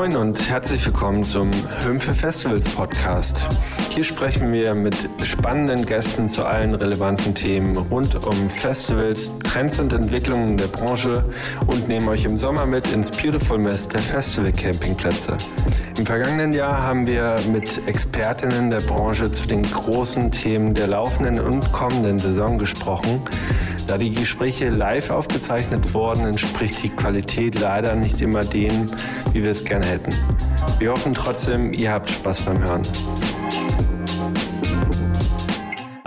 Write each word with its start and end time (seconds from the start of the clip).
Moin 0.00 0.16
und 0.16 0.48
herzlich 0.48 0.86
willkommen 0.86 1.24
zum 1.24 1.50
Hümpfe 1.84 2.14
Festivals 2.14 2.66
Podcast. 2.70 3.46
Hier 3.90 4.04
sprechen 4.04 4.52
wir 4.52 4.72
mit 4.74 4.94
spannenden 5.24 5.84
Gästen 5.84 6.28
zu 6.28 6.44
allen 6.44 6.76
relevanten 6.76 7.34
Themen 7.34 7.76
rund 7.76 8.14
um 8.24 8.48
Festivals, 8.48 9.32
Trends 9.42 9.80
und 9.80 9.92
Entwicklungen 9.92 10.56
der 10.56 10.68
Branche 10.68 11.24
und 11.66 11.88
nehmen 11.88 12.08
euch 12.08 12.24
im 12.24 12.38
Sommer 12.38 12.66
mit 12.66 12.90
ins 12.92 13.10
Beautiful 13.10 13.58
Mess 13.58 13.88
der 13.88 14.00
Festival 14.00 14.52
Campingplätze. 14.52 15.36
Im 15.98 16.06
vergangenen 16.06 16.52
Jahr 16.52 16.80
haben 16.80 17.04
wir 17.04 17.36
mit 17.50 17.86
Expertinnen 17.88 18.70
der 18.70 18.80
Branche 18.80 19.30
zu 19.32 19.48
den 19.48 19.64
großen 19.64 20.30
Themen 20.30 20.72
der 20.72 20.86
laufenden 20.86 21.40
und 21.40 21.72
kommenden 21.72 22.18
Saison 22.18 22.58
gesprochen. 22.58 23.20
Da 23.88 23.98
die 23.98 24.14
Gespräche 24.14 24.70
live 24.70 25.10
aufgezeichnet 25.10 25.92
wurden, 25.92 26.26
entspricht 26.26 26.80
die 26.84 26.90
Qualität 26.90 27.58
leider 27.58 27.96
nicht 27.96 28.20
immer 28.20 28.44
dem, 28.44 28.86
wie 29.32 29.42
wir 29.42 29.50
es 29.50 29.64
gerne 29.64 29.84
hätten. 29.86 30.14
Wir 30.78 30.92
hoffen 30.92 31.12
trotzdem, 31.12 31.72
ihr 31.72 31.90
habt 31.90 32.08
Spaß 32.08 32.42
beim 32.42 32.62
Hören. 32.62 32.82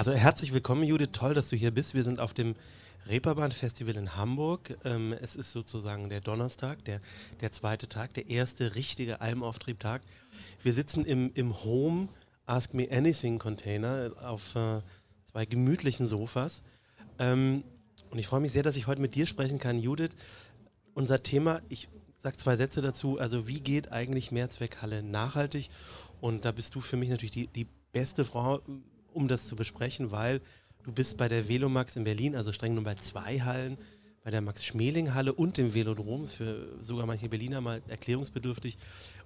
Also 0.05 0.16
herzlich 0.16 0.53
willkommen, 0.53 0.84
Judith. 0.84 1.12
Toll, 1.13 1.34
dass 1.34 1.48
du 1.48 1.55
hier 1.55 1.71
bist. 1.71 1.93
Wir 1.93 2.03
sind 2.03 2.20
auf 2.20 2.34
dem 2.34 2.55
Reeperbahn 3.07 3.52
Festival 3.52 3.95
in 3.95 4.17
Hamburg. 4.17 4.77
Ähm, 4.84 5.13
es 5.13 5.38
ist 5.38 5.53
sozusagen 5.53 6.09
der 6.09 6.20
Donnerstag, 6.20 6.84
der, 6.84 6.99
der 7.39 7.53
zweite 7.53 7.88
Tag, 7.88 8.13
der 8.13 8.30
erste 8.30 8.75
richtige 8.75 9.21
Almauftriebtag. 9.21 10.02
Wir 10.61 10.73
sitzen 10.73 11.05
im, 11.05 11.31
im 11.35 11.63
Home 11.63 12.09
Ask 12.45 12.73
Me 12.73 12.89
Anything 12.91 13.39
Container 13.39 14.11
auf 14.21 14.58
äh, 14.58 14.81
zwei 15.23 15.45
gemütlichen 15.45 16.05
Sofas. 16.05 16.63
Ähm, 17.17 17.63
und 18.09 18.20
ich 18.20 18.27
freue 18.27 18.41
mich 18.41 18.52
sehr, 18.52 18.63
dass 18.63 18.75
ich 18.75 18.88
heute 18.88 19.00
mit 19.00 19.16
dir 19.16 19.25
sprechen 19.25 19.58
kann, 19.58 19.80
Judith. 19.80 20.17
Unser 20.94 21.23
Thema, 21.23 21.61
ich 21.69 21.88
sage 22.17 22.35
zwei 22.35 22.58
Sätze 22.58 22.81
dazu. 22.81 23.19
Also, 23.19 23.47
wie 23.47 23.61
geht 23.61 23.94
eigentlich 23.94 24.33
Mehrzweckhalle 24.33 25.02
nachhaltig? 25.02 25.69
Und 26.19 26.44
da 26.44 26.52
bist 26.52 26.75
du 26.75 26.81
für 26.81 26.97
mich 26.97 27.08
natürlich 27.08 27.31
die, 27.31 27.47
die 27.47 27.67
beste 27.94 28.25
Frau, 28.25 28.59
um 29.14 29.28
das 29.28 29.47
zu 29.47 29.56
besprechen, 29.56 30.11
weil 30.11 30.42
du 30.83 30.92
bist 30.92 31.17
bei 31.17 31.28
der 31.28 31.47
Velomax 31.47 31.95
in 31.95 32.03
Berlin, 32.03 32.36
also 32.36 32.52
streng 32.52 32.72
genommen 32.72 32.86
bei 32.86 32.95
zwei 32.95 33.39
Hallen, 33.39 33.78
bei 34.23 34.31
der 34.31 34.42
Max-Schmeling-Halle 34.42 35.33
und 35.33 35.58
dem 35.58 35.73
Velodrom, 35.73 36.28
für 36.28 36.81
sogar 36.81 37.06
manche 37.06 37.28
Berliner 37.28 37.61
mal 37.61 37.81
erklärungsbedürftig, 37.88 38.78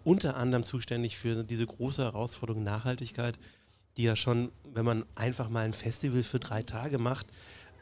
unter 0.03 0.37
anderem 0.37 0.63
zuständig 0.63 1.17
für 1.17 1.43
diese 1.43 1.67
große 1.67 2.03
Herausforderung 2.03 2.63
Nachhaltigkeit, 2.63 3.37
die 3.95 4.03
ja 4.03 4.15
schon, 4.15 4.51
wenn 4.73 4.85
man 4.85 5.05
einfach 5.15 5.49
mal 5.49 5.65
ein 5.65 5.73
Festival 5.73 6.23
für 6.23 6.39
drei 6.39 6.63
Tage 6.63 6.97
macht, 6.97 7.27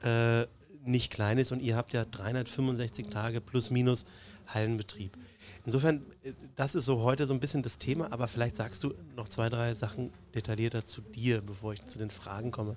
äh, 0.03 0.45
nicht 0.83 1.11
klein 1.11 1.37
ist 1.37 1.51
und 1.51 1.61
ihr 1.61 1.75
habt 1.75 1.93
ja 1.93 2.05
365 2.05 3.07
Tage 3.07 3.41
plus 3.41 3.71
minus 3.71 4.05
Hallenbetrieb. 4.47 5.17
Insofern, 5.65 6.05
äh, 6.23 6.33
das 6.55 6.75
ist 6.75 6.85
so 6.85 7.01
heute 7.01 7.25
so 7.27 7.33
ein 7.33 7.39
bisschen 7.39 7.63
das 7.63 7.77
Thema, 7.77 8.11
aber 8.11 8.27
vielleicht 8.27 8.55
sagst 8.55 8.83
du 8.83 8.93
noch 9.15 9.29
zwei, 9.29 9.49
drei 9.49 9.75
Sachen 9.75 10.11
detaillierter 10.33 10.85
zu 10.85 11.01
dir, 11.01 11.41
bevor 11.41 11.73
ich 11.73 11.83
zu 11.85 11.97
den 11.97 12.11
Fragen 12.11 12.51
komme. 12.51 12.75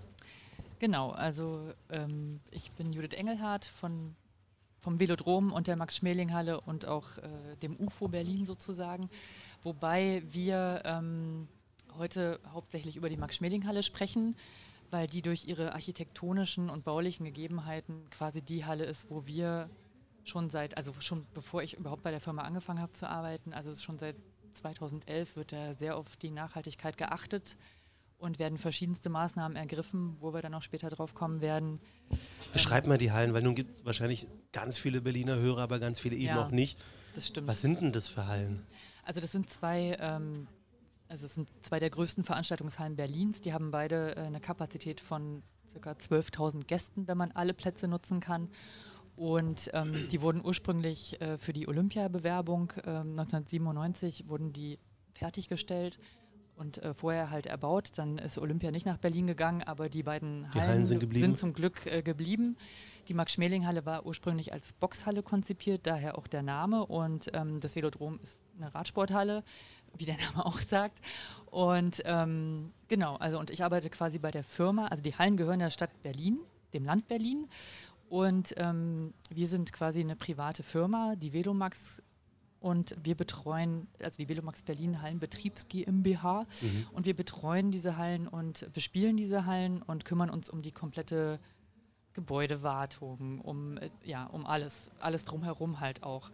Genau, 0.79 1.11
also 1.11 1.73
ähm, 1.91 2.41
ich 2.51 2.71
bin 2.73 2.93
Judith 2.93 3.19
Engelhardt 3.19 3.65
von, 3.65 4.15
vom 4.81 5.01
Velodrom 5.01 5.53
und 5.53 5.67
der 5.67 5.77
Max-Schmeling-Halle 5.77 6.61
und 6.61 6.87
auch 6.87 7.19
äh, 7.19 7.57
dem 7.63 7.77
UFO 7.79 8.09
Berlin 8.09 8.45
sozusagen, 8.45 9.11
wobei 9.63 10.23
wir 10.31 10.83
ähm, 10.85 11.49
heute 11.99 12.39
hauptsächlich 12.53 12.97
über 12.97 13.09
die 13.09 13.17
Max-Schmeling-Halle 13.17 13.83
sprechen 13.83 14.37
weil 14.91 15.07
die 15.07 15.23
durch 15.23 15.47
ihre 15.47 15.75
architektonischen 15.75 16.71
und 16.71 16.85
baulichen 16.85 17.25
Gegebenheiten 17.25 18.09
quasi 18.11 18.43
die 18.43 18.65
Halle 18.65 18.85
ist, 18.85 19.11
wo 19.11 19.27
wir 19.27 19.69
schon 20.29 20.51
seit, 20.51 20.77
also 20.77 20.93
schon 21.01 21.27
bevor 21.35 21.63
ich 21.63 21.75
überhaupt 21.75 22.03
bei 22.03 22.11
der 22.11 22.21
Firma 22.21 22.43
angefangen 22.43 22.81
habe 22.81 22.93
zu 22.93 23.09
arbeiten, 23.09 23.53
also 23.53 23.75
schon 23.75 23.99
seit 23.99 24.17
2011 24.55 25.37
wird 25.37 25.53
da 25.53 25.73
sehr 25.73 25.97
auf 25.97 26.17
die 26.17 26.31
Nachhaltigkeit 26.31 26.97
geachtet 26.97 27.57
und 28.19 28.39
werden 28.39 28.59
verschiedenste 28.59 29.09
Maßnahmen 29.09 29.57
ergriffen, 29.57 30.17
wo 30.21 30.35
wir 30.35 30.43
dann 30.43 30.55
auch 30.55 30.63
später 30.63 30.91
drauf 30.91 31.15
kommen 31.15 31.41
werden. 31.41 31.81
Beschreib 32.53 32.87
mal 32.87 32.99
die 32.99 33.13
Hallen, 33.13 33.33
weil 33.33 33.43
nun 33.43 33.55
gibt 33.55 33.77
es 33.77 33.85
wahrscheinlich 33.85 34.27
ganz 34.53 34.79
viele 34.79 35.01
Berliner 35.01 35.37
Hörer, 35.37 35.63
aber 35.63 35.79
ganz 35.79 36.01
viele 36.01 36.17
eben 36.17 36.37
ja, 36.37 36.45
auch 36.45 36.51
nicht. 36.51 36.79
Das 37.15 37.29
stimmt. 37.29 37.47
Was 37.47 37.61
sind 37.61 37.81
denn 37.81 37.93
das 37.93 38.09
für 38.09 38.27
Hallen? 38.27 38.67
Also 39.05 39.21
das 39.21 39.33
sind 39.33 39.49
zwei 39.49 39.97
ähm, 40.01 40.49
also 41.09 41.25
es 41.25 41.35
sind 41.35 41.49
zwei 41.63 41.81
der 41.81 41.91
größten 41.91 42.23
Veranstaltungshallen 42.25 42.97
Berlins. 42.97 43.41
Die 43.41 43.53
haben 43.53 43.71
beide 43.71 44.17
äh, 44.17 44.21
eine 44.21 44.41
Kapazität 44.41 45.01
von 45.01 45.43
ca. 45.81 45.93
12.000 45.93 46.65
Gästen, 46.67 47.09
wenn 47.09 47.17
man 47.17 47.33
alle 47.33 47.55
Plätze 47.55 47.89
nutzen 47.89 48.21
kann. 48.21 48.49
Und 49.19 49.71
ähm, 49.73 50.09
die 50.11 50.23
wurden 50.23 50.41
ursprünglich 50.45 51.21
äh, 51.21 51.39
für 51.39 51.53
die 51.53 51.67
Olympiabewerbung 51.67 52.73
äh, 52.85 52.91
1997 52.91 54.29
wurden 54.29 54.53
die 54.53 54.79
fertiggestellt 55.13 55.99
und 56.55 56.79
äh, 56.79 56.95
vorher 56.95 57.31
halt 57.31 57.47
erbaut. 57.47 57.91
Dann 57.97 58.19
ist 58.19 58.39
Olympia 58.39 58.71
nicht 58.71 58.87
nach 58.87 58.99
Berlin 58.99 59.27
gegangen, 59.27 59.63
aber 59.65 59.89
die 59.89 60.05
beiden 60.05 60.47
die 60.55 60.61
Hallen, 60.61 60.69
Hallen 60.71 60.85
sind, 60.85 61.13
sind, 61.15 61.37
zum 61.37 61.53
Glück 61.53 61.85
äh, 61.87 62.03
geblieben. 62.03 62.57
Die 63.09 63.15
Max-Schmeling-Halle 63.15 63.85
war 63.87 64.07
ursprünglich 64.07 64.53
als 64.53 64.73
Boxhalle 64.75 65.25
konzipiert, 65.25 65.87
daher 65.87 66.17
auch 66.17 66.29
der 66.29 66.45
Name. 66.45 66.87
Und 66.87 67.29
ähm, 67.33 67.59
das 67.59 67.75
Velodrom 67.75 68.21
ist 68.23 68.41
eine 68.57 68.73
Radsporthalle 68.73 69.43
wie 69.97 70.05
der 70.05 70.17
Name 70.33 70.47
auch 70.47 70.59
sagt. 70.59 71.01
Und 71.47 72.03
ähm, 72.05 72.73
genau, 72.87 73.17
also 73.17 73.39
und 73.41 73.51
ich 73.51 73.65
arbeite 73.65 73.91
quasi 73.91 74.19
bei 74.19 74.31
der 74.31 74.45
Firma, 74.45 74.87
also 74.87 75.03
die 75.03 75.17
Hallen 75.17 75.37
gehören 75.37 75.59
der 75.59 75.71
Stadt 75.71 75.91
Berlin, 76.03 76.39
dem 76.73 76.85
Land 76.85 77.09
Berlin. 77.09 77.49
Und 78.09 78.55
ähm, 78.57 79.13
wir 79.31 79.47
sind 79.47 79.73
quasi 79.73 80.01
eine 80.01 80.17
private 80.17 80.63
Firma, 80.63 81.15
die 81.17 81.33
Velomax 81.33 82.03
und 82.61 82.97
wir 83.03 83.15
betreuen, 83.15 83.87
also 84.03 84.17
die 84.17 84.29
Velomax 84.29 84.63
Berlin 84.63 85.01
Hallenbetriebs 85.01 85.69
GmbH 85.69 86.47
mhm. 86.61 86.87
und 86.93 87.07
wir 87.07 87.15
betreuen 87.15 87.71
diese 87.71 87.97
Hallen 87.97 88.27
und 88.27 88.73
bespielen 88.73 89.17
diese 89.17 89.47
Hallen 89.47 89.83
und 89.83 90.05
kümmern 90.05 90.31
uns 90.31 90.51
um 90.51 90.63
die 90.63 90.73
komplette 90.73 91.39
Gebäudewartung, 92.15 93.41
um 93.41 93.79
äh, 93.79 93.91
ja, 94.03 94.25
um 94.25 94.45
alles, 94.45 94.91
alles 94.99 95.25
drumherum 95.25 95.79
halt 95.81 96.03
auch. 96.03 96.31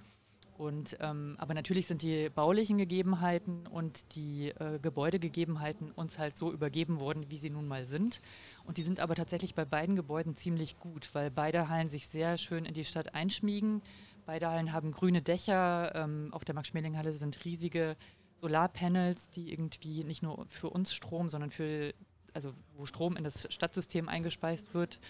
Und, 0.57 0.97
ähm, 1.01 1.35
aber 1.39 1.53
natürlich 1.53 1.87
sind 1.87 2.03
die 2.03 2.29
baulichen 2.29 2.79
Gegebenheiten 2.79 3.67
und 3.67 4.15
die 4.15 4.51
äh, 4.51 4.79
Gebäudegegebenheiten 4.81 5.91
uns 5.91 6.19
halt 6.19 6.39
so 6.39 6.53
übergeben 6.53 7.01
worden, 7.01 7.27
wie 7.29 7.39
sie 7.39 7.51
nun 7.51 7.67
mal 7.67 7.87
sind. 7.87 8.21
Und 8.65 8.79
die 8.79 8.83
sind 8.83 9.01
aber 9.01 9.17
tatsächlich 9.17 9.55
bei 9.55 9.65
beiden 9.65 9.97
Gebäuden 9.97 10.37
ziemlich 10.37 10.79
gut, 10.79 11.13
weil 11.15 11.31
beide 11.31 11.69
Hallen 11.69 11.89
sich 11.89 12.07
sehr 12.07 12.39
schön 12.39 12.65
in 12.67 12.75
die 12.75 12.85
Stadt 12.85 13.15
einschmiegen. 13.15 13.83
Beide 14.27 14.49
Hallen 14.49 14.73
haben 14.73 14.93
grüne 14.93 15.23
Dächer. 15.23 15.93
Ähm, 15.95 16.29
auf 16.33 16.45
der 16.45 16.55
Max-Schmeling-Halle 16.55 17.13
sind 17.13 17.45
riesige 17.45 17.97
Solarpanels, 18.37 19.31
die 19.31 19.53
irgendwie 19.53 20.05
nicht 20.05 20.23
nur 20.23 20.47
für 20.49 20.71
uns 20.71 20.95
Strom, 20.95 21.31
sondern 21.31 21.51
für, 21.51 21.93
also 22.33 22.53
wo 22.77 22.87
Strom 22.87 23.17
in 23.17 23.25
das 23.25 23.53
Stadtsystem 23.53 24.09
eingespeist 24.09 24.73
wird. 24.73 25.01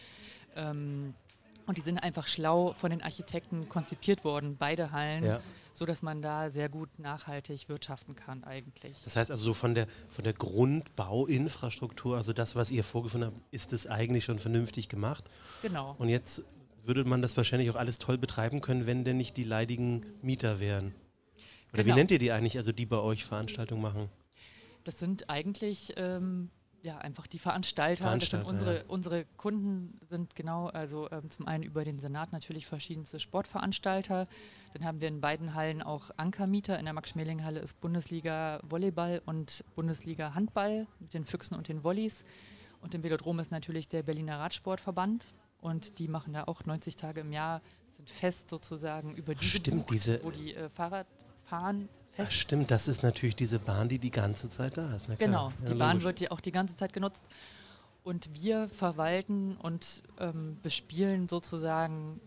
Ähm, 0.56 1.14
und 1.66 1.78
die 1.78 1.82
sind 1.82 1.98
einfach 1.98 2.26
schlau 2.26 2.72
von 2.74 2.90
den 2.90 3.02
Architekten 3.02 3.68
konzipiert 3.68 4.24
worden, 4.24 4.56
beide 4.58 4.92
Hallen, 4.92 5.24
ja. 5.24 5.40
sodass 5.72 6.02
man 6.02 6.22
da 6.22 6.50
sehr 6.50 6.68
gut 6.68 6.98
nachhaltig 6.98 7.68
wirtschaften 7.68 8.14
kann 8.14 8.44
eigentlich. 8.44 9.00
Das 9.04 9.16
heißt 9.16 9.30
also 9.30 9.44
so 9.44 9.54
von 9.54 9.74
der, 9.74 9.86
von 10.08 10.24
der 10.24 10.34
Grundbauinfrastruktur, 10.34 12.16
also 12.16 12.32
das, 12.32 12.54
was 12.54 12.70
ihr 12.70 12.84
vorgefunden 12.84 13.30
habt, 13.30 13.40
ist 13.50 13.72
es 13.72 13.86
eigentlich 13.86 14.24
schon 14.24 14.38
vernünftig 14.38 14.88
gemacht. 14.88 15.24
Genau. 15.62 15.94
Und 15.98 16.08
jetzt 16.08 16.42
würde 16.84 17.04
man 17.04 17.22
das 17.22 17.36
wahrscheinlich 17.36 17.70
auch 17.70 17.76
alles 17.76 17.98
toll 17.98 18.18
betreiben 18.18 18.60
können, 18.60 18.86
wenn 18.86 19.04
denn 19.04 19.16
nicht 19.16 19.36
die 19.36 19.44
leidigen 19.44 20.04
Mieter 20.22 20.60
wären. 20.60 20.94
Oder 21.72 21.82
genau. 21.82 21.94
wie 21.94 21.98
nennt 21.98 22.10
ihr 22.10 22.18
die 22.18 22.30
eigentlich, 22.30 22.58
also 22.58 22.72
die 22.72 22.86
bei 22.86 22.98
euch 22.98 23.24
Veranstaltungen 23.24 23.82
machen? 23.82 24.08
Das 24.84 24.98
sind 24.98 25.30
eigentlich 25.30 25.94
ähm, 25.96 26.50
ja, 26.84 26.98
einfach 26.98 27.26
die 27.26 27.38
Veranstalter. 27.38 28.04
Veranstalter 28.04 28.46
unsere, 28.46 28.76
ja. 28.76 28.84
unsere 28.88 29.24
Kunden 29.38 29.98
sind 30.10 30.36
genau, 30.36 30.66
also 30.66 31.10
ähm, 31.10 31.30
zum 31.30 31.48
einen 31.48 31.64
über 31.64 31.82
den 31.82 31.98
Senat 31.98 32.32
natürlich 32.32 32.66
verschiedenste 32.66 33.18
Sportveranstalter. 33.18 34.28
Dann 34.74 34.84
haben 34.84 35.00
wir 35.00 35.08
in 35.08 35.22
beiden 35.22 35.54
Hallen 35.54 35.82
auch 35.82 36.10
Ankermieter. 36.18 36.78
In 36.78 36.84
der 36.84 36.92
Max-Schmeling-Halle 36.92 37.60
ist 37.60 37.80
Bundesliga 37.80 38.60
Volleyball 38.68 39.22
und 39.24 39.64
Bundesliga 39.74 40.34
Handball 40.34 40.86
mit 41.00 41.14
den 41.14 41.24
Füchsen 41.24 41.54
und 41.54 41.68
den 41.68 41.84
Volleys. 41.84 42.22
Und 42.82 42.94
im 42.94 43.02
Velodrom 43.02 43.38
ist 43.38 43.50
natürlich 43.50 43.88
der 43.88 44.02
Berliner 44.02 44.38
Radsportverband. 44.40 45.32
Und 45.62 45.98
die 45.98 46.08
machen 46.08 46.34
da 46.34 46.44
auch 46.44 46.66
90 46.66 46.96
Tage 46.96 47.22
im 47.22 47.32
Jahr, 47.32 47.62
sind 47.92 48.10
fest 48.10 48.50
sozusagen 48.50 49.14
über 49.14 49.34
diese 49.34 49.56
Stimmt, 49.56 49.86
Bucht, 49.86 49.94
diese 49.94 50.22
wo 50.22 50.30
die 50.30 50.54
äh, 50.54 50.68
Fahrrad 50.68 51.06
fahren 51.46 51.88
fest. 52.14 52.28
Ach 52.28 52.32
stimmt, 52.32 52.70
das 52.70 52.88
ist 52.88 53.02
natürlich 53.02 53.36
diese 53.36 53.58
Bahn, 53.58 53.88
die 53.88 53.98
die 53.98 54.10
ganze 54.10 54.48
Zeit 54.48 54.76
da 54.76 54.94
ist. 54.94 55.08
genau, 55.18 55.52
ja, 55.60 55.68
die 55.68 55.74
Bahn 55.74 56.02
wird 56.02 56.20
ja 56.20 56.30
auch 56.30 56.40
die 56.40 56.52
ganze 56.52 56.76
Zeit 56.76 56.92
genutzt. 56.92 57.22
Und 58.02 58.34
wir 58.34 58.68
verwalten 58.68 59.56
und 59.56 60.02
ähm, 60.18 60.58
bespielen 60.62 61.28
sozusagen 61.28 62.20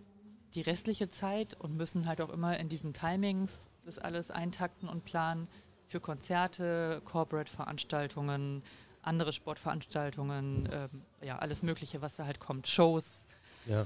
die 0.56 0.62
restliche 0.62 1.12
Zeit 1.12 1.54
und 1.54 1.78
müssen 1.78 2.08
halt 2.08 2.20
auch 2.20 2.30
immer 2.30 2.58
in 2.58 2.68
diesen 2.68 2.94
Timings 2.94 3.70
das 3.86 4.00
alles 4.00 4.32
eintakten 4.32 4.90
und 4.90 5.06
planen 5.06 5.48
für 5.88 6.00
Konzerte, 6.00 7.02
Corporate-Veranstaltungen, 7.06 8.64
andere 9.02 9.32
Sportveranstaltungen, 9.32 10.68
ähm, 10.72 10.90
ja, 11.22 11.38
alles 11.40 11.64
Mögliche, 11.64 12.02
was 12.02 12.16
da 12.16 12.26
halt 12.26 12.40
kommt, 12.40 12.68
Shows. 12.68 13.26
Ja. 13.66 13.86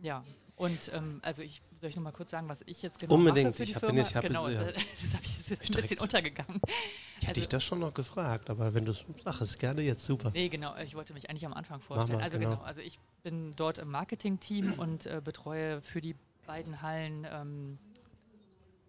Ja, 0.00 0.24
Und 0.58 0.90
ähm, 0.92 1.20
also 1.22 1.42
ich 1.42 1.62
soll 1.80 1.88
ich 1.90 1.96
noch 1.96 2.02
mal 2.02 2.10
kurz 2.12 2.32
sagen, 2.32 2.48
was 2.48 2.62
ich 2.66 2.82
jetzt 2.82 2.98
genau 2.98 3.14
Unbedingt. 3.14 3.50
mache 3.50 3.56
für 3.58 3.62
die 3.64 3.70
ich 3.70 3.74
hab, 3.76 3.80
Firma? 3.80 4.00
ich 4.00 4.14
hab 4.16 4.22
genau, 4.24 4.48
ja. 4.48 4.64
das 4.64 4.74
habe 5.14 5.22
ich 5.22 5.48
jetzt 5.48 5.62
Ich 5.62 5.70
ein 5.76 5.82
bisschen 5.82 5.98
untergegangen. 6.00 6.60
Ich 6.66 6.72
hätte 6.72 7.28
Also- 7.28 7.40
dich 7.40 7.48
das 7.48 7.64
schon 7.64 7.78
noch 7.78 7.94
gefragt, 7.94 8.50
aber 8.50 8.74
wenn 8.74 8.84
du 8.84 8.90
es 8.90 9.04
sagst, 9.24 9.58
gerne 9.60 9.82
jetzt 9.82 10.04
super. 10.04 10.30
Nee, 10.34 10.48
genau. 10.48 10.76
Ich 10.78 10.96
wollte 10.96 11.12
mich 11.14 11.30
eigentlich 11.30 11.46
am 11.46 11.54
Anfang 11.54 11.80
vorstellen. 11.80 12.18
mal, 12.18 12.24
also 12.24 12.38
genau. 12.40 12.50
genau. 12.56 12.62
Also 12.64 12.80
ich 12.80 12.98
bin 13.22 13.54
dort 13.54 13.78
im 13.78 13.88
Marketing-Team 13.90 14.72
und 14.78 15.06
äh, 15.06 15.20
betreue 15.24 15.80
für 15.80 16.00
die 16.00 16.16
beiden 16.44 16.82
Hallen 16.82 17.24
ähm, 17.30 17.78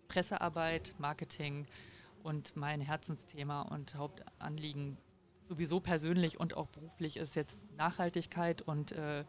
Pressearbeit, 0.07 0.95
Marketing 0.97 1.67
und 2.23 2.55
mein 2.55 2.81
Herzensthema 2.81 3.61
und 3.61 3.93
Hauptanliegen 3.93 4.97
sowieso 5.41 5.79
persönlich 5.79 6.39
und 6.39 6.57
auch 6.57 6.67
beruflich 6.67 7.17
ist 7.17 7.35
jetzt 7.35 7.57
Nachhaltigkeit 7.77 8.61
und 8.63 8.91
äh, 8.91 9.23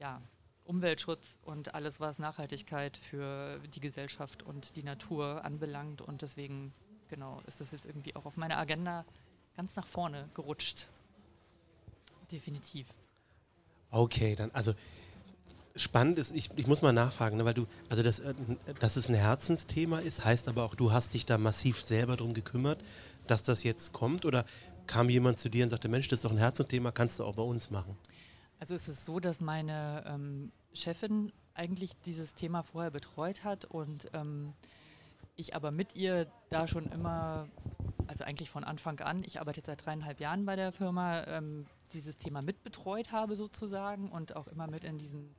ja, 0.00 0.20
Umweltschutz 0.64 1.38
und 1.42 1.74
alles, 1.74 2.00
was 2.00 2.18
Nachhaltigkeit 2.18 2.96
für 2.96 3.58
die 3.74 3.80
Gesellschaft 3.80 4.42
und 4.42 4.76
die 4.76 4.82
Natur 4.82 5.44
anbelangt. 5.44 6.00
Und 6.00 6.22
deswegen, 6.22 6.72
genau, 7.08 7.40
ist 7.46 7.60
das 7.60 7.72
jetzt 7.72 7.86
irgendwie 7.86 8.14
auch 8.16 8.24
auf 8.24 8.36
meiner 8.36 8.58
Agenda 8.58 9.04
ganz 9.56 9.74
nach 9.76 9.86
vorne 9.86 10.28
gerutscht. 10.34 10.88
Definitiv. 12.30 12.86
Okay, 13.90 14.34
dann, 14.36 14.50
also 14.52 14.74
spannend 15.76 16.18
ist, 16.18 16.34
ich, 16.34 16.50
ich 16.56 16.66
muss 16.66 16.82
mal 16.82 16.92
nachfragen, 16.92 17.36
ne, 17.36 17.44
weil 17.44 17.54
du, 17.54 17.66
also 17.88 18.02
das, 18.02 18.20
äh, 18.20 18.34
dass 18.80 18.96
es 18.96 19.08
ein 19.08 19.14
Herzensthema 19.14 19.98
ist, 19.98 20.24
heißt 20.24 20.48
aber 20.48 20.64
auch, 20.64 20.74
du 20.74 20.92
hast 20.92 21.14
dich 21.14 21.26
da 21.26 21.38
massiv 21.38 21.82
selber 21.82 22.16
drum 22.16 22.34
gekümmert, 22.34 22.82
dass 23.26 23.42
das 23.42 23.62
jetzt 23.62 23.92
kommt 23.92 24.24
oder 24.24 24.44
kam 24.86 25.08
jemand 25.08 25.38
zu 25.38 25.48
dir 25.48 25.64
und 25.64 25.70
sagte, 25.70 25.88
Mensch, 25.88 26.08
das 26.08 26.18
ist 26.18 26.24
doch 26.24 26.32
ein 26.32 26.38
Herzensthema, 26.38 26.90
kannst 26.92 27.18
du 27.18 27.24
auch 27.24 27.36
bei 27.36 27.42
uns 27.42 27.70
machen? 27.70 27.96
Also 28.62 28.76
es 28.76 28.88
ist 28.88 29.04
so, 29.04 29.18
dass 29.18 29.40
meine 29.40 30.04
ähm, 30.06 30.52
Chefin 30.72 31.32
eigentlich 31.54 32.00
dieses 32.02 32.34
Thema 32.34 32.62
vorher 32.62 32.92
betreut 32.92 33.42
hat 33.42 33.64
und 33.64 34.08
ähm, 34.12 34.52
ich 35.34 35.56
aber 35.56 35.72
mit 35.72 35.96
ihr 35.96 36.30
da 36.48 36.68
schon 36.68 36.86
immer, 36.92 37.48
also 38.06 38.22
eigentlich 38.22 38.50
von 38.50 38.62
Anfang 38.62 39.00
an, 39.00 39.24
ich 39.24 39.40
arbeite 39.40 39.58
jetzt 39.58 39.66
seit 39.66 39.84
dreieinhalb 39.84 40.20
Jahren 40.20 40.44
bei 40.44 40.54
der 40.54 40.70
Firma, 40.70 41.24
ähm, 41.24 41.66
dieses 41.92 42.18
Thema 42.18 42.40
mitbetreut 42.40 43.10
habe 43.10 43.34
sozusagen 43.34 44.12
und 44.12 44.36
auch 44.36 44.46
immer 44.46 44.68
mit 44.68 44.84
in 44.84 44.96
diesen 44.96 45.34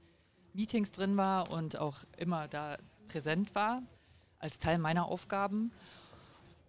Meetings 0.52 0.92
drin 0.92 1.16
war 1.16 1.50
und 1.50 1.80
auch 1.80 2.00
immer 2.18 2.50
da 2.50 2.76
präsent 3.08 3.56
war 3.56 3.84
als 4.40 4.60
Teil 4.60 4.80
meiner 4.80 5.06
Aufgaben. 5.06 5.72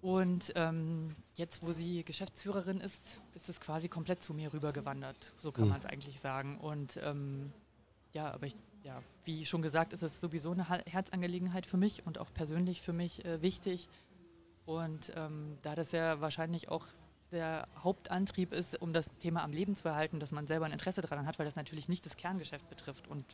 Und 0.04 0.52
ähm, 0.54 1.16
jetzt, 1.34 1.62
wo 1.62 1.72
sie 1.72 2.04
Geschäftsführerin 2.04 2.78
ist, 2.78 3.18
ist 3.34 3.48
es 3.48 3.58
quasi 3.58 3.88
komplett 3.88 4.22
zu 4.22 4.34
mir 4.34 4.52
rübergewandert. 4.52 5.32
So 5.38 5.50
kann 5.50 5.64
Mhm. 5.64 5.70
man 5.70 5.78
es 5.80 5.86
eigentlich 5.86 6.20
sagen. 6.20 6.58
Und 6.58 7.00
ähm, 7.02 7.54
ja, 8.12 8.30
aber 8.30 8.46
ich, 8.46 8.54
ja, 8.82 9.02
wie 9.24 9.46
schon 9.46 9.62
gesagt, 9.62 9.94
ist 9.94 10.02
es 10.02 10.20
sowieso 10.20 10.52
eine 10.52 10.68
Herzangelegenheit 10.68 11.64
für 11.64 11.78
mich 11.78 12.04
und 12.04 12.18
auch 12.18 12.30
persönlich 12.34 12.82
für 12.82 12.92
mich 12.92 13.24
äh, 13.24 13.40
wichtig. 13.40 13.88
Und 14.66 15.10
ähm, 15.16 15.56
da 15.62 15.74
das 15.74 15.92
ja 15.92 16.20
wahrscheinlich 16.20 16.68
auch 16.68 16.84
der 17.32 17.66
Hauptantrieb 17.82 18.52
ist, 18.52 18.78
um 18.82 18.92
das 18.92 19.06
Thema 19.16 19.42
am 19.42 19.52
Leben 19.52 19.74
zu 19.74 19.88
erhalten, 19.88 20.20
dass 20.20 20.32
man 20.32 20.46
selber 20.46 20.66
ein 20.66 20.72
Interesse 20.72 21.00
daran 21.00 21.26
hat, 21.26 21.38
weil 21.38 21.46
das 21.46 21.56
natürlich 21.56 21.88
nicht 21.88 22.04
das 22.04 22.18
Kerngeschäft 22.18 22.68
betrifft 22.68 23.08
und 23.08 23.24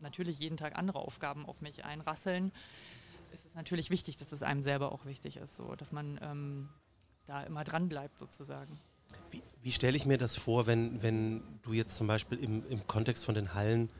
natürlich 0.00 0.40
jeden 0.40 0.56
Tag 0.56 0.76
andere 0.76 0.98
Aufgaben 0.98 1.46
auf 1.46 1.60
mich 1.60 1.84
einrasseln, 1.84 2.50
ist 3.36 3.44
es 3.44 3.54
natürlich 3.54 3.90
wichtig, 3.90 4.16
dass 4.16 4.32
es 4.32 4.42
einem 4.42 4.62
selber 4.62 4.92
auch 4.92 5.04
wichtig 5.04 5.36
ist, 5.36 5.56
so 5.56 5.74
dass 5.76 5.92
man 5.92 6.18
ähm, 6.22 6.70
da 7.26 7.42
immer 7.42 7.64
dran 7.64 7.88
bleibt 7.88 8.18
sozusagen. 8.18 8.80
Wie, 9.30 9.42
wie 9.62 9.72
stelle 9.72 9.96
ich 9.96 10.06
mir 10.06 10.16
das 10.16 10.36
vor, 10.36 10.66
wenn, 10.66 11.02
wenn 11.02 11.42
du 11.62 11.74
jetzt 11.74 11.96
zum 11.96 12.06
Beispiel 12.06 12.38
im, 12.38 12.66
im 12.68 12.86
Kontext 12.86 13.26
von 13.26 13.34
den 13.34 13.52
Hallen 13.52 13.90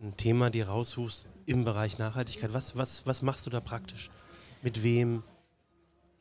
ein 0.00 0.16
Thema 0.16 0.50
dir 0.50 0.68
raussuchst 0.68 1.26
im 1.46 1.64
Bereich 1.64 1.96
Nachhaltigkeit? 1.98 2.52
Was, 2.52 2.76
was, 2.76 3.06
was 3.06 3.22
machst 3.22 3.46
du 3.46 3.50
da 3.50 3.60
praktisch? 3.60 4.10
Mit 4.62 4.82
wem? 4.82 5.22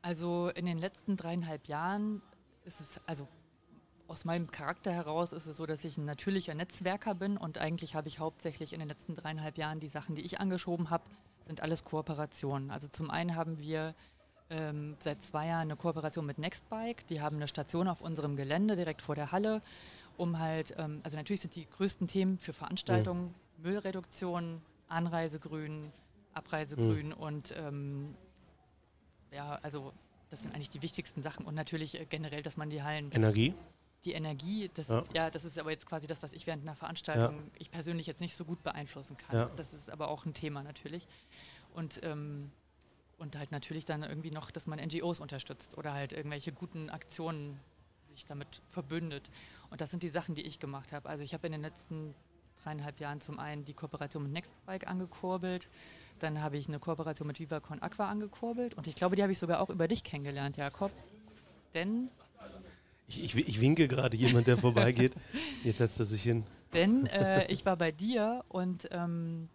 Also 0.01 0.49
in 0.55 0.65
den 0.65 0.77
letzten 0.77 1.17
dreieinhalb 1.17 1.67
Jahren 1.67 2.21
ist 2.63 2.79
es, 2.79 3.01
also 3.05 3.27
aus 4.07 4.23
meinem 4.23 4.49
Charakter 4.49 4.93
heraus 4.93 5.33
ist 5.33 5.45
es 5.45 5.57
so, 5.57 5.65
dass 5.65 5.83
ich 5.83 5.97
ein 5.97 6.05
natürlicher 6.05 6.55
Netzwerker 6.55 7.15
bin 7.15 7.35
und 7.35 7.57
eigentlich 7.57 7.95
habe 7.95 8.07
ich 8.07 8.19
hauptsächlich 8.19 8.71
in 8.71 8.79
den 8.79 8.87
letzten 8.87 9.13
dreieinhalb 9.13 9.57
Jahren 9.57 9.81
die 9.81 9.89
Sachen, 9.89 10.15
die 10.15 10.21
ich 10.21 10.39
angeschoben 10.39 10.89
habe, 10.89 11.03
sind 11.49 11.61
alles 11.61 11.83
Kooperationen. 11.83 12.69
Also 12.69 12.87
zum 12.89 13.09
einen 13.09 13.35
haben 13.35 13.57
wir 13.57 13.95
ähm, 14.51 14.95
seit 14.99 15.23
zwei 15.23 15.47
Jahren 15.47 15.63
eine 15.63 15.75
Kooperation 15.75 16.23
mit 16.23 16.37
Nextbike. 16.37 17.07
Die 17.07 17.21
haben 17.21 17.37
eine 17.37 17.47
Station 17.47 17.87
auf 17.87 18.01
unserem 18.01 18.35
Gelände 18.35 18.75
direkt 18.75 19.01
vor 19.01 19.15
der 19.15 19.31
Halle, 19.31 19.63
um 20.15 20.37
halt, 20.37 20.75
ähm, 20.77 21.01
also 21.03 21.17
natürlich 21.17 21.41
sind 21.41 21.55
die 21.55 21.67
größten 21.67 22.05
Themen 22.05 22.37
für 22.37 22.53
Veranstaltungen 22.53 23.33
Müllreduktion, 23.57 24.61
Anreisegrün, 24.87 25.91
Abreisegrün 26.33 27.13
und 27.13 27.53
ähm, 27.57 28.15
ja, 29.31 29.59
also 29.63 29.91
das 30.29 30.43
sind 30.43 30.53
eigentlich 30.53 30.69
die 30.69 30.83
wichtigsten 30.83 31.23
Sachen 31.23 31.45
und 31.45 31.55
natürlich 31.55 31.99
äh, 31.99 32.05
generell, 32.05 32.43
dass 32.43 32.57
man 32.57 32.69
die 32.69 32.83
Hallen, 32.83 33.11
Energie? 33.11 33.55
Die 34.05 34.13
Energie, 34.13 34.69
das, 34.73 34.87
ja. 34.87 35.03
Ja. 35.13 35.29
das 35.29 35.45
ist 35.45 35.57
aber 35.59 35.71
jetzt 35.71 35.85
quasi 35.85 36.07
das, 36.07 36.23
was 36.23 36.33
ich 36.33 36.47
während 36.47 36.63
einer 36.63 36.75
Veranstaltung, 36.75 37.51
ich 37.57 37.69
persönlich 37.69 38.07
jetzt 38.07 38.21
nicht 38.21 38.35
so 38.35 38.45
gut 38.45 38.63
beeinflussen 38.63 39.17
kann. 39.17 39.35
Ja. 39.35 39.51
Das 39.55 39.73
ist 39.73 39.89
aber 39.89 40.07
auch 40.07 40.25
ein 40.25 40.33
Thema 40.33 40.63
natürlich. 40.63 41.07
Und, 41.73 41.99
ähm, 42.03 42.51
und 43.17 43.35
halt 43.35 43.51
natürlich 43.51 43.85
dann 43.85 44.03
irgendwie 44.03 44.31
noch, 44.31 44.51
dass 44.51 44.67
man 44.67 44.79
NGOs 44.79 45.19
unterstützt 45.19 45.77
oder 45.77 45.93
halt 45.93 46.13
irgendwelche 46.13 46.51
guten 46.51 46.89
Aktionen 46.89 47.59
sich 48.09 48.25
damit 48.25 48.61
verbündet. 48.69 49.29
Und 49.69 49.81
das 49.81 49.91
sind 49.91 50.03
die 50.03 50.09
Sachen, 50.09 50.35
die 50.35 50.43
ich 50.43 50.59
gemacht 50.59 50.93
habe. 50.93 51.09
Also 51.09 51.23
ich 51.23 51.33
habe 51.33 51.47
in 51.47 51.51
den 51.51 51.61
letzten 51.61 52.15
dreieinhalb 52.63 52.99
Jahren 52.99 53.21
zum 53.21 53.39
einen 53.39 53.65
die 53.65 53.73
Kooperation 53.73 54.23
mit 54.23 54.31
Nextbike 54.33 54.87
angekurbelt, 54.87 55.69
dann 56.19 56.41
habe 56.41 56.57
ich 56.57 56.67
eine 56.67 56.79
Kooperation 56.79 57.27
mit 57.27 57.39
VivaCon 57.39 57.81
Aqua 57.81 58.09
angekurbelt 58.09 58.73
und 58.75 58.87
ich 58.87 58.95
glaube, 58.95 59.15
die 59.15 59.21
habe 59.21 59.31
ich 59.31 59.39
sogar 59.39 59.61
auch 59.61 59.69
über 59.69 59.87
dich 59.87 60.03
kennengelernt, 60.03 60.57
Jakob. 60.57 60.91
Denn 61.73 62.09
Ich, 63.09 63.23
ich, 63.23 63.35
ich 63.35 63.59
winke 63.59 63.87
gerade 63.87 64.15
jemand, 64.15 64.47
der 64.47 64.57
vorbeigeht. 64.57 65.13
Jetzt 65.63 65.79
setzt 65.79 65.99
er 65.99 66.05
sich 66.05 66.21
hin. 66.23 66.43
Denn 66.73 67.07
äh, 67.07 67.51
ich 67.51 67.65
war 67.65 67.75
bei 67.75 67.91
dir 67.91 68.45
und 68.47 68.87
ähm, 68.91 69.49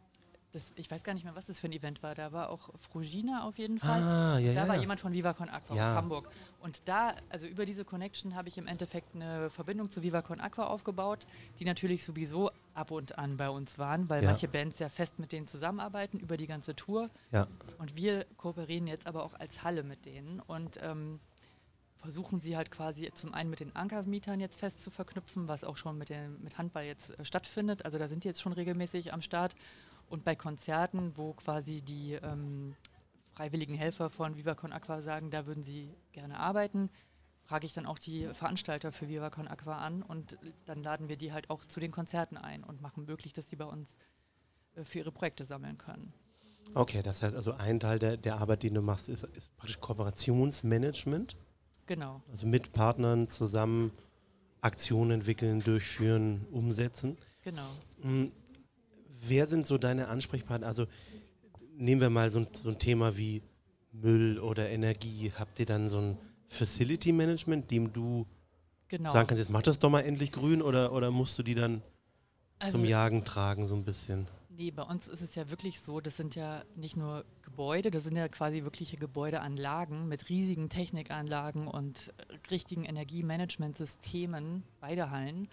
das, 0.54 0.72
ich 0.76 0.90
weiß 0.90 1.02
gar 1.02 1.14
nicht 1.14 1.24
mehr, 1.24 1.34
was 1.34 1.46
das 1.46 1.58
für 1.58 1.68
ein 1.68 1.72
Event 1.72 2.02
war. 2.02 2.14
Da 2.14 2.32
war 2.32 2.50
auch 2.50 2.70
Frugina 2.78 3.44
auf 3.46 3.58
jeden 3.58 3.78
Fall. 3.78 4.00
Ah, 4.02 4.38
ja, 4.38 4.54
da 4.54 4.62
ja. 4.62 4.68
war 4.68 4.76
jemand 4.76 5.00
von 5.00 5.12
VivaCon 5.12 5.48
Aqua 5.48 5.74
aus 5.74 5.80
Hamburg. 5.80 6.28
Und 6.60 6.82
da, 6.86 7.14
also 7.28 7.46
über 7.46 7.66
diese 7.66 7.84
Connection 7.84 8.34
habe 8.34 8.48
ich 8.48 8.58
im 8.58 8.66
Endeffekt 8.66 9.14
eine 9.14 9.50
Verbindung 9.50 9.90
zu 9.90 10.02
VivaCon 10.02 10.40
Aqua 10.40 10.66
aufgebaut, 10.66 11.26
die 11.58 11.64
natürlich 11.64 12.04
sowieso 12.04 12.50
ab 12.72 12.90
und 12.90 13.18
an 13.18 13.36
bei 13.36 13.50
uns 13.50 13.78
waren, 13.78 14.08
weil 14.08 14.22
manche 14.22 14.48
Bands 14.48 14.78
ja 14.78 14.88
fest 14.88 15.18
mit 15.18 15.32
denen 15.32 15.46
zusammenarbeiten 15.46 16.18
über 16.18 16.36
die 16.36 16.46
ganze 16.46 16.74
Tour. 16.74 17.10
Und 17.78 17.96
wir 17.96 18.24
kooperieren 18.36 18.86
jetzt 18.86 19.06
aber 19.06 19.24
auch 19.24 19.34
als 19.34 19.62
Halle 19.62 19.82
mit 19.82 20.06
denen 20.06 20.40
und 20.40 20.78
ähm, 20.82 21.20
versuchen 22.04 22.38
sie 22.38 22.54
halt 22.54 22.70
quasi 22.70 23.10
zum 23.14 23.32
einen 23.32 23.48
mit 23.48 23.60
den 23.60 23.74
Ankermietern 23.74 24.38
jetzt 24.38 24.60
fest 24.60 24.84
zu 24.84 24.90
verknüpfen, 24.90 25.48
was 25.48 25.64
auch 25.64 25.78
schon 25.78 25.96
mit, 25.96 26.10
dem, 26.10 26.38
mit 26.42 26.58
Handball 26.58 26.84
jetzt 26.84 27.18
äh, 27.18 27.24
stattfindet. 27.24 27.86
Also 27.86 27.98
da 27.98 28.08
sind 28.08 28.24
die 28.24 28.28
jetzt 28.28 28.42
schon 28.42 28.52
regelmäßig 28.52 29.14
am 29.14 29.22
Start. 29.22 29.54
Und 30.10 30.22
bei 30.22 30.36
Konzerten, 30.36 31.16
wo 31.16 31.32
quasi 31.32 31.80
die 31.80 32.12
ähm, 32.12 32.76
freiwilligen 33.32 33.74
Helfer 33.74 34.10
von 34.10 34.36
VivaCon 34.36 34.70
Aqua 34.70 35.00
sagen, 35.00 35.30
da 35.30 35.46
würden 35.46 35.62
sie 35.62 35.94
gerne 36.12 36.38
arbeiten, 36.38 36.90
frage 37.42 37.64
ich 37.64 37.72
dann 37.72 37.86
auch 37.86 37.98
die 37.98 38.28
Veranstalter 38.34 38.92
für 38.92 39.08
VivaCon 39.08 39.48
Aqua 39.48 39.78
an 39.78 40.02
und 40.02 40.36
dann 40.66 40.82
laden 40.82 41.08
wir 41.08 41.16
die 41.16 41.32
halt 41.32 41.48
auch 41.48 41.64
zu 41.64 41.80
den 41.80 41.90
Konzerten 41.90 42.36
ein 42.36 42.64
und 42.64 42.82
machen 42.82 43.06
möglich, 43.06 43.32
dass 43.32 43.46
die 43.46 43.56
bei 43.56 43.64
uns 43.64 43.96
äh, 44.74 44.84
für 44.84 44.98
ihre 44.98 45.10
Projekte 45.10 45.44
sammeln 45.44 45.78
können. 45.78 46.12
Okay, 46.74 47.02
das 47.02 47.22
heißt 47.22 47.34
also, 47.34 47.52
ein 47.52 47.80
Teil 47.80 47.98
der, 47.98 48.18
der 48.18 48.36
Arbeit, 48.36 48.62
die 48.62 48.70
du 48.70 48.82
machst, 48.82 49.08
ist, 49.08 49.24
ist 49.24 49.56
praktisch 49.56 49.80
Kooperationsmanagement. 49.80 51.34
Genau. 51.86 52.22
Also 52.30 52.46
mit 52.46 52.72
Partnern 52.72 53.28
zusammen 53.28 53.92
Aktionen 54.60 55.10
entwickeln, 55.10 55.60
durchführen, 55.62 56.46
umsetzen. 56.50 57.18
Genau. 57.42 57.68
Mm, 58.02 58.26
Wer 59.26 59.46
sind 59.46 59.66
so 59.66 59.78
deine 59.78 60.08
Ansprechpartner? 60.08 60.66
Also 60.66 60.86
nehmen 61.76 62.00
wir 62.00 62.10
mal 62.10 62.30
so 62.30 62.40
ein, 62.40 62.46
so 62.52 62.68
ein 62.68 62.78
Thema 62.78 63.16
wie 63.16 63.42
Müll 63.92 64.38
oder 64.38 64.68
Energie. 64.68 65.32
Habt 65.38 65.58
ihr 65.60 65.66
dann 65.66 65.88
so 65.88 65.98
ein 65.98 66.18
Facility 66.48 67.12
Management, 67.12 67.70
dem 67.70 67.92
du 67.92 68.26
Genau. 68.88 69.10
sagen 69.12 69.26
kannst, 69.26 69.40
jetzt 69.40 69.50
mach 69.50 69.62
das 69.62 69.78
doch 69.78 69.90
mal 69.90 70.00
endlich 70.02 70.30
grün 70.30 70.60
oder, 70.62 70.92
oder 70.92 71.10
musst 71.10 71.38
du 71.38 71.42
die 71.42 71.54
dann 71.54 71.82
also, 72.58 72.78
zum 72.78 72.84
Jagen 72.86 73.24
tragen 73.24 73.66
so 73.66 73.74
ein 73.74 73.84
bisschen? 73.84 74.28
Nee, 74.56 74.70
bei 74.70 74.84
uns 74.84 75.08
ist 75.08 75.20
es 75.20 75.34
ja 75.34 75.50
wirklich 75.50 75.80
so, 75.80 76.00
das 76.00 76.16
sind 76.16 76.36
ja 76.36 76.62
nicht 76.76 76.96
nur 76.96 77.24
Gebäude, 77.42 77.90
das 77.90 78.04
sind 78.04 78.14
ja 78.14 78.28
quasi 78.28 78.62
wirkliche 78.62 78.96
Gebäudeanlagen 78.96 80.06
mit 80.06 80.28
riesigen 80.28 80.68
Technikanlagen 80.68 81.66
und 81.66 82.14
richtigen 82.52 82.84
Energiemanagementsystemen, 82.84 84.62
beide 84.80 85.10
Hallen. 85.10 85.48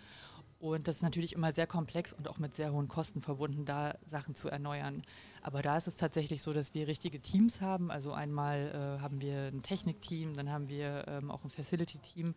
Und 0.60 0.88
das 0.88 0.98
ist 0.98 1.01
natürlich 1.01 1.34
immer 1.34 1.51
sehr 1.51 1.65
komplex 1.65 2.13
und 2.13 2.27
auch 2.27 2.38
mit 2.38 2.55
sehr 2.55 2.72
hohen 2.72 2.88
Kosten 2.88 3.24
verbunden, 3.24 3.65
da 3.65 3.96
Sachen 4.05 4.36
zu 4.36 4.50
erneuern. 4.50 5.01
Aber 5.41 5.63
da 5.63 5.77
ist 5.77 5.88
es 5.88 5.96
tatsächlich 5.96 6.43
so, 6.43 6.53
dass 6.53 6.75
wir 6.75 6.88
richtige 6.88 7.20
Teams 7.20 7.60
haben. 7.60 7.89
Also 7.89 8.13
einmal 8.13 8.67
äh, 9.00 9.01
haben 9.01 9.20
wir 9.20 9.48
ein 9.48 9.63
Technikteam, 9.63 10.36
dann 10.36 10.51
haben 10.51 10.70
wir 10.70 11.08
ähm, 11.08 11.31
auch 11.31 11.43
ein 11.43 11.50
Facility-Team. 11.50 12.36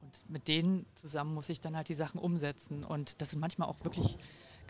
Und 0.00 0.30
mit 0.30 0.48
denen 0.48 0.86
zusammen 0.94 1.34
muss 1.34 1.50
ich 1.50 1.60
dann 1.60 1.76
halt 1.76 1.90
die 1.90 1.94
Sachen 1.94 2.18
umsetzen. 2.18 2.84
Und 2.84 3.20
das 3.20 3.28
sind 3.28 3.40
manchmal 3.40 3.68
auch 3.68 3.84
wirklich 3.84 4.16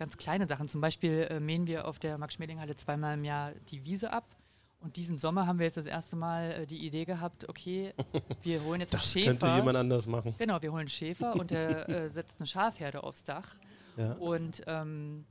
ganz 0.01 0.17
kleine 0.17 0.49
Sachen. 0.49 0.67
Zum 0.67 0.81
Beispiel 0.81 1.29
äh, 1.31 1.41
mähen 1.41 1.67
wir 1.67 1.87
auf 1.87 1.99
der 1.99 2.17
Max-Schmeling-Halle 2.17 2.75
zweimal 2.75 3.15
im 3.15 3.25
Jahr 3.25 3.53
die 3.71 3.85
Wiese 3.85 4.11
ab. 4.11 4.25
Und 4.81 4.97
diesen 4.97 5.19
Sommer 5.19 5.47
haben 5.47 5.59
wir 5.59 5.67
jetzt 5.67 5.77
das 5.77 5.85
erste 5.85 6.17
Mal 6.17 6.53
äh, 6.53 6.67
die 6.67 6.87
Idee 6.87 7.05
gehabt, 7.05 7.47
okay, 7.51 7.93
wir 8.43 8.65
holen 8.65 8.81
jetzt 8.81 8.95
das 8.95 9.03
einen 9.03 9.11
Schäfer. 9.11 9.33
Das 9.33 9.41
könnte 9.41 9.57
jemand 9.57 9.77
anders 9.77 10.07
machen. 10.07 10.35
Genau, 10.39 10.63
wir 10.63 10.73
holen 10.73 10.81
einen 10.81 10.89
Schäfer 10.89 11.35
und 11.35 11.51
der 11.51 11.87
äh, 11.89 12.09
setzt 12.09 12.41
eine 12.41 12.47
Schafherde 12.47 13.05
aufs 13.05 13.25
Dach. 13.25 13.57
Ja. 13.99 14.13
Und 14.15 14.63
ähm, 14.67 15.27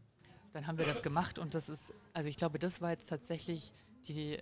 dann 0.53 0.67
haben 0.67 0.77
wir 0.77 0.85
das 0.85 1.01
gemacht 1.01 1.39
und 1.39 1.55
das 1.55 1.67
ist, 1.67 1.91
also 2.13 2.29
ich 2.29 2.37
glaube, 2.37 2.59
das 2.59 2.79
war 2.79 2.91
jetzt 2.91 3.09
tatsächlich 3.09 3.73
die, 4.07 4.37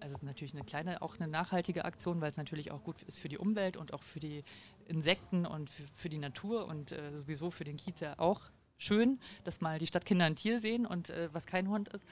also 0.00 0.16
es 0.16 0.20
ist 0.20 0.22
natürlich 0.22 0.52
eine 0.52 0.64
kleine, 0.64 1.00
auch 1.00 1.18
eine 1.18 1.28
nachhaltige 1.28 1.86
Aktion, 1.86 2.20
weil 2.20 2.28
es 2.28 2.36
natürlich 2.36 2.72
auch 2.72 2.84
gut 2.84 3.02
ist 3.04 3.20
für 3.20 3.30
die 3.30 3.38
Umwelt 3.38 3.78
und 3.78 3.94
auch 3.94 4.02
für 4.02 4.20
die 4.20 4.44
Insekten 4.86 5.46
und 5.46 5.70
für, 5.70 5.84
für 5.94 6.08
die 6.10 6.18
Natur 6.18 6.66
und 6.66 6.92
äh, 6.92 7.16
sowieso 7.16 7.50
für 7.50 7.64
den 7.64 7.78
Kiez 7.78 8.00
ja 8.00 8.18
auch 8.18 8.42
schön, 8.80 9.20
dass 9.44 9.60
mal 9.60 9.78
die 9.78 9.86
Stadtkinder 9.86 10.24
ein 10.24 10.36
Tier 10.36 10.60
sehen 10.60 10.86
und 10.86 11.10
äh, 11.10 11.28
was 11.32 11.46
kein 11.46 11.68
Hund 11.68 11.88
ist. 11.90 12.04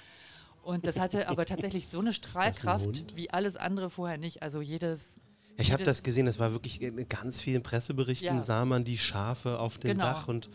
Und 0.62 0.86
das 0.86 0.98
hatte 0.98 1.28
aber 1.28 1.46
tatsächlich 1.46 1.88
so 1.90 2.00
eine 2.00 2.12
Strahlkraft 2.12 2.86
ein 2.86 3.16
wie 3.16 3.30
alles 3.30 3.56
andere 3.56 3.90
vorher 3.90 4.18
nicht. 4.18 4.42
Also 4.42 4.60
jedes. 4.60 5.12
Ich 5.56 5.72
habe 5.72 5.82
das 5.82 6.02
gesehen, 6.02 6.26
es 6.26 6.38
war 6.38 6.52
wirklich 6.52 6.80
in 6.80 7.08
ganz 7.08 7.40
vielen 7.40 7.62
Presseberichten, 7.62 8.36
ja. 8.36 8.42
sah 8.42 8.64
man 8.64 8.84
die 8.84 8.98
Schafe 8.98 9.58
auf 9.58 9.78
dem 9.78 9.92
genau. 9.92 10.04
Dach 10.04 10.28
und 10.28 10.48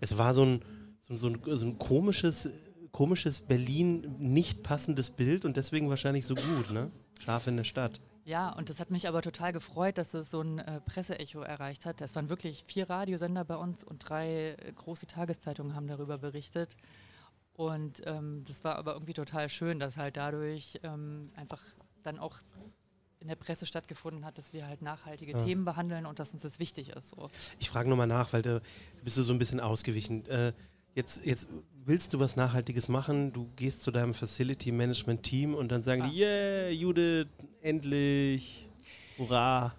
es 0.00 0.18
war 0.18 0.34
so 0.34 0.44
ein, 0.44 0.60
so, 1.08 1.28
ein, 1.28 1.40
so 1.44 1.66
ein 1.66 1.78
komisches, 1.78 2.48
komisches 2.92 3.40
Berlin 3.40 4.14
nicht 4.18 4.62
passendes 4.62 5.10
Bild 5.10 5.44
und 5.44 5.56
deswegen 5.56 5.88
wahrscheinlich 5.88 6.26
so 6.26 6.36
gut, 6.36 6.70
ne? 6.70 6.92
Schafe 7.18 7.50
in 7.50 7.56
der 7.56 7.64
Stadt. 7.64 8.00
Ja, 8.26 8.48
und 8.50 8.70
das 8.70 8.80
hat 8.80 8.90
mich 8.90 9.06
aber 9.06 9.22
total 9.22 9.52
gefreut, 9.52 9.98
dass 9.98 10.12
es 10.12 10.32
so 10.32 10.40
ein 10.40 10.58
äh, 10.58 10.80
Presseecho 10.80 11.42
erreicht 11.42 11.86
hat. 11.86 12.00
Es 12.00 12.16
waren 12.16 12.28
wirklich 12.28 12.64
vier 12.64 12.90
Radiosender 12.90 13.44
bei 13.44 13.54
uns 13.54 13.84
und 13.84 14.00
drei 14.00 14.56
äh, 14.58 14.72
große 14.74 15.06
Tageszeitungen 15.06 15.76
haben 15.76 15.86
darüber 15.86 16.18
berichtet. 16.18 16.76
Und 17.52 18.02
ähm, 18.04 18.42
das 18.44 18.64
war 18.64 18.76
aber 18.76 18.94
irgendwie 18.94 19.12
total 19.12 19.48
schön, 19.48 19.78
dass 19.78 19.96
halt 19.96 20.16
dadurch 20.16 20.80
ähm, 20.82 21.30
einfach 21.36 21.62
dann 22.02 22.18
auch 22.18 22.38
in 23.20 23.28
der 23.28 23.36
Presse 23.36 23.64
stattgefunden 23.64 24.24
hat, 24.24 24.38
dass 24.38 24.52
wir 24.52 24.66
halt 24.66 24.82
nachhaltige 24.82 25.32
ja. 25.32 25.38
Themen 25.38 25.64
behandeln 25.64 26.04
und 26.04 26.18
dass 26.18 26.32
uns 26.32 26.42
das 26.42 26.58
wichtig 26.58 26.90
ist. 26.90 27.10
So. 27.10 27.30
Ich 27.60 27.70
frage 27.70 27.88
nochmal 27.88 28.08
nach, 28.08 28.32
weil 28.32 28.42
du 28.42 28.60
bist 29.04 29.16
du 29.16 29.22
so 29.22 29.32
ein 29.32 29.38
bisschen 29.38 29.60
ausgewichen. 29.60 30.26
Äh, 30.26 30.52
jetzt, 30.96 31.24
jetzt 31.24 31.48
willst 31.84 32.12
du 32.14 32.18
was 32.18 32.34
Nachhaltiges 32.34 32.88
machen, 32.88 33.32
du 33.32 33.48
gehst 33.54 33.82
zu 33.82 33.92
deinem 33.92 34.14
Facility 34.14 34.72
Management 34.72 35.22
Team 35.22 35.54
und 35.54 35.70
dann 35.70 35.82
sagen 35.82 36.02
ah. 36.02 36.08
die, 36.08 36.18
yeah, 36.18 36.68
Judith, 36.70 37.28
endlich, 37.60 38.68
hurra. 39.18 39.72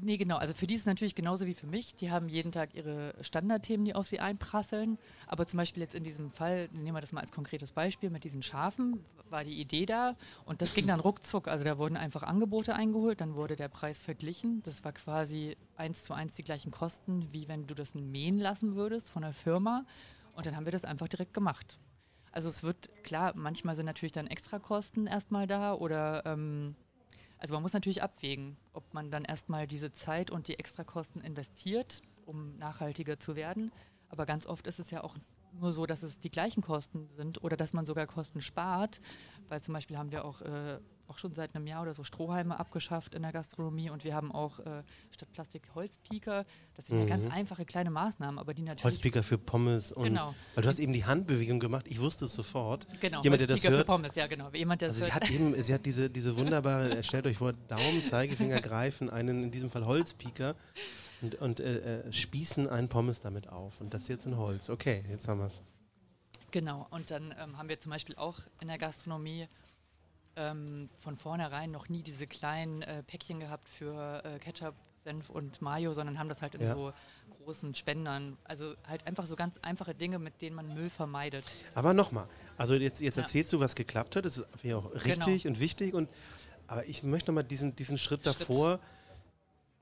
Nee, 0.00 0.16
genau. 0.16 0.38
Also 0.38 0.54
für 0.54 0.66
die 0.66 0.74
ist 0.74 0.80
es 0.80 0.86
natürlich 0.86 1.14
genauso 1.14 1.46
wie 1.46 1.52
für 1.52 1.66
mich. 1.66 1.94
Die 1.96 2.10
haben 2.10 2.30
jeden 2.30 2.52
Tag 2.52 2.74
ihre 2.74 3.14
Standardthemen, 3.20 3.84
die 3.84 3.94
auf 3.94 4.06
sie 4.06 4.18
einprasseln. 4.18 4.96
Aber 5.26 5.46
zum 5.46 5.58
Beispiel 5.58 5.82
jetzt 5.82 5.94
in 5.94 6.04
diesem 6.04 6.30
Fall, 6.30 6.70
nehmen 6.72 6.96
wir 6.96 7.02
das 7.02 7.12
mal 7.12 7.20
als 7.20 7.32
konkretes 7.32 7.72
Beispiel, 7.72 8.08
mit 8.08 8.24
diesen 8.24 8.42
Schafen 8.42 9.04
war 9.28 9.44
die 9.44 9.60
Idee 9.60 9.84
da 9.84 10.16
und 10.46 10.62
das 10.62 10.72
ging 10.72 10.86
dann 10.86 11.00
ruckzuck. 11.00 11.48
Also 11.48 11.64
da 11.64 11.76
wurden 11.76 11.98
einfach 11.98 12.22
Angebote 12.22 12.74
eingeholt, 12.74 13.20
dann 13.20 13.36
wurde 13.36 13.56
der 13.56 13.68
Preis 13.68 13.98
verglichen. 13.98 14.62
Das 14.62 14.84
war 14.84 14.92
quasi 14.92 15.56
eins 15.76 16.02
zu 16.02 16.14
eins 16.14 16.34
die 16.34 16.44
gleichen 16.44 16.70
Kosten, 16.70 17.28
wie 17.32 17.48
wenn 17.48 17.66
du 17.66 17.74
das 17.74 17.94
mähen 17.94 18.38
lassen 18.38 18.76
würdest 18.76 19.10
von 19.10 19.20
der 19.20 19.34
Firma. 19.34 19.84
Und 20.34 20.46
dann 20.46 20.56
haben 20.56 20.64
wir 20.64 20.72
das 20.72 20.84
einfach 20.84 21.08
direkt 21.08 21.34
gemacht. 21.34 21.78
Also 22.32 22.48
es 22.48 22.62
wird, 22.62 22.90
klar, 23.04 23.32
manchmal 23.36 23.76
sind 23.76 23.86
natürlich 23.86 24.12
dann 24.12 24.26
Extrakosten 24.26 25.06
erstmal 25.06 25.46
da 25.46 25.74
oder 25.74 26.26
ähm, 26.26 26.74
also 27.38 27.54
man 27.54 27.62
muss 27.62 27.72
natürlich 27.72 28.02
abwägen, 28.02 28.56
ob 28.72 28.94
man 28.94 29.10
dann 29.10 29.24
erstmal 29.24 29.66
diese 29.66 29.92
Zeit 29.92 30.30
und 30.30 30.48
die 30.48 30.58
Extrakosten 30.58 31.20
investiert, 31.20 32.02
um 32.24 32.56
nachhaltiger 32.56 33.18
zu 33.18 33.36
werden. 33.36 33.70
Aber 34.08 34.26
ganz 34.26 34.46
oft 34.46 34.66
ist 34.66 34.78
es 34.78 34.90
ja 34.90 35.04
auch 35.04 35.14
nur 35.52 35.72
so, 35.72 35.86
dass 35.86 36.02
es 36.02 36.20
die 36.20 36.30
gleichen 36.30 36.62
Kosten 36.62 37.08
sind 37.16 37.42
oder 37.42 37.56
dass 37.56 37.72
man 37.72 37.86
sogar 37.86 38.06
Kosten 38.06 38.40
spart. 38.40 39.00
Weil 39.48 39.62
zum 39.62 39.74
Beispiel 39.74 39.98
haben 39.98 40.10
wir 40.10 40.24
auch, 40.24 40.40
äh, 40.40 40.78
auch 41.08 41.18
schon 41.18 41.34
seit 41.34 41.54
einem 41.54 41.66
Jahr 41.66 41.82
oder 41.82 41.94
so 41.94 42.04
Strohhalme 42.04 42.58
abgeschafft 42.58 43.14
in 43.14 43.22
der 43.22 43.32
Gastronomie 43.32 43.90
und 43.90 44.04
wir 44.04 44.14
haben 44.14 44.32
auch 44.32 44.58
äh, 44.60 44.82
statt 45.10 45.30
Plastik 45.32 45.62
Holzpieker. 45.74 46.44
Das 46.74 46.86
sind 46.86 46.96
mhm. 46.96 47.02
ja 47.02 47.08
ganz 47.08 47.26
einfache 47.26 47.64
kleine 47.64 47.90
Maßnahmen, 47.90 48.38
aber 48.38 48.54
die 48.54 48.62
natürlich. 48.62 48.84
Holzpieker 48.84 49.22
für 49.22 49.38
Pommes 49.38 49.92
und. 49.92 50.04
Genau. 50.04 50.34
Weil 50.54 50.62
du 50.62 50.68
hast 50.68 50.78
eben 50.78 50.92
die 50.92 51.04
Handbewegung 51.04 51.60
gemacht, 51.60 51.86
ich 51.88 52.00
wusste 52.00 52.24
es 52.24 52.34
sofort. 52.34 52.86
Genau, 53.00 53.22
Jemand, 53.22 53.40
der 53.40 53.48
das 53.48 53.62
hört, 53.64 53.74
für 53.74 53.84
Pommes, 53.84 54.14
ja 54.14 54.26
genau. 54.26 54.50
Jemand, 54.52 54.80
der 54.80 54.88
also 54.88 55.04
sie 55.04 55.12
hat 55.12 55.30
eben, 55.30 55.60
sie 55.62 55.74
hat 55.74 55.84
diese, 55.86 56.10
diese 56.14 56.36
wunderbare, 56.36 57.02
stellt 57.02 57.26
euch 57.26 57.38
vor, 57.38 57.52
Daumen, 57.52 58.04
Zeigefinger 58.04 58.60
greifen, 58.60 59.10
einen 59.10 59.44
in 59.44 59.50
diesem 59.50 59.70
Fall 59.70 59.86
Holzpieker 59.86 60.56
und, 61.22 61.34
und 61.36 61.60
äh, 61.60 62.00
äh, 62.00 62.12
spießen 62.12 62.68
einen 62.68 62.88
Pommes 62.88 63.20
damit 63.20 63.48
auf. 63.48 63.80
Und 63.80 63.94
das 63.94 64.08
jetzt 64.08 64.26
in 64.26 64.36
Holz. 64.36 64.70
Okay, 64.70 65.04
jetzt 65.08 65.28
haben 65.28 65.40
wir 65.40 65.46
es. 65.46 65.62
Genau, 66.50 66.86
und 66.90 67.10
dann 67.10 67.34
ähm, 67.38 67.58
haben 67.58 67.68
wir 67.68 67.80
zum 67.80 67.90
Beispiel 67.90 68.14
auch 68.14 68.38
in 68.60 68.68
der 68.68 68.78
Gastronomie 68.78 69.48
ähm, 70.36 70.88
von 70.96 71.16
vornherein 71.16 71.70
noch 71.70 71.88
nie 71.88 72.02
diese 72.02 72.26
kleinen 72.26 72.82
äh, 72.82 73.02
Päckchen 73.02 73.40
gehabt 73.40 73.68
für 73.68 74.22
äh, 74.24 74.38
Ketchup, 74.38 74.74
Senf 75.04 75.30
und 75.30 75.60
Mayo, 75.60 75.92
sondern 75.92 76.18
haben 76.18 76.28
das 76.28 76.40
halt 76.42 76.54
in 76.54 76.62
ja. 76.62 76.74
so 76.74 76.92
großen 77.42 77.74
Spendern. 77.74 78.38
Also 78.44 78.74
halt 78.88 79.06
einfach 79.06 79.26
so 79.26 79.36
ganz 79.36 79.58
einfache 79.62 79.94
Dinge, 79.94 80.18
mit 80.18 80.40
denen 80.40 80.56
man 80.56 80.72
Müll 80.72 80.90
vermeidet. 80.90 81.44
Aber 81.74 81.92
nochmal, 81.92 82.26
also 82.56 82.74
jetzt, 82.74 83.00
jetzt 83.00 83.16
ja. 83.16 83.22
erzählst 83.22 83.52
du, 83.52 83.60
was 83.60 83.74
geklappt 83.74 84.16
hat, 84.16 84.24
das 84.24 84.38
ist 84.38 84.74
auch 84.74 84.94
richtig 84.94 85.42
genau. 85.42 85.54
und 85.54 85.60
wichtig. 85.60 85.94
Und, 85.94 86.08
aber 86.66 86.86
ich 86.86 87.02
möchte 87.02 87.30
nochmal 87.30 87.44
diesen, 87.44 87.76
diesen 87.76 87.98
Schritt, 87.98 88.24
Schritt. 88.24 88.40
davor. 88.40 88.80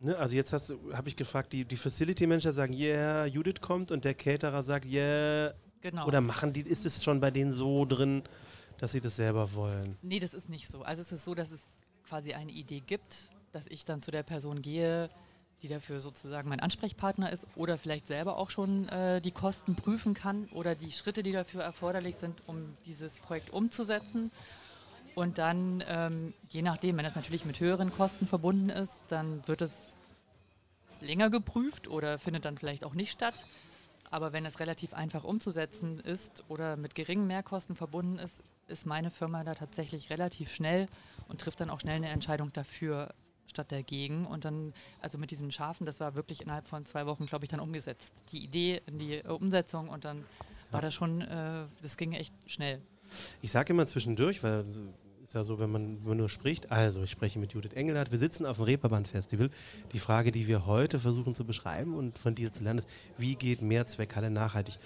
Ne, 0.00 0.16
also 0.16 0.35
jetzt 0.35 0.52
habe 0.52 1.09
ich 1.09 1.14
gefragt, 1.14 1.52
die, 1.52 1.64
die 1.64 1.76
Facility 1.76 2.26
Manager 2.26 2.52
sagen, 2.52 2.73
yeah, 2.73 3.25
Judith 3.26 3.61
kommt 3.61 3.92
und 3.92 4.04
der 4.04 4.14
Caterer 4.14 4.64
sagt, 4.64 4.85
yeah, 4.85 5.54
Genau. 5.82 6.06
Oder 6.06 6.21
machen 6.21 6.52
die, 6.52 6.61
ist 6.61 6.87
es 6.87 7.02
schon 7.02 7.21
bei 7.21 7.30
denen 7.30 7.52
so 7.52 7.85
drin, 7.85 8.23
dass 8.83 8.91
sie 8.91 9.01
das 9.01 9.15
selber 9.15 9.55
wollen? 9.55 9.97
Nee, 10.03 10.19
das 10.19 10.35
ist 10.35 10.49
nicht 10.49 10.67
so. 10.67 10.83
Also 10.83 11.03
es 11.03 11.12
ist 11.12 11.25
so, 11.25 11.37
dass 11.37 11.53
es 11.53 11.71
quasi 12.09 12.35
eine 12.35 12.51
Idee 12.51 12.81
gibt, 12.81 13.29
dass 13.53 13.69
ich 13.69 13.85
dann 13.85 14.03
zu 14.03 14.11
der 14.11 14.25
Person 14.25 14.61
gehe, 14.61 15.09
die 15.62 15.69
dafür 15.69 16.01
sozusagen 16.01 16.49
mein 16.49 16.59
Ansprechpartner 16.59 17.31
ist 17.31 17.47
oder 17.55 17.79
vielleicht 17.79 18.09
selber 18.09 18.39
auch 18.39 18.51
schon 18.51 18.89
äh, 18.89 19.21
die 19.21 19.31
Kosten 19.31 19.77
prüfen 19.77 20.15
kann 20.15 20.47
oder 20.47 20.75
die 20.75 20.91
Schritte, 20.91 21.23
die 21.23 21.31
dafür 21.31 21.62
erforderlich 21.62 22.17
sind, 22.17 22.43
um 22.49 22.77
dieses 22.85 23.19
Projekt 23.19 23.51
umzusetzen. 23.51 24.33
Und 25.15 25.39
dann, 25.39 25.85
ähm, 25.87 26.35
je 26.51 26.62
nachdem, 26.62 26.97
wenn 26.97 27.05
das 27.05 27.15
natürlich 27.15 27.45
mit 27.45 27.61
höheren 27.61 27.93
Kosten 27.93 28.27
verbunden 28.27 28.69
ist, 28.69 29.01
dann 29.07 29.47
wird 29.47 29.62
es 29.62 29.97
länger 31.01 31.31
geprüft 31.31 31.87
oder 31.87 32.19
findet 32.19 32.47
dann 32.47 32.59
vielleicht 32.59 32.85
auch 32.85 32.95
nicht 32.95 33.12
statt. 33.12 33.47
Aber 34.11 34.33
wenn 34.33 34.45
es 34.45 34.59
relativ 34.59 34.93
einfach 34.93 35.23
umzusetzen 35.23 36.01
ist 36.01 36.43
oder 36.49 36.77
mit 36.77 36.97
geringen 36.97 37.29
Mehrkosten 37.29 37.77
verbunden 37.77 38.19
ist, 38.19 38.43
ist 38.69 38.87
meine 38.87 39.11
Firma 39.11 39.45
da 39.45 39.54
tatsächlich 39.54 40.11
relativ 40.11 40.50
schnell 40.50 40.87
und 41.28 41.40
trifft 41.40 41.61
dann 41.61 41.71
auch 41.71 41.81
schnell 41.81 41.97
eine 41.97 42.09
Entscheidung 42.09 42.52
dafür 42.52 43.14
statt 43.47 43.73
dagegen. 43.73 44.26
Und 44.26 44.45
dann, 44.45 44.73
also 45.00 45.19
mit 45.19 45.31
diesen 45.31 45.50
Schafen, 45.52 45.87
das 45.87 46.00
war 46.00 46.14
wirklich 46.14 46.40
innerhalb 46.40 46.66
von 46.66 46.87
zwei 46.87 47.07
Wochen, 47.07 47.26
glaube 47.26 47.45
ich, 47.45 47.50
dann 47.50 47.61
umgesetzt. 47.61 48.12
Die 48.33 48.42
Idee 48.45 48.83
in 48.87 48.99
die 48.99 49.23
Umsetzung 49.23 49.88
und 49.88 50.04
dann 50.04 50.25
war 50.71 50.81
das 50.81 50.95
schon, 50.95 51.21
äh, 51.21 51.66
das 51.83 51.97
ging 51.97 52.12
echt 52.12 52.35
schnell. 52.47 52.81
Ich 53.42 53.52
sage 53.52 53.73
immer 53.73 53.87
zwischendurch, 53.87 54.42
weil 54.42 54.64
ist 55.33 55.35
ja 55.35 55.45
so, 55.45 55.59
wenn 55.59 55.71
man, 55.71 55.99
wenn 56.00 56.09
man 56.09 56.16
nur 56.19 56.28
spricht. 56.28 56.71
Also, 56.71 57.04
ich 57.04 57.11
spreche 57.11 57.38
mit 57.38 57.54
Judith 57.54 57.73
Engelhardt. 57.73 58.11
Wir 58.11 58.19
sitzen 58.19 58.45
auf 58.45 58.57
dem 58.57 58.64
Reeperbahn-Festival. 58.64 59.49
Die 59.92 59.99
Frage, 59.99 60.31
die 60.31 60.47
wir 60.47 60.66
heute 60.66 60.99
versuchen 60.99 61.35
zu 61.35 61.47
beschreiben 61.47 61.95
und 61.95 62.19
von 62.19 62.35
dir 62.35 62.52
zu 62.52 62.62
lernen, 62.62 62.81
ist, 62.81 62.88
wie 63.16 63.37
geht 63.37 63.62
Mehrzweckhalle 63.62 64.31
nachhaltig? 64.31 64.78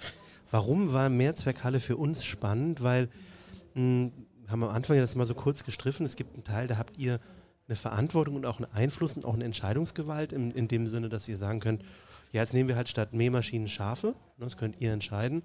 Warum 0.49 0.93
war 0.93 1.09
Mehrzweckhalle 1.09 1.81
für 1.81 1.97
uns 1.97 2.23
spannend? 2.23 2.81
Weil, 2.81 3.09
mh, 3.77 4.11
haben 4.47 4.59
wir 4.59 4.69
am 4.69 4.75
Anfang 4.75 4.95
ja 4.95 5.01
das 5.01 5.15
mal 5.15 5.25
so 5.25 5.35
kurz 5.35 5.63
gestriffen. 5.63 6.05
Es 6.05 6.15
gibt 6.15 6.33
einen 6.33 6.43
Teil, 6.43 6.67
da 6.67 6.77
habt 6.77 6.97
ihr 6.97 7.19
eine 7.67 7.75
Verantwortung 7.75 8.35
und 8.35 8.45
auch 8.45 8.57
einen 8.57 8.71
Einfluss 8.73 9.15
und 9.15 9.25
auch 9.25 9.33
eine 9.33 9.43
Entscheidungsgewalt 9.43 10.33
in, 10.33 10.51
in 10.51 10.67
dem 10.67 10.87
Sinne, 10.87 11.09
dass 11.09 11.27
ihr 11.27 11.37
sagen 11.37 11.59
könnt, 11.59 11.83
ja, 12.31 12.41
jetzt 12.41 12.53
nehmen 12.53 12.67
wir 12.67 12.75
halt 12.75 12.89
statt 12.89 13.13
Mähmaschinen 13.13 13.69
Schafe. 13.69 14.15
Das 14.37 14.57
könnt 14.57 14.81
ihr 14.81 14.91
entscheiden. 14.91 15.43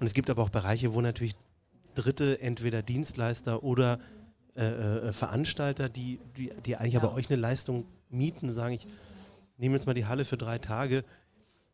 Und 0.00 0.06
es 0.06 0.14
gibt 0.14 0.28
aber 0.28 0.42
auch 0.42 0.50
Bereiche, 0.50 0.94
wo 0.94 1.00
natürlich 1.00 1.36
Dritte, 1.94 2.40
entweder 2.40 2.82
Dienstleister 2.82 3.62
oder 3.62 4.00
äh, 4.54 4.64
äh, 4.64 5.12
Veranstalter, 5.12 5.88
die, 5.88 6.20
die, 6.36 6.50
die 6.64 6.76
eigentlich 6.76 6.94
ja. 6.94 7.00
aber 7.00 7.14
euch 7.14 7.30
eine 7.30 7.40
Leistung 7.40 7.84
mieten, 8.10 8.52
sagen, 8.52 8.74
ich 8.74 8.86
nehme 9.56 9.74
jetzt 9.74 9.86
mal 9.86 9.94
die 9.94 10.06
Halle 10.06 10.24
für 10.24 10.36
drei 10.36 10.58
Tage. 10.58 11.04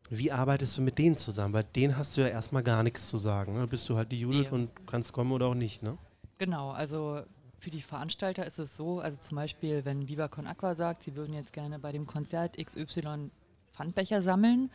Wie 0.09 0.31
arbeitest 0.31 0.77
du 0.77 0.81
mit 0.81 0.97
denen 0.97 1.17
zusammen? 1.17 1.53
Weil 1.53 1.63
denen 1.63 1.97
hast 1.97 2.17
du 2.17 2.21
ja 2.21 2.27
erstmal 2.27 2.63
gar 2.63 2.83
nichts 2.83 3.07
zu 3.07 3.17
sagen. 3.17 3.53
Ne? 3.53 3.67
Bist 3.67 3.87
du 3.89 3.95
halt 3.95 4.11
die 4.11 4.19
Judith 4.19 4.47
nee. 4.51 4.55
und 4.55 4.69
kannst 4.85 5.13
kommen 5.13 5.31
oder 5.31 5.47
auch 5.47 5.55
nicht, 5.55 5.81
ne? 5.81 5.97
Genau, 6.37 6.71
also 6.71 7.21
für 7.59 7.69
die 7.69 7.81
Veranstalter 7.81 8.45
ist 8.45 8.59
es 8.59 8.75
so, 8.75 8.99
also 8.99 9.17
zum 9.21 9.37
Beispiel, 9.37 9.85
wenn 9.85 10.07
Viva 10.09 10.27
Con 10.27 10.47
Aqua 10.47 10.75
sagt, 10.75 11.03
sie 11.03 11.15
würden 11.15 11.33
jetzt 11.33 11.53
gerne 11.53 11.79
bei 11.79 11.93
dem 11.93 12.05
Konzert 12.05 12.57
XY 12.57 13.31
Pfandbecher 13.73 14.21
sammeln, 14.21 14.69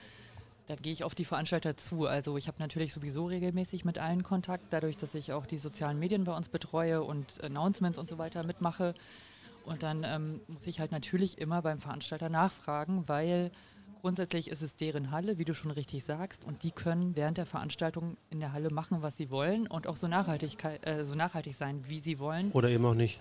dann 0.69 0.79
gehe 0.79 0.93
ich 0.93 1.05
auf 1.05 1.15
die 1.15 1.25
Veranstalter 1.25 1.77
zu. 1.77 2.07
Also 2.07 2.37
ich 2.37 2.49
habe 2.49 2.59
natürlich 2.61 2.93
sowieso 2.93 3.27
regelmäßig 3.27 3.85
mit 3.85 3.99
allen 3.99 4.23
Kontakt, 4.23 4.65
dadurch, 4.71 4.97
dass 4.97 5.15
ich 5.15 5.33
auch 5.33 5.47
die 5.47 5.59
sozialen 5.59 5.99
Medien 5.99 6.25
bei 6.25 6.37
uns 6.37 6.49
betreue 6.49 7.03
und 7.03 7.43
Announcements 7.43 7.99
und 7.99 8.09
so 8.09 8.19
weiter 8.19 8.43
mitmache. 8.43 8.95
Und 9.65 9.83
dann 9.83 10.05
ähm, 10.05 10.41
muss 10.47 10.67
ich 10.67 10.81
halt 10.81 10.93
natürlich 10.93 11.39
immer 11.39 11.63
beim 11.63 11.79
Veranstalter 11.79 12.29
nachfragen, 12.29 13.05
weil 13.07 13.51
grundsätzlich 14.01 14.49
ist 14.49 14.63
es 14.63 14.77
deren 14.77 15.11
Halle, 15.11 15.39
wie 15.39 15.45
du 15.45 15.55
schon 15.55 15.71
richtig 15.71 16.05
sagst, 16.05 16.45
und 16.45 16.63
die 16.63 16.71
können 16.71 17.17
während 17.17 17.39
der 17.39 17.47
Veranstaltung 17.47 18.17
in 18.31 18.41
der 18.41 18.53
Halle 18.53 18.71
machen, 18.71 19.03
was 19.03 19.17
sie 19.17 19.31
wollen 19.31 19.67
und 19.67 19.87
auch 19.87 19.97
so, 19.97 20.09
Nachhaltigkeit, 20.09 20.87
äh, 20.87 21.05
so 21.05 21.15
nachhaltig 21.15 21.55
sein, 21.55 21.85
wie 21.89 22.01
sie 22.01 22.19
wollen. 22.19 22.51
Oder 22.53 22.71
eben 22.71 22.85
auch 22.85 22.95
nicht. 22.95 23.21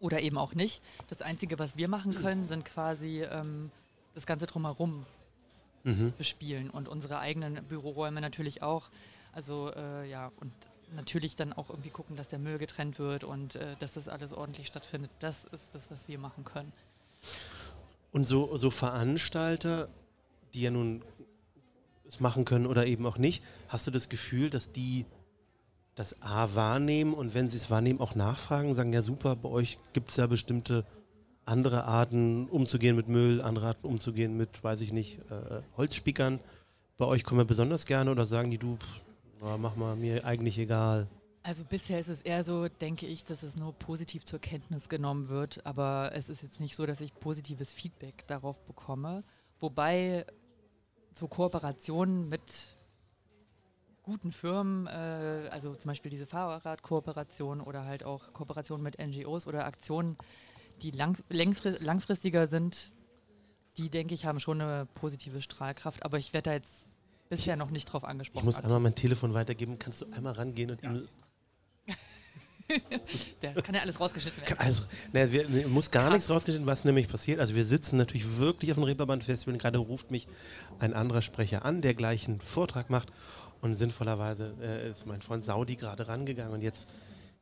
Oder 0.00 0.20
eben 0.22 0.38
auch 0.38 0.54
nicht. 0.54 0.82
Das 1.08 1.22
Einzige, 1.22 1.58
was 1.58 1.76
wir 1.76 1.88
machen 1.88 2.14
können, 2.14 2.46
sind 2.46 2.64
quasi 2.64 3.22
ähm, 3.22 3.70
das 4.14 4.26
Ganze 4.26 4.46
drumherum 4.46 5.04
mhm. 5.84 6.12
bespielen 6.16 6.70
und 6.70 6.88
unsere 6.88 7.18
eigenen 7.18 7.62
Büroräume 7.64 8.20
natürlich 8.20 8.62
auch. 8.62 8.88
Also 9.32 9.70
äh, 9.74 10.08
ja, 10.08 10.32
und 10.40 10.52
natürlich 10.94 11.36
dann 11.36 11.52
auch 11.52 11.70
irgendwie 11.70 11.90
gucken, 11.90 12.16
dass 12.16 12.28
der 12.28 12.38
Müll 12.38 12.58
getrennt 12.58 12.98
wird 12.98 13.24
und 13.24 13.56
äh, 13.56 13.76
dass 13.78 13.94
das 13.94 14.08
alles 14.08 14.32
ordentlich 14.32 14.66
stattfindet. 14.66 15.10
Das 15.20 15.44
ist 15.46 15.74
das, 15.74 15.90
was 15.90 16.08
wir 16.08 16.18
machen 16.18 16.44
können. 16.44 16.72
Und 18.12 18.26
so, 18.26 18.56
so 18.56 18.70
Veranstalter, 18.70 19.88
die 20.54 20.62
ja 20.62 20.70
nun 20.70 21.02
es 22.08 22.20
machen 22.20 22.44
können 22.44 22.66
oder 22.66 22.86
eben 22.86 23.06
auch 23.06 23.18
nicht, 23.18 23.42
hast 23.68 23.86
du 23.86 23.90
das 23.90 24.08
Gefühl, 24.08 24.50
dass 24.50 24.72
die 24.72 25.06
das 25.94 26.22
A 26.22 26.54
wahrnehmen 26.54 27.14
und 27.14 27.34
wenn 27.34 27.48
sie 27.48 27.56
es 27.56 27.70
wahrnehmen, 27.70 28.00
auch 28.00 28.14
nachfragen, 28.14 28.74
sagen, 28.74 28.92
ja 28.92 29.02
super, 29.02 29.36
bei 29.36 29.48
euch 29.48 29.78
gibt 29.92 30.10
es 30.10 30.16
ja 30.16 30.26
bestimmte 30.26 30.84
andere 31.44 31.84
Arten 31.84 32.48
umzugehen 32.48 32.96
mit 32.96 33.08
Müll, 33.08 33.40
andere 33.42 33.68
Arten 33.68 33.86
umzugehen 33.86 34.36
mit, 34.36 34.62
weiß 34.62 34.80
ich 34.80 34.92
nicht, 34.92 35.18
äh, 35.30 35.62
Holzspickern. 35.76 36.40
Bei 36.96 37.06
euch 37.06 37.24
kommen 37.24 37.40
wir 37.40 37.44
besonders 37.44 37.86
gerne 37.86 38.10
oder 38.10 38.26
sagen 38.26 38.50
die, 38.50 38.58
du, 38.58 38.76
pff, 38.76 39.00
na, 39.40 39.56
mach 39.56 39.76
mal, 39.76 39.96
mir 39.96 40.24
eigentlich 40.24 40.58
egal. 40.58 41.08
Also 41.42 41.64
bisher 41.64 41.98
ist 41.98 42.08
es 42.08 42.22
eher 42.22 42.44
so, 42.44 42.68
denke 42.68 43.06
ich, 43.06 43.24
dass 43.24 43.42
es 43.42 43.56
nur 43.56 43.72
positiv 43.72 44.24
zur 44.24 44.38
Kenntnis 44.38 44.88
genommen 44.88 45.28
wird, 45.28 45.64
aber 45.64 46.12
es 46.14 46.28
ist 46.28 46.42
jetzt 46.42 46.60
nicht 46.60 46.76
so, 46.76 46.84
dass 46.84 47.00
ich 47.00 47.14
positives 47.14 47.72
Feedback 47.72 48.26
darauf 48.26 48.62
bekomme. 48.64 49.24
Wobei 49.58 50.26
so 51.14 51.28
Kooperationen 51.28 52.28
mit 52.28 52.76
guten 54.02 54.32
Firmen, 54.32 54.86
äh, 54.86 55.48
also 55.50 55.74
zum 55.74 55.90
Beispiel 55.90 56.10
diese 56.10 56.26
Fahrradkooperation 56.26 57.60
oder 57.60 57.84
halt 57.84 58.04
auch 58.04 58.32
Kooperationen 58.32 58.82
mit 58.82 58.98
NGOs 58.98 59.46
oder 59.46 59.66
Aktionen, 59.66 60.16
die 60.82 60.90
lang, 60.90 61.16
langfristiger 61.28 62.46
sind, 62.46 62.92
die 63.76 63.88
denke 63.88 64.14
ich 64.14 64.24
haben 64.24 64.40
schon 64.40 64.60
eine 64.60 64.86
positive 64.94 65.42
Strahlkraft. 65.42 66.04
Aber 66.04 66.18
ich 66.18 66.32
werde 66.32 66.50
da 66.50 66.54
jetzt 66.54 66.88
bisher 67.28 67.56
noch 67.56 67.70
nicht 67.70 67.86
drauf 67.86 68.04
angesprochen. 68.04 68.48
Ich 68.48 68.56
muss 68.56 68.64
einmal 68.64 68.80
mein 68.80 68.94
Telefon 68.94 69.34
weitergeben. 69.34 69.78
Kannst 69.78 70.00
du 70.02 70.06
einmal 70.12 70.32
rangehen 70.32 70.70
und 70.70 70.82
ja. 70.82 70.92
ihm 70.92 71.08
das 73.40 73.64
kann 73.64 73.74
ja 73.74 73.82
alles 73.82 74.00
rausgeschnitten 74.00 74.42
werden. 74.42 74.58
Also, 74.58 74.84
ne, 75.12 75.32
wir, 75.32 75.68
muss 75.68 75.90
gar 75.90 76.04
Krass. 76.04 76.12
nichts 76.14 76.30
rausgeschnitten, 76.30 76.66
was 76.66 76.84
nämlich 76.84 77.08
passiert. 77.08 77.40
Also 77.40 77.54
wir 77.54 77.64
sitzen 77.64 77.96
natürlich 77.96 78.38
wirklich 78.38 78.70
auf 78.70 78.76
dem 78.76 78.84
Reeperbahn-Festival. 78.84 79.56
Gerade 79.58 79.78
ruft 79.78 80.10
mich 80.10 80.26
ein 80.78 80.94
anderer 80.94 81.22
Sprecher 81.22 81.64
an, 81.64 81.82
der 81.82 81.94
gleich 81.94 82.28
einen 82.28 82.40
Vortrag 82.40 82.90
macht. 82.90 83.10
Und 83.60 83.76
sinnvollerweise 83.76 84.54
äh, 84.62 84.90
ist 84.90 85.06
mein 85.06 85.20
Freund 85.20 85.44
Saudi 85.44 85.76
gerade 85.76 86.08
rangegangen 86.08 86.54
und 86.54 86.62
jetzt 86.62 86.88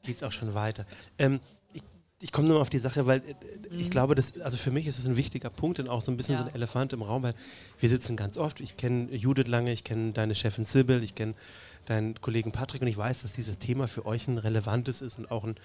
geht 0.02 0.16
es 0.16 0.22
auch 0.22 0.32
schon 0.32 0.54
weiter. 0.54 0.84
Ähm, 1.18 1.38
ich, 1.72 1.82
ich 2.20 2.32
komme 2.32 2.48
nur 2.48 2.56
mal 2.56 2.62
auf 2.62 2.70
die 2.70 2.78
Sache, 2.78 3.06
weil 3.06 3.18
äh, 3.18 3.34
ich 3.70 3.86
mhm. 3.86 3.90
glaube, 3.90 4.14
dass, 4.16 4.40
also 4.40 4.56
für 4.56 4.72
mich 4.72 4.88
ist 4.88 4.98
es 4.98 5.06
ein 5.06 5.16
wichtiger 5.16 5.50
Punkt 5.50 5.78
und 5.78 5.88
auch 5.88 6.02
so 6.02 6.10
ein 6.10 6.16
bisschen 6.16 6.34
ja. 6.34 6.40
so 6.40 6.48
ein 6.48 6.54
Elefant 6.54 6.92
im 6.92 7.02
Raum, 7.02 7.22
weil 7.22 7.34
wir 7.78 7.88
sitzen 7.88 8.16
ganz 8.16 8.36
oft. 8.36 8.60
Ich 8.60 8.76
kenne 8.76 9.14
Judith 9.14 9.46
lange, 9.46 9.72
ich 9.72 9.84
kenne 9.84 10.12
deine 10.12 10.34
Chefin 10.34 10.64
Sibyl, 10.64 11.04
ich 11.04 11.14
kenne 11.14 11.34
deinen 11.88 12.20
Kollegen 12.20 12.52
Patrick 12.52 12.82
und 12.82 12.88
ich 12.88 12.96
weiß, 12.96 13.22
dass 13.22 13.32
dieses 13.32 13.58
Thema 13.58 13.88
für 13.88 14.06
euch 14.06 14.28
ein 14.28 14.38
relevantes 14.38 15.02
ist 15.02 15.18
und 15.18 15.30
auch 15.30 15.44
ein, 15.44 15.56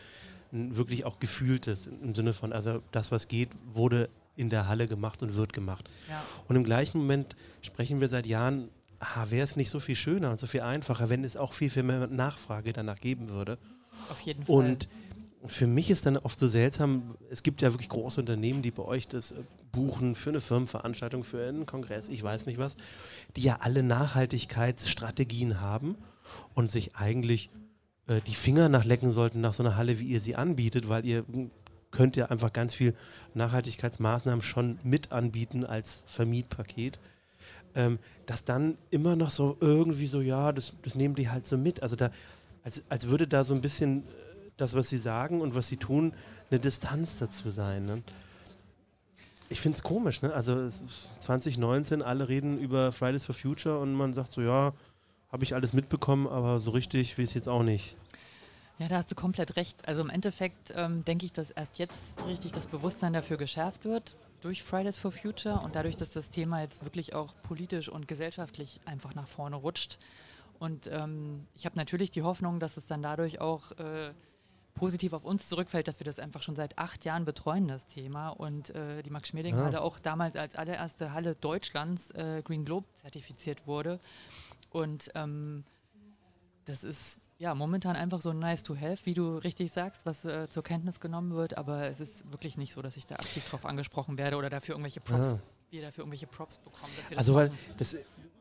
ein 0.52 0.78
wirklich 0.78 1.06
auch 1.06 1.20
gefühltes 1.20 1.88
im 1.88 2.16
Sinne 2.16 2.34
von, 2.34 2.54
also 2.54 2.82
das, 2.92 3.12
was 3.12 3.28
geht, 3.28 3.50
wurde 3.72 4.10
in 4.36 4.50
der 4.50 4.68
Halle 4.68 4.88
gemacht 4.88 5.22
und 5.22 5.36
wird 5.36 5.54
gemacht. 5.54 5.90
Ja. 6.10 6.24
Und 6.48 6.56
im 6.56 6.64
gleichen 6.64 7.00
Moment 7.00 7.36
sprechen 7.62 8.02
wir 8.02 8.08
seit 8.08 8.26
Jahren, 8.26 8.70
ah, 9.00 9.26
wäre 9.30 9.44
es 9.44 9.56
nicht 9.56 9.70
so 9.70 9.80
viel 9.80 9.96
schöner 9.96 10.32
und 10.32 10.40
so 10.40 10.48
viel 10.48 10.62
einfacher, 10.62 11.10
wenn 11.10 11.24
es 11.24 11.38
auch 11.38 11.54
viel, 11.54 11.70
viel 11.70 11.84
mehr 11.84 12.08
Nachfrage 12.08 12.74
danach 12.74 13.00
geben 13.00 13.30
würde. 13.30 13.58
Auf 14.10 14.22
jeden 14.22 14.46
Fall. 14.46 14.56
Und 14.56 14.88
für 15.46 15.68
mich 15.68 15.90
ist 15.90 16.06
dann 16.06 16.18
oft 16.18 16.40
so 16.40 16.48
seltsam, 16.48 17.16
es 17.30 17.44
gibt 17.44 17.62
ja 17.62 17.74
wirklich 17.74 17.90
große 17.90 18.20
Unternehmen, 18.20 18.62
die 18.62 18.72
bei 18.72 18.84
euch 18.84 19.08
das 19.08 19.32
äh, 19.32 19.44
buchen 19.72 20.16
für 20.16 20.30
eine 20.30 20.42
Firmenveranstaltung, 20.42 21.24
für 21.24 21.46
einen 21.46 21.66
Kongress, 21.66 22.08
ich 22.08 22.24
weiß 22.24 22.46
nicht 22.46 22.58
was, 22.58 22.78
die 23.36 23.42
ja 23.42 23.58
alle 23.60 23.84
Nachhaltigkeitsstrategien 23.84 25.60
haben 25.60 25.98
und 26.54 26.72
sich 26.72 26.96
eigentlich 26.96 27.50
äh, 28.08 28.22
die 28.22 28.36
Finger 28.36 28.70
nachlecken 28.70 29.12
sollten 29.12 29.42
nach 29.42 29.54
so 29.54 29.64
einer 29.64 29.76
Halle, 29.76 30.00
wie 30.00 30.08
ihr 30.08 30.20
sie 30.20 30.36
anbietet, 30.36 30.90
weil 30.90 31.06
ihr 31.06 31.26
könnt 31.92 32.16
ja 32.16 32.26
einfach 32.26 32.52
ganz 32.52 32.74
viel 32.74 32.96
Nachhaltigkeitsmaßnahmen 33.34 34.42
schon 34.42 34.80
mit 34.84 35.12
anbieten 35.12 35.66
als 35.66 36.04
Vermietpaket. 36.06 37.00
Ähm, 37.76 37.98
dass 38.28 38.46
dann 38.46 38.78
immer 38.92 39.16
noch 39.16 39.32
so 39.32 39.58
irgendwie 39.60 40.08
so, 40.08 40.22
ja, 40.22 40.52
das, 40.52 40.74
das 40.84 40.94
nehmen 40.94 41.16
die 41.16 41.30
halt 41.30 41.48
so 41.48 41.58
mit. 41.58 41.82
Also 41.82 41.96
da, 41.96 42.12
als, 42.64 42.84
als 42.90 43.08
würde 43.08 43.28
da 43.28 43.44
so 43.44 43.56
ein 43.56 43.62
bisschen 43.62 44.02
äh, 44.02 44.12
das, 44.58 44.76
was 44.76 44.90
sie 44.90 44.98
sagen 44.98 45.42
und 45.42 45.56
was 45.56 45.68
sie 45.68 45.78
tun, 45.78 46.14
eine 46.52 46.60
Distanz 46.60 47.18
dazu 47.18 47.50
sein. 47.50 47.86
Ne? 47.86 48.04
Ich 49.50 49.60
finde 49.60 49.76
es 49.76 49.84
komisch, 49.84 50.22
ne? 50.22 50.34
Also 50.34 50.70
2019, 51.20 52.02
alle 52.02 52.30
reden 52.30 52.60
über 52.60 52.92
Fridays 52.92 53.26
for 53.26 53.36
Future 53.36 53.80
und 53.80 53.94
man 53.94 54.14
sagt 54.14 54.34
so, 54.34 54.42
ja, 54.42 54.74
habe 55.34 55.44
ich 55.44 55.56
alles 55.56 55.74
mitbekommen, 55.74 56.28
aber 56.28 56.60
so 56.60 56.72
richtig 56.72 57.18
wie 57.18 57.24
es 57.24 57.34
jetzt 57.34 57.50
auch 57.50 57.64
nicht. 57.64 57.98
Ja, 58.78 58.88
da 58.88 58.98
hast 58.98 59.12
du 59.12 59.16
komplett 59.16 59.56
recht. 59.56 59.88
Also 59.88 60.02
im 60.02 60.10
Endeffekt 60.10 60.74
ähm, 60.76 61.04
denke 61.06 61.26
ich, 61.26 61.34
dass 61.34 61.52
erst 61.52 61.80
jetzt 61.80 62.24
richtig 62.28 62.52
das 62.52 62.68
Bewusstsein 62.68 63.14
dafür 63.14 63.38
geschärft 63.38 63.84
wird 63.84 64.16
durch 64.42 64.62
Fridays 64.62 64.98
for 64.98 65.12
Future 65.12 65.62
und 65.62 65.76
dadurch, 65.76 65.96
dass 65.96 66.14
das 66.14 66.30
Thema 66.30 66.62
jetzt 66.62 66.84
wirklich 66.84 67.16
auch 67.16 67.34
politisch 67.44 67.90
und 67.90 68.08
gesellschaftlich 68.08 68.80
einfach 68.86 69.16
nach 69.16 69.28
vorne 69.28 69.56
rutscht. 69.56 69.98
Und 70.60 70.88
ähm, 70.92 71.48
ich 71.56 71.66
habe 71.66 71.78
natürlich 71.78 72.12
die 72.12 72.22
Hoffnung, 72.22 72.60
dass 72.60 72.78
es 72.78 72.88
dann 72.88 73.02
dadurch 73.02 73.42
auch 73.42 73.72
äh, 73.74 74.12
positiv 74.76 75.14
auf 75.14 75.24
uns 75.24 75.50
zurückfällt, 75.50 75.88
dass 75.88 76.00
wir 76.00 76.06
das 76.06 76.20
einfach 76.20 76.42
schon 76.42 76.56
seit 76.56 76.78
acht 76.78 77.06
Jahren 77.06 77.26
betreuen, 77.26 77.68
das 77.68 77.86
Thema. 77.86 78.30
Und 78.30 78.70
äh, 78.72 79.02
die 79.02 79.10
Max-Schmeling-Halle 79.10 79.74
ja. 79.74 79.82
auch 79.82 79.98
damals 79.98 80.36
als 80.36 80.56
allererste 80.56 81.14
Halle 81.14 81.36
Deutschlands 81.36 82.12
äh, 82.12 82.42
Green 82.44 82.66
Globe 82.66 82.88
zertifiziert 83.02 83.66
wurde. 83.66 84.00
Und 84.74 85.10
ähm, 85.16 85.64
das 86.66 86.84
ist 86.84 87.22
ja 87.38 87.56
momentan 87.56 87.96
einfach 87.96 88.20
so 88.20 88.34
nice 88.34 88.64
to 88.64 88.76
have, 88.76 89.06
wie 89.06 89.14
du 89.14 89.38
richtig 89.38 89.72
sagst, 89.72 90.06
was 90.06 90.26
äh, 90.26 90.50
zur 90.50 90.64
Kenntnis 90.64 91.00
genommen 91.00 91.34
wird. 91.34 91.58
Aber 91.58 91.88
es 91.88 92.02
ist 92.02 92.30
wirklich 92.32 92.58
nicht 92.58 92.74
so, 92.74 92.82
dass 92.82 92.98
ich 92.98 93.06
da 93.06 93.16
aktiv 93.16 93.48
drauf 93.50 93.66
angesprochen 93.66 94.18
werde 94.18 94.36
oder 94.36 94.50
dafür 94.50 94.74
irgendwelche 94.76 95.00
Props, 95.00 95.32
ja. 95.32 95.40
wir 95.70 95.82
dafür 95.84 96.02
irgendwelche 96.02 96.28
Props 96.28 96.58
bekommen. 96.58 96.92
also 97.16 97.34
weil 97.36 97.52
das 97.78 97.96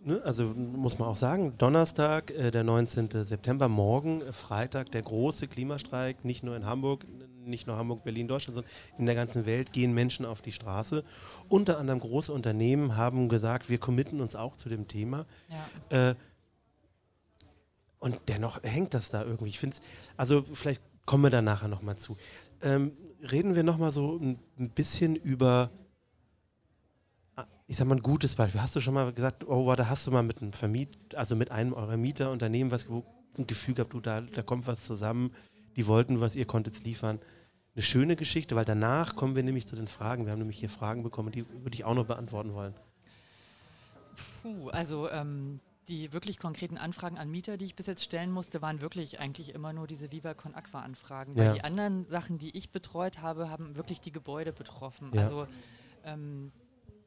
Ne, 0.04 0.20
also 0.24 0.46
muss 0.46 0.98
man 0.98 1.06
auch 1.06 1.16
sagen, 1.16 1.56
Donnerstag, 1.58 2.32
äh, 2.32 2.50
der 2.50 2.64
19. 2.64 3.24
September, 3.24 3.68
morgen, 3.68 4.20
äh, 4.20 4.32
Freitag, 4.32 4.90
der 4.90 5.02
große 5.02 5.46
Klimastreik, 5.46 6.24
nicht 6.24 6.42
nur 6.42 6.56
in 6.56 6.66
Hamburg, 6.66 7.06
nicht 7.44 7.66
nur 7.66 7.76
Hamburg, 7.76 8.04
Berlin, 8.04 8.28
Deutschland, 8.28 8.54
sondern 8.54 8.72
in 8.98 9.06
der 9.06 9.14
ganzen 9.14 9.46
Welt 9.46 9.72
gehen 9.72 9.92
Menschen 9.92 10.26
auf 10.26 10.42
die 10.42 10.52
Straße. 10.52 11.04
Unter 11.48 11.78
anderem 11.78 12.00
große 12.00 12.32
Unternehmen 12.32 12.96
haben 12.96 13.28
gesagt, 13.28 13.68
wir 13.68 13.78
committen 13.78 14.20
uns 14.20 14.34
auch 14.34 14.56
zu 14.56 14.68
dem 14.68 14.88
Thema. 14.88 15.26
Ja. 15.90 16.10
Äh, 16.10 16.14
und 17.98 18.20
dennoch 18.28 18.62
hängt 18.64 18.94
das 18.94 19.10
da 19.10 19.22
irgendwie. 19.22 19.50
Ich 19.50 19.58
finde 19.58 19.76
also 20.16 20.42
vielleicht 20.52 20.82
kommen 21.06 21.24
wir 21.24 21.30
da 21.30 21.42
nachher 21.42 21.68
nochmal 21.68 21.96
zu. 21.96 22.16
Ähm, 22.60 22.92
reden 23.30 23.54
wir 23.54 23.62
nochmal 23.62 23.92
so 23.92 24.16
ein, 24.16 24.38
ein 24.58 24.70
bisschen 24.70 25.14
über 25.14 25.70
ich 27.72 27.78
sag 27.78 27.86
mal 27.86 27.94
ein 27.94 28.02
gutes 28.02 28.34
Beispiel. 28.34 28.60
Hast 28.60 28.76
du 28.76 28.80
schon 28.80 28.92
mal 28.92 29.12
gesagt, 29.14 29.48
oh, 29.48 29.74
da 29.74 29.88
hast 29.88 30.06
du 30.06 30.10
mal 30.10 30.22
mit 30.22 30.42
einem 30.42 30.52
Vermiet, 30.52 30.90
also 31.14 31.34
mit 31.36 31.50
einem 31.50 31.72
eurer 31.72 31.96
Mieterunternehmen 31.96 32.70
was, 32.70 32.90
wo 32.90 33.02
ein 33.38 33.46
Gefühl 33.46 33.74
gehabt, 33.74 33.94
du, 33.94 34.00
da, 34.00 34.20
da 34.20 34.42
kommt 34.42 34.66
was 34.66 34.82
zusammen, 34.82 35.32
die 35.76 35.86
wollten 35.86 36.20
was, 36.20 36.34
ihr 36.34 36.46
konntet 36.46 36.84
liefern. 36.84 37.20
Eine 37.74 37.82
schöne 37.82 38.16
Geschichte, 38.16 38.54
weil 38.54 38.64
danach 38.66 39.16
kommen 39.16 39.34
wir 39.34 39.42
nämlich 39.42 39.66
zu 39.66 39.76
den 39.76 39.88
Fragen. 39.88 40.26
Wir 40.26 40.32
haben 40.32 40.40
nämlich 40.40 40.58
hier 40.58 40.68
Fragen 40.68 41.02
bekommen, 41.02 41.32
die 41.32 41.48
würde 41.48 41.74
ich 41.74 41.84
auch 41.84 41.94
noch 41.94 42.04
beantworten 42.04 42.52
wollen. 42.52 42.74
Puh, 44.42 44.68
also 44.68 45.08
ähm, 45.08 45.60
die 45.88 46.12
wirklich 46.12 46.38
konkreten 46.38 46.76
Anfragen 46.76 47.18
an 47.18 47.30
Mieter, 47.30 47.56
die 47.56 47.64
ich 47.64 47.74
bis 47.74 47.86
jetzt 47.86 48.04
stellen 48.04 48.30
musste, 48.30 48.62
waren 48.62 48.80
wirklich 48.80 49.20
eigentlich 49.20 49.54
immer 49.54 49.72
nur 49.72 49.86
diese 49.86 50.12
Viva 50.12 50.34
Con 50.34 50.54
Aqua 50.54 50.80
Anfragen. 50.82 51.34
Weil 51.34 51.46
ja. 51.46 51.52
die 51.54 51.64
anderen 51.64 52.06
Sachen, 52.06 52.38
die 52.38 52.56
ich 52.56 52.70
betreut 52.70 53.20
habe, 53.20 53.50
haben 53.50 53.76
wirklich 53.76 54.00
die 54.00 54.12
Gebäude 54.12 54.52
betroffen. 54.52 55.10
Ja. 55.14 55.22
Also 55.22 55.46
ähm, 56.04 56.52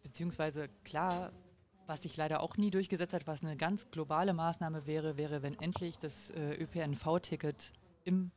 beziehungsweise 0.03 0.67
klar, 0.83 1.31
was 1.87 2.03
sich 2.03 2.17
leider 2.17 2.41
auch 2.41 2.57
nie 2.57 2.71
durchgesetzt 2.71 3.13
hat, 3.13 3.27
was 3.27 3.43
eine 3.43 3.55
ganz 3.55 3.89
globale 3.91 4.33
Maßnahme 4.33 4.87
wäre, 4.87 5.17
wäre, 5.17 5.43
wenn 5.43 5.59
endlich 5.59 5.99
das 5.99 6.31
äh, 6.31 6.55
ÖPNV-Ticket 6.55 7.71
im 8.03 8.31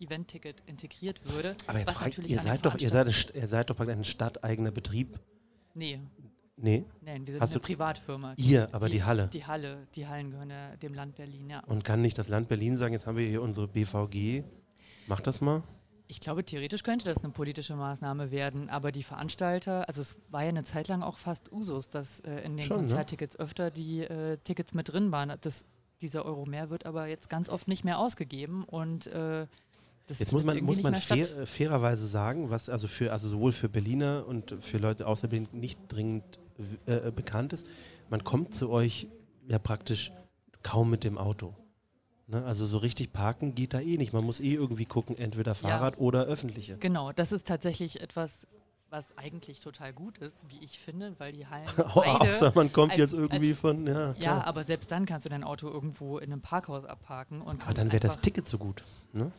Event-Ticket 0.00 0.62
integriert 0.66 1.20
würde. 1.24 1.56
Aber 1.66 1.78
jetzt 1.78 1.92
fragt, 1.92 2.18
ihr 2.18 2.38
seid 2.38 2.64
doch, 2.64 2.78
ihr 2.78 2.88
seid, 2.88 3.34
ihr 3.34 3.48
seid 3.48 3.70
doch 3.70 3.78
ein 3.80 4.04
stadteigener 4.04 4.70
Betrieb. 4.70 5.18
Nee. 5.74 6.00
Nee? 6.56 6.84
Nein, 7.02 7.26
wir 7.26 7.32
sind 7.32 7.42
Hast 7.42 7.52
eine 7.52 7.60
Privatfirma. 7.60 8.34
Ihr, 8.36 8.68
aber 8.72 8.86
die, 8.86 8.96
die, 8.96 9.04
Halle. 9.04 9.28
Die 9.28 9.44
Halle, 9.44 9.86
die 9.94 10.06
Hallen 10.06 10.30
gehören 10.30 10.50
ja 10.50 10.76
dem 10.76 10.94
Land 10.94 11.16
Berlin, 11.16 11.50
ja. 11.50 11.60
Und 11.66 11.84
kann 11.84 12.00
nicht 12.00 12.16
das 12.16 12.28
Land 12.28 12.48
Berlin 12.48 12.76
sagen, 12.76 12.94
jetzt 12.94 13.06
haben 13.06 13.18
wir 13.18 13.28
hier 13.28 13.42
unsere 13.42 13.68
BVG. 13.68 14.42
Mach 15.06 15.20
das 15.20 15.42
mal. 15.42 15.62
Ich 16.08 16.20
glaube, 16.20 16.44
theoretisch 16.44 16.82
könnte 16.82 17.04
das 17.04 17.22
eine 17.22 17.32
politische 17.32 17.74
Maßnahme 17.74 18.30
werden, 18.30 18.70
aber 18.70 18.92
die 18.92 19.02
Veranstalter, 19.02 19.88
also 19.88 20.00
es 20.00 20.16
war 20.30 20.42
ja 20.44 20.50
eine 20.50 20.64
Zeit 20.64 20.88
lang 20.88 21.02
auch 21.02 21.18
fast 21.18 21.52
Usus, 21.52 21.90
dass 21.90 22.20
äh, 22.20 22.40
in 22.42 22.56
den 22.56 22.64
Schon, 22.64 22.76
ne? 22.76 22.82
Konzerttickets 22.82 23.38
öfter 23.38 23.70
die 23.70 24.02
äh, 24.02 24.38
Tickets 24.38 24.72
mit 24.72 24.92
drin 24.92 25.10
waren. 25.10 25.34
Das, 25.40 25.66
dieser 26.00 26.24
Euro 26.24 26.46
mehr 26.46 26.70
wird 26.70 26.86
aber 26.86 27.06
jetzt 27.06 27.28
ganz 27.28 27.48
oft 27.48 27.66
nicht 27.68 27.84
mehr 27.84 27.98
ausgegeben 27.98 28.64
und 28.64 29.08
äh, 29.08 29.46
das 30.06 30.20
Jetzt 30.20 30.32
muss 30.32 30.44
man, 30.44 30.62
muss 30.62 30.82
man 30.82 30.94
fair, 30.94 31.26
fairerweise 31.46 32.06
sagen, 32.06 32.50
was 32.50 32.68
also 32.68 32.86
für 32.88 33.12
also 33.12 33.28
sowohl 33.28 33.52
für 33.52 33.68
Berliner 33.68 34.24
und 34.26 34.56
für 34.60 34.78
Leute 34.78 35.06
außer 35.06 35.28
Berlin 35.28 35.48
nicht 35.52 35.78
dringend 35.88 36.24
äh, 36.86 37.10
bekannt 37.10 37.52
ist. 37.52 37.66
Man 38.08 38.22
kommt 38.22 38.54
zu 38.54 38.70
euch 38.70 39.08
ja 39.48 39.58
praktisch 39.58 40.12
kaum 40.62 40.90
mit 40.90 41.04
dem 41.04 41.18
Auto. 41.18 41.54
Ne? 42.28 42.44
Also 42.44 42.66
so 42.66 42.78
richtig 42.78 43.12
parken 43.12 43.54
geht 43.54 43.74
da 43.74 43.80
eh 43.80 43.96
nicht. 43.96 44.12
Man 44.12 44.24
muss 44.24 44.40
eh 44.40 44.54
irgendwie 44.54 44.84
gucken, 44.84 45.16
entweder 45.18 45.54
Fahrrad 45.54 45.98
oder 45.98 46.24
öffentliche. 46.24 46.76
Genau, 46.78 47.12
das 47.12 47.32
ist 47.32 47.46
tatsächlich 47.46 48.00
etwas, 48.00 48.46
was 48.90 49.16
eigentlich 49.16 49.60
total 49.60 49.92
gut 49.92 50.18
ist, 50.18 50.36
wie 50.48 50.64
ich 50.64 50.78
finde, 50.78 51.14
weil 51.18 51.32
die 51.32 51.46
Hallen 51.46 51.66
beide, 51.94 52.30
Außer 52.30 52.52
man 52.54 52.72
kommt 52.72 52.92
als- 52.92 52.98
jetzt 52.98 53.12
irgendwie 53.14 53.54
von, 53.54 53.86
ja, 53.86 54.12
ja, 54.14 54.44
aber 54.44 54.64
selbst 54.64 54.90
dann 54.90 55.06
kannst 55.06 55.24
du 55.26 55.30
dein 55.30 55.44
Auto 55.44 55.68
irgendwo 55.68 56.18
in 56.18 56.32
einem 56.32 56.42
Parkhaus 56.42 56.84
abparken 56.84 57.42
und 57.42 57.62
aber 57.64 57.74
dann 57.74 57.92
wäre 57.92 58.00
das 58.00 58.20
Ticket 58.20 58.46
so 58.48 58.58
gut. 58.58 58.84
Ne? 59.12 59.30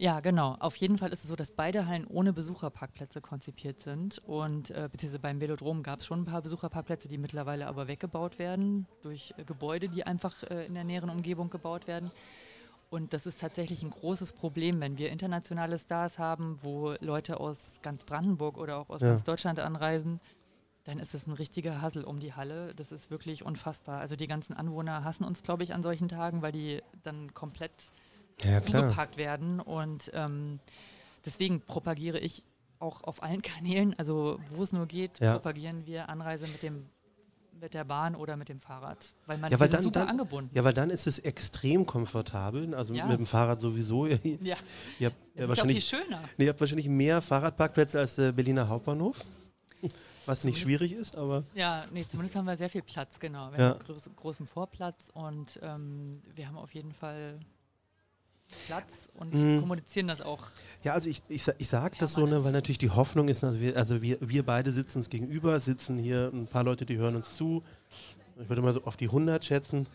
Ja, 0.00 0.20
genau. 0.20 0.56
Auf 0.60 0.76
jeden 0.76 0.96
Fall 0.96 1.12
ist 1.12 1.24
es 1.24 1.28
so, 1.28 1.36
dass 1.36 1.52
beide 1.52 1.86
Hallen 1.86 2.06
ohne 2.06 2.32
Besucherparkplätze 2.32 3.20
konzipiert 3.20 3.82
sind. 3.82 4.16
Und 4.24 4.70
äh, 4.70 4.88
beziehungsweise 4.90 5.18
beim 5.18 5.42
Velodrom 5.42 5.82
gab 5.82 6.00
es 6.00 6.06
schon 6.06 6.22
ein 6.22 6.24
paar 6.24 6.40
Besucherparkplätze, 6.40 7.06
die 7.06 7.18
mittlerweile 7.18 7.66
aber 7.66 7.86
weggebaut 7.86 8.38
werden 8.38 8.86
durch 9.02 9.34
äh, 9.36 9.44
Gebäude, 9.44 9.90
die 9.90 10.04
einfach 10.04 10.42
äh, 10.44 10.64
in 10.64 10.72
der 10.72 10.84
näheren 10.84 11.10
Umgebung 11.10 11.50
gebaut 11.50 11.86
werden. 11.86 12.10
Und 12.88 13.12
das 13.12 13.26
ist 13.26 13.42
tatsächlich 13.42 13.82
ein 13.82 13.90
großes 13.90 14.32
Problem, 14.32 14.80
wenn 14.80 14.96
wir 14.96 15.10
internationale 15.10 15.78
Stars 15.78 16.18
haben, 16.18 16.56
wo 16.62 16.94
Leute 17.00 17.38
aus 17.38 17.80
ganz 17.82 18.04
Brandenburg 18.04 18.56
oder 18.56 18.78
auch 18.78 18.88
aus 18.88 19.02
Ja. 19.02 19.08
ganz 19.10 19.24
Deutschland 19.24 19.60
anreisen. 19.60 20.18
Dann 20.84 20.98
ist 20.98 21.14
es 21.14 21.26
ein 21.26 21.34
richtiger 21.34 21.82
Hassel 21.82 22.04
um 22.04 22.20
die 22.20 22.32
Halle. 22.32 22.74
Das 22.74 22.90
ist 22.90 23.10
wirklich 23.10 23.44
unfassbar. 23.44 24.00
Also 24.00 24.16
die 24.16 24.26
ganzen 24.28 24.54
Anwohner 24.54 25.04
hassen 25.04 25.24
uns, 25.24 25.42
glaube 25.42 25.62
ich, 25.62 25.74
an 25.74 25.82
solchen 25.82 26.08
Tagen, 26.08 26.40
weil 26.40 26.52
die 26.52 26.80
dann 27.02 27.34
komplett 27.34 27.92
Ja, 28.44 28.60
zugepackt 28.60 29.16
werden. 29.16 29.60
Und 29.60 30.10
ähm, 30.14 30.60
deswegen 31.24 31.60
propagiere 31.60 32.18
ich 32.18 32.44
auch 32.78 33.04
auf 33.04 33.22
allen 33.22 33.42
Kanälen, 33.42 33.94
also 33.98 34.38
wo 34.50 34.62
es 34.62 34.72
nur 34.72 34.86
geht, 34.86 35.20
Ja. 35.20 35.34
propagieren 35.34 35.86
wir 35.86 36.08
Anreise 36.08 36.46
mit 36.46 36.62
dem 36.62 36.86
mit 37.62 37.74
der 37.74 37.84
Bahn 37.84 38.14
oder 38.14 38.38
mit 38.38 38.48
dem 38.48 38.58
Fahrrad. 38.58 39.12
Weil 39.26 39.36
man 39.36 39.52
Ja, 39.52 39.60
weil 39.60 39.68
dann- 39.68 39.82
super 39.82 40.00
dann- 40.00 40.08
angebunden. 40.08 40.48
Ja, 40.54 40.64
weil 40.64 40.72
dann 40.72 40.88
ist 40.88 41.06
es 41.06 41.18
extrem 41.18 41.84
komfortabel. 41.84 42.74
Also 42.74 42.94
Ja. 42.94 43.04
mit 43.04 43.18
dem 43.18 43.26
Fahrrad 43.26 43.60
sowieso. 43.60 44.06
Ihr, 44.06 44.18
ihr 44.24 44.38
Ja, 44.42 44.54
habt 44.56 44.64
es 44.64 44.98
ja, 44.98 45.08
ist 45.08 45.10
auch 45.10 45.36
viel 45.36 45.48
wahrscheinlich, 45.48 45.84
schöner. 45.84 46.22
nee, 46.38 46.44
ihr 46.44 46.50
habt 46.52 46.60
wahrscheinlich 46.60 46.88
mehr 46.88 47.20
Fahrradparkplätze 47.20 47.98
als 47.98 48.14
der 48.16 48.32
Berliner 48.32 48.66
Hauptbahnhof. 48.66 49.26
Was 50.24 50.44
nicht 50.44 50.58
schwierig 50.58 50.94
ist, 50.94 51.14
aber. 51.16 51.44
Ja, 51.54 51.84
nee, 51.92 52.06
zumindest 52.08 52.34
haben 52.34 52.46
wir 52.46 52.56
sehr 52.56 52.70
viel 52.70 52.80
Platz, 52.82 53.20
genau. 53.20 53.52
Wir 53.52 53.58
Ja. 53.58 53.68
haben 53.74 53.80
groß, 53.84 54.08
großen 54.16 54.46
Vorplatz 54.46 55.08
und 55.12 55.60
ähm, 55.62 56.22
wir 56.34 56.48
haben 56.48 56.56
auf 56.56 56.72
jeden 56.72 56.92
Fall 56.92 57.40
Platz 58.66 58.86
und 59.14 59.34
Mhm. 59.34 59.60
kommunizieren 59.60 60.08
das 60.08 60.20
auch. 60.20 60.44
Ja, 60.82 60.94
also 60.94 61.08
ich, 61.08 61.22
ich, 61.28 61.46
ich 61.58 61.68
sage 61.68 61.96
das 61.98 62.14
so, 62.14 62.26
ne, 62.26 62.42
weil 62.44 62.52
natürlich 62.52 62.78
die 62.78 62.90
Hoffnung 62.90 63.28
ist, 63.28 63.44
also 63.44 63.60
wir, 63.60 63.76
also 63.76 64.00
wir, 64.02 64.16
wir 64.20 64.44
beide 64.44 64.72
sitzen 64.72 64.98
uns 64.98 65.10
gegenüber, 65.10 65.58
sitzen 65.60 65.98
hier 65.98 66.30
ein 66.32 66.46
paar 66.46 66.64
Leute, 66.64 66.86
die 66.86 66.96
hören 66.96 67.16
uns 67.16 67.36
zu. 67.36 67.62
Ich 68.42 68.48
würde 68.48 68.62
mal 68.62 68.72
so 68.72 68.82
auf 68.84 68.96
die 68.96 69.06
100 69.06 69.44
schätzen. 69.44 69.86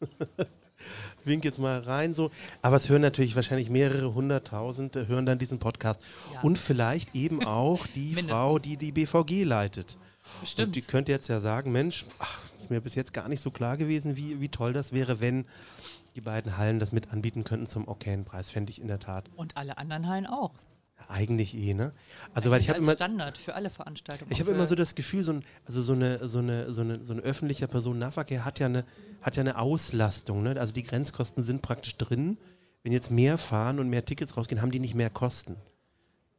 Wink 1.24 1.44
jetzt 1.44 1.58
mal 1.58 1.78
rein 1.80 2.12
so. 2.12 2.30
Aber 2.60 2.76
es 2.76 2.88
hören 2.90 3.00
natürlich 3.00 3.34
wahrscheinlich 3.36 3.70
mehrere 3.70 4.12
hunderttausend, 4.14 4.96
äh, 4.96 5.06
hören 5.06 5.24
dann 5.24 5.38
diesen 5.38 5.58
Podcast. 5.58 6.00
Ja, 6.34 6.40
Und 6.42 6.58
vielleicht 6.58 7.14
eben 7.14 7.44
auch 7.44 7.86
die. 7.86 8.14
Frau, 8.28 8.58
die 8.58 8.76
die 8.76 8.92
BVG 8.92 9.44
leitet. 9.44 9.96
Und 9.96 10.40
bestimmt. 10.40 10.76
die 10.76 10.82
könnte 10.82 11.12
jetzt 11.12 11.28
ja 11.28 11.40
sagen, 11.40 11.72
Mensch, 11.72 12.04
ach, 12.18 12.40
ist 12.64 12.70
mir 12.70 12.80
bis 12.80 12.94
jetzt 12.94 13.12
gar 13.12 13.28
nicht 13.28 13.40
so 13.40 13.50
klar 13.50 13.76
gewesen, 13.76 14.16
wie, 14.16 14.40
wie 14.40 14.48
toll 14.48 14.72
das 14.72 14.92
wäre, 14.92 15.20
wenn 15.20 15.44
die 16.14 16.20
beiden 16.20 16.56
Hallen 16.56 16.78
das 16.78 16.92
mit 16.92 17.12
anbieten 17.12 17.44
könnten 17.44 17.66
zum 17.66 17.86
Okayen-Preis. 17.86 18.50
Fände 18.50 18.70
ich 18.70 18.80
in 18.80 18.88
der 18.88 18.98
Tat 18.98 19.30
Und 19.36 19.56
alle 19.56 19.76
anderen 19.78 20.08
Hallen 20.08 20.26
auch. 20.26 20.54
eigentlich 21.08 21.54
eh, 21.54 21.74
ne? 21.74 21.92
Also 22.32 22.50
weil 22.50 22.60
ich 22.60 22.70
habe 22.70 22.78
immer, 22.78 22.92
Standard 22.92 23.36
für 23.36 23.54
alle 23.54 23.68
Veranstaltungen. 23.68 24.32
ich 24.32 24.40
habe 24.40 24.52
immer 24.52 24.66
so 24.66 24.74
das 24.74 24.94
Gefühl, 24.94 25.24
so 25.24 25.32
ein, 25.32 25.44
also 25.66 25.82
so 25.82 25.92
eine, 25.92 26.26
so 26.26 26.38
eine, 26.38 26.72
so 26.72 26.80
eine, 26.80 27.04
so 27.04 27.12
ein 27.12 27.20
öffentlicher 27.20 27.66
Personennahverkehr 27.66 28.44
hat 28.44 28.60
ja 28.60 28.66
eine, 28.66 28.84
hat 29.20 29.36
ja 29.36 29.42
eine 29.42 29.58
Auslastung, 29.58 30.42
ne? 30.42 30.58
Also 30.58 30.72
die 30.72 30.82
Grenzkosten 30.82 31.42
sind 31.42 31.60
praktisch 31.60 31.96
drin. 31.96 32.38
Wenn 32.82 32.92
jetzt 32.92 33.10
mehr 33.10 33.38
fahren 33.38 33.78
und 33.78 33.88
mehr 33.88 34.04
Tickets 34.04 34.36
rausgehen, 34.36 34.62
haben 34.62 34.70
die 34.70 34.80
nicht 34.80 34.94
mehr 34.94 35.10
Kosten. 35.10 35.56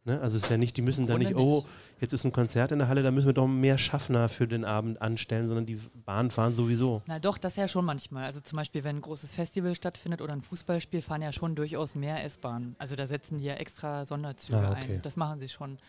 Ne? 0.05 0.21
Also 0.21 0.37
es 0.37 0.43
ist 0.43 0.49
ja 0.49 0.57
nicht, 0.57 0.77
die 0.77 0.81
müssen 0.83 1.07
dann 1.07 1.17
nicht, 1.19 1.33
Grunde 1.33 1.43
oh, 1.51 1.55
nicht. 1.61 2.01
jetzt 2.01 2.13
ist 2.13 2.23
ein 2.25 2.31
Konzert 2.31 2.71
in 2.71 2.77
der 2.79 2.87
Halle, 2.87 3.01
da 3.03 3.09
müssen 3.11 3.25
wir 3.25 3.33
doch 3.33 3.47
mehr 3.47 3.77
Schaffner 3.79 4.29
für 4.29 4.47
den 4.47 4.63
Abend 4.63 5.01
anstellen, 5.01 5.47
sondern 5.47 5.65
die 5.65 5.79
Bahn 6.05 6.29
fahren 6.29 6.53
sowieso. 6.53 7.01
Na 7.07 7.17
doch, 7.19 7.37
das 7.39 7.55
ja 7.55 7.67
schon 7.67 7.85
manchmal. 7.85 8.25
Also 8.25 8.39
zum 8.39 8.57
Beispiel, 8.57 8.83
wenn 8.83 8.97
ein 8.97 9.01
großes 9.01 9.31
Festival 9.31 9.73
stattfindet 9.75 10.21
oder 10.21 10.33
ein 10.33 10.41
Fußballspiel, 10.43 11.01
fahren 11.01 11.23
ja 11.23 11.33
schon 11.33 11.55
durchaus 11.55 11.95
mehr 11.95 12.23
S-Bahnen. 12.23 12.75
Also 12.77 12.95
da 12.95 13.07
setzen 13.07 13.39
die 13.39 13.45
ja 13.45 13.55
extra 13.55 14.05
Sonderzüge 14.05 14.59
Ah, 14.59 14.71
okay. 14.71 14.95
ein. 14.95 15.01
Das 15.01 15.17
machen 15.17 15.39
sie 15.39 15.49
schon. 15.49 15.79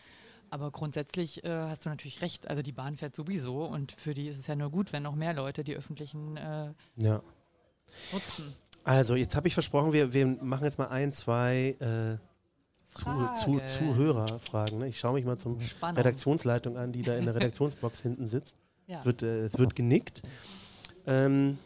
Aber 0.48 0.70
grundsätzlich 0.70 1.44
äh, 1.44 1.50
hast 1.50 1.84
du 1.84 1.90
natürlich 1.90 2.22
recht. 2.22 2.48
Also 2.48 2.62
die 2.62 2.72
Bahn 2.72 2.96
fährt 2.96 3.14
sowieso 3.16 3.64
und 3.64 3.92
für 3.92 4.14
die 4.14 4.28
ist 4.28 4.38
es 4.38 4.46
ja 4.46 4.56
nur 4.56 4.70
gut, 4.70 4.92
wenn 4.92 5.02
noch 5.02 5.14
mehr 5.14 5.34
Leute 5.34 5.62
die 5.64 5.74
öffentlichen 5.74 6.36
äh, 6.38 6.72
Ja. 6.96 7.20
nutzen. 8.12 8.54
Also, 8.84 9.16
jetzt 9.16 9.34
habe 9.34 9.48
ich 9.48 9.54
versprochen, 9.54 9.92
wir, 9.92 10.12
wir 10.12 10.24
machen 10.26 10.62
jetzt 10.64 10.78
mal 10.78 10.86
ein, 10.86 11.12
zwei 11.12 11.74
äh, 11.80 12.18
zu, 12.96 13.04
zu, 13.04 13.58
Frage. 13.58 13.66
Zuhörerfragen. 13.66 14.78
Ne? 14.78 14.88
Ich 14.88 14.98
schaue 14.98 15.14
mich 15.14 15.24
mal 15.24 15.38
zum 15.38 15.60
Spannung. 15.60 15.96
Redaktionsleitung 15.96 16.76
an, 16.76 16.92
die 16.92 17.02
da 17.02 17.16
in 17.16 17.24
der 17.24 17.34
Redaktionsbox 17.36 18.00
hinten 18.00 18.28
sitzt. 18.28 18.62
Ja. 18.86 19.00
Es 19.00 19.04
wird, 19.04 19.22
äh, 19.22 19.40
es 19.40 19.58
wird 19.58 19.74
genickt. 19.74 20.22
Ähm, 21.06 21.58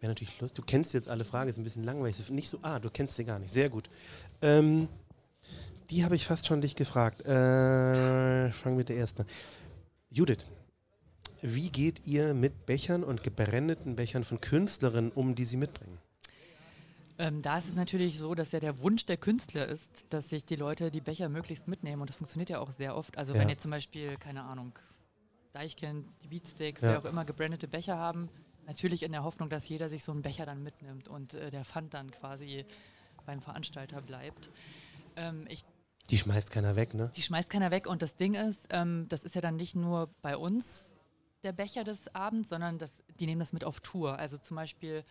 Wäre 0.00 0.10
natürlich 0.10 0.38
lustig. 0.40 0.56
Du 0.56 0.66
kennst 0.66 0.92
jetzt 0.92 1.08
alle 1.08 1.24
Fragen, 1.24 1.48
ist 1.48 1.56
ein 1.56 1.64
bisschen 1.64 1.84
langweilig. 1.84 2.28
Nicht 2.30 2.50
so, 2.50 2.58
ah, 2.62 2.78
du 2.78 2.90
kennst 2.90 3.16
sie 3.16 3.24
gar 3.24 3.38
nicht. 3.38 3.52
Sehr 3.52 3.70
gut. 3.70 3.88
Ähm, 4.42 4.88
die 5.90 6.04
habe 6.04 6.16
ich 6.16 6.26
fast 6.26 6.46
schon 6.46 6.60
dich 6.60 6.76
gefragt. 6.76 7.20
Äh, 7.22 8.50
fangen 8.52 8.76
wir 8.76 8.80
mit 8.80 8.88
der 8.88 8.98
ersten 8.98 9.22
an. 9.22 9.28
Judith, 10.10 10.44
wie 11.40 11.70
geht 11.70 12.06
ihr 12.06 12.34
mit 12.34 12.66
Bechern 12.66 13.04
und 13.04 13.22
gebrandeten 13.22 13.96
Bechern 13.96 14.24
von 14.24 14.40
Künstlerinnen 14.40 15.12
um, 15.12 15.34
die 15.34 15.44
sie 15.44 15.56
mitbringen? 15.56 15.98
Ähm, 17.18 17.42
da 17.42 17.58
ist 17.58 17.68
es 17.68 17.74
natürlich 17.74 18.18
so, 18.18 18.34
dass 18.34 18.50
ja 18.52 18.60
der 18.60 18.80
Wunsch 18.80 19.06
der 19.06 19.16
Künstler 19.16 19.66
ist, 19.66 20.06
dass 20.10 20.30
sich 20.30 20.44
die 20.44 20.56
Leute 20.56 20.90
die 20.90 21.00
Becher 21.00 21.28
möglichst 21.28 21.68
mitnehmen. 21.68 22.02
Und 22.02 22.10
das 22.10 22.16
funktioniert 22.16 22.50
ja 22.50 22.58
auch 22.58 22.70
sehr 22.72 22.96
oft. 22.96 23.16
Also 23.16 23.34
Ja. 23.34 23.40
wenn 23.40 23.48
jetzt 23.48 23.62
zum 23.62 23.70
Beispiel, 23.70 24.16
keine 24.16 24.42
Ahnung, 24.42 24.76
Deichkind, 25.52 26.08
die 26.24 26.28
Beatsteaks, 26.28 26.82
Ja. 26.82 26.90
wer 26.90 26.98
auch 26.98 27.04
immer 27.04 27.24
gebrandete 27.24 27.68
Becher 27.68 27.96
haben, 27.96 28.28
natürlich 28.66 29.04
in 29.04 29.12
der 29.12 29.22
Hoffnung, 29.22 29.48
dass 29.48 29.68
jeder 29.68 29.88
sich 29.88 30.02
so 30.02 30.10
einen 30.10 30.22
Becher 30.22 30.46
dann 30.46 30.62
mitnimmt 30.62 31.06
und 31.06 31.34
äh, 31.34 31.50
der 31.50 31.64
Pfand 31.64 31.94
dann 31.94 32.10
quasi 32.10 32.64
beim 33.26 33.40
Veranstalter 33.40 34.02
bleibt. 34.02 34.50
Ähm, 35.16 35.46
ich 35.48 35.62
Die 36.10 36.18
schmeißt 36.18 36.50
keiner 36.50 36.74
weg, 36.74 36.94
ne? 36.94 37.12
die 37.14 37.22
schmeißt 37.22 37.48
keiner 37.48 37.70
weg. 37.70 37.86
Und 37.86 38.02
das 38.02 38.16
Ding 38.16 38.34
ist, 38.34 38.66
ähm, 38.70 39.06
das 39.08 39.22
ist 39.22 39.36
ja 39.36 39.40
dann 39.40 39.54
nicht 39.56 39.76
nur 39.76 40.12
bei 40.22 40.36
uns 40.36 40.96
der 41.44 41.52
Becher 41.52 41.84
des 41.84 42.12
Abends, 42.14 42.48
sondern 42.48 42.78
das, 42.78 42.90
die 43.20 43.26
nehmen 43.26 43.38
das 43.38 43.52
mit 43.52 43.64
auf 43.64 43.80
Tour. 43.80 44.18
Also 44.18 44.36
zum 44.38 44.56
Beispiel 44.56 45.04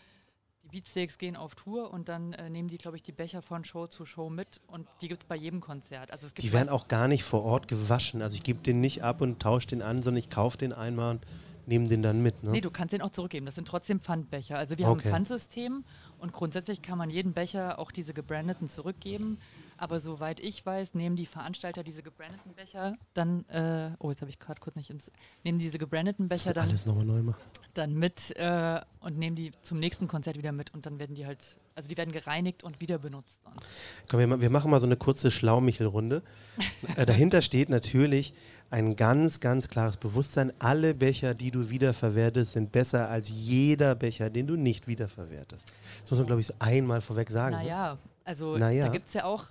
die 0.63 0.69
Beatsteaks 0.69 1.17
gehen 1.17 1.35
auf 1.35 1.55
Tour 1.55 1.91
und 1.91 2.07
dann 2.07 2.33
äh, 2.33 2.49
nehmen 2.49 2.69
die, 2.69 2.77
glaube 2.77 2.97
ich, 2.97 3.03
die 3.03 3.11
Becher 3.11 3.41
von 3.41 3.65
Show 3.65 3.87
zu 3.87 4.05
Show 4.05 4.29
mit 4.29 4.61
und 4.67 4.87
die 5.01 5.07
gibt 5.07 5.23
es 5.23 5.27
bei 5.27 5.35
jedem 5.35 5.59
Konzert. 5.59 6.11
Also 6.11 6.25
es 6.25 6.33
gibt 6.33 6.47
Die 6.47 6.53
werden 6.53 6.69
auch 6.69 6.87
gar 6.87 7.07
nicht 7.07 7.23
vor 7.23 7.43
Ort 7.43 7.67
gewaschen. 7.67 8.21
Also 8.21 8.35
ich 8.35 8.43
gebe 8.43 8.59
den 8.61 8.79
nicht 8.79 9.03
ab 9.03 9.21
und 9.21 9.41
tausche 9.41 9.67
den 9.67 9.81
an, 9.81 10.01
sondern 10.01 10.19
ich 10.19 10.29
kaufe 10.29 10.57
den 10.57 10.73
einmal 10.73 11.11
und 11.11 11.25
nehme 11.65 11.87
den 11.87 12.01
dann 12.01 12.21
mit. 12.21 12.43
Ne? 12.43 12.51
Nee, 12.51 12.61
du 12.61 12.71
kannst 12.71 12.93
den 12.93 13.01
auch 13.01 13.09
zurückgeben. 13.09 13.45
Das 13.45 13.55
sind 13.55 13.67
trotzdem 13.67 13.99
Pfandbecher. 13.99 14.57
Also 14.57 14.77
wir 14.77 14.87
Okay. 14.87 14.91
haben 14.91 14.99
ein 14.99 15.11
Pfandsystem 15.25 15.83
und 16.19 16.33
grundsätzlich 16.33 16.81
kann 16.81 16.97
man 16.97 17.09
jeden 17.09 17.33
Becher, 17.33 17.79
auch 17.79 17.91
diese 17.91 18.13
gebrandeten, 18.13 18.67
zurückgeben. 18.67 19.37
Aber 19.77 19.99
soweit 19.99 20.39
ich 20.39 20.65
weiß, 20.65 20.93
nehmen 20.93 21.15
die 21.15 21.25
Veranstalter 21.25 21.83
diese 21.83 22.03
gebrandeten 22.03 22.53
Becher 22.53 22.95
dann, 23.13 23.45
äh, 23.49 23.91
oh, 23.99 24.09
jetzt 24.11 24.21
habe 24.21 24.29
ich 24.29 24.39
gerade 24.39 24.61
kurz 24.61 24.75
nicht 24.75 24.89
ins, 24.89 25.11
nehmen 25.43 25.59
diese 25.59 25.77
gebrandeten 25.77 26.27
Becher 26.29 26.53
dann, 26.53 26.69
Alles 26.69 26.85
nochmal 26.85 27.05
neu 27.05 27.21
machen. 27.23 27.41
dann 27.73 27.93
mit 27.93 28.33
äh, 28.37 28.79
und 29.01 29.17
nehmen 29.17 29.35
die 29.35 29.51
zum 29.61 29.79
nächsten 29.79 30.07
Konzert 30.07 30.37
wieder 30.37 30.51
mit 30.51 30.73
und 30.73 30.85
dann 30.85 30.99
werden 30.99 31.15
die 31.15 31.25
halt, 31.25 31.57
also 31.75 31.89
die 31.89 31.97
werden 31.97 32.11
gereinigt 32.11 32.63
und 32.63 32.79
wieder 32.81 32.97
benutzt 32.99 33.41
sonst. 33.43 33.73
Komm, 34.09 34.19
wir, 34.19 34.41
wir 34.41 34.49
machen 34.49 34.69
mal 34.71 34.79
so 34.79 34.85
eine 34.85 34.95
kurze 34.95 35.31
Schlaumichelrunde. 35.31 36.21
äh, 36.95 37.05
dahinter 37.05 37.41
steht 37.41 37.69
natürlich 37.69 38.33
ein 38.73 38.95
ganz, 38.95 39.39
ganz 39.39 39.69
klares 39.69 39.97
Bewusstsein. 39.97 40.51
Alle 40.57 40.95
Becher, 40.95 41.35
die 41.35 41.51
du 41.51 41.69
wiederverwertest, 41.69 42.53
sind 42.53 42.71
besser 42.71 43.07
als 43.07 43.29
jeder 43.29 43.93
Becher, 43.93 44.31
den 44.31 44.47
du 44.47 44.55
nicht 44.55 44.87
wiederverwertest. 44.87 45.71
Das 46.01 46.11
muss 46.11 46.17
man, 46.17 46.25
glaube 46.27 46.41
ich, 46.41 46.47
so 46.47 46.55
einmal 46.57 46.99
vorweg 47.01 47.29
sagen. 47.29 47.55
ne? 47.55 47.61
Naja, 47.61 47.97
also 48.25 48.57
Naja. 48.57 48.85
da 48.85 48.91
gibt 48.91 49.07
es 49.07 49.13
ja 49.13 49.25
auch 49.25 49.45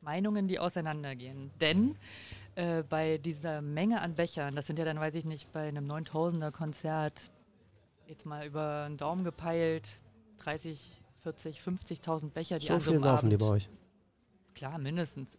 Meinungen, 0.00 0.46
die 0.46 0.60
auseinandergehen. 0.60 1.50
Denn 1.60 1.96
äh, 2.54 2.84
bei 2.84 3.18
dieser 3.18 3.62
Menge 3.62 4.00
an 4.00 4.14
Bechern, 4.14 4.54
das 4.54 4.68
sind 4.68 4.78
ja 4.78 4.84
dann, 4.84 5.00
weiß 5.00 5.16
ich 5.16 5.24
nicht, 5.24 5.52
bei 5.52 5.66
einem 5.66 5.90
9000er 5.90 6.52
Konzert 6.52 7.30
jetzt 8.06 8.26
mal 8.26 8.46
über 8.46 8.86
den 8.88 8.96
Daumen 8.96 9.24
gepeilt, 9.24 9.98
30, 10.38 11.02
40, 11.24 11.60
50.000 11.60 12.30
Becher, 12.30 12.60
die 12.60 12.66
So 12.66 12.74
an 12.74 12.80
so 12.80 12.92
viel 12.92 13.00
saufen 13.00 13.28
die 13.28 13.36
bei 13.36 13.46
euch. 13.46 13.68
Klar, 14.60 14.76
mindestens. 14.78 15.30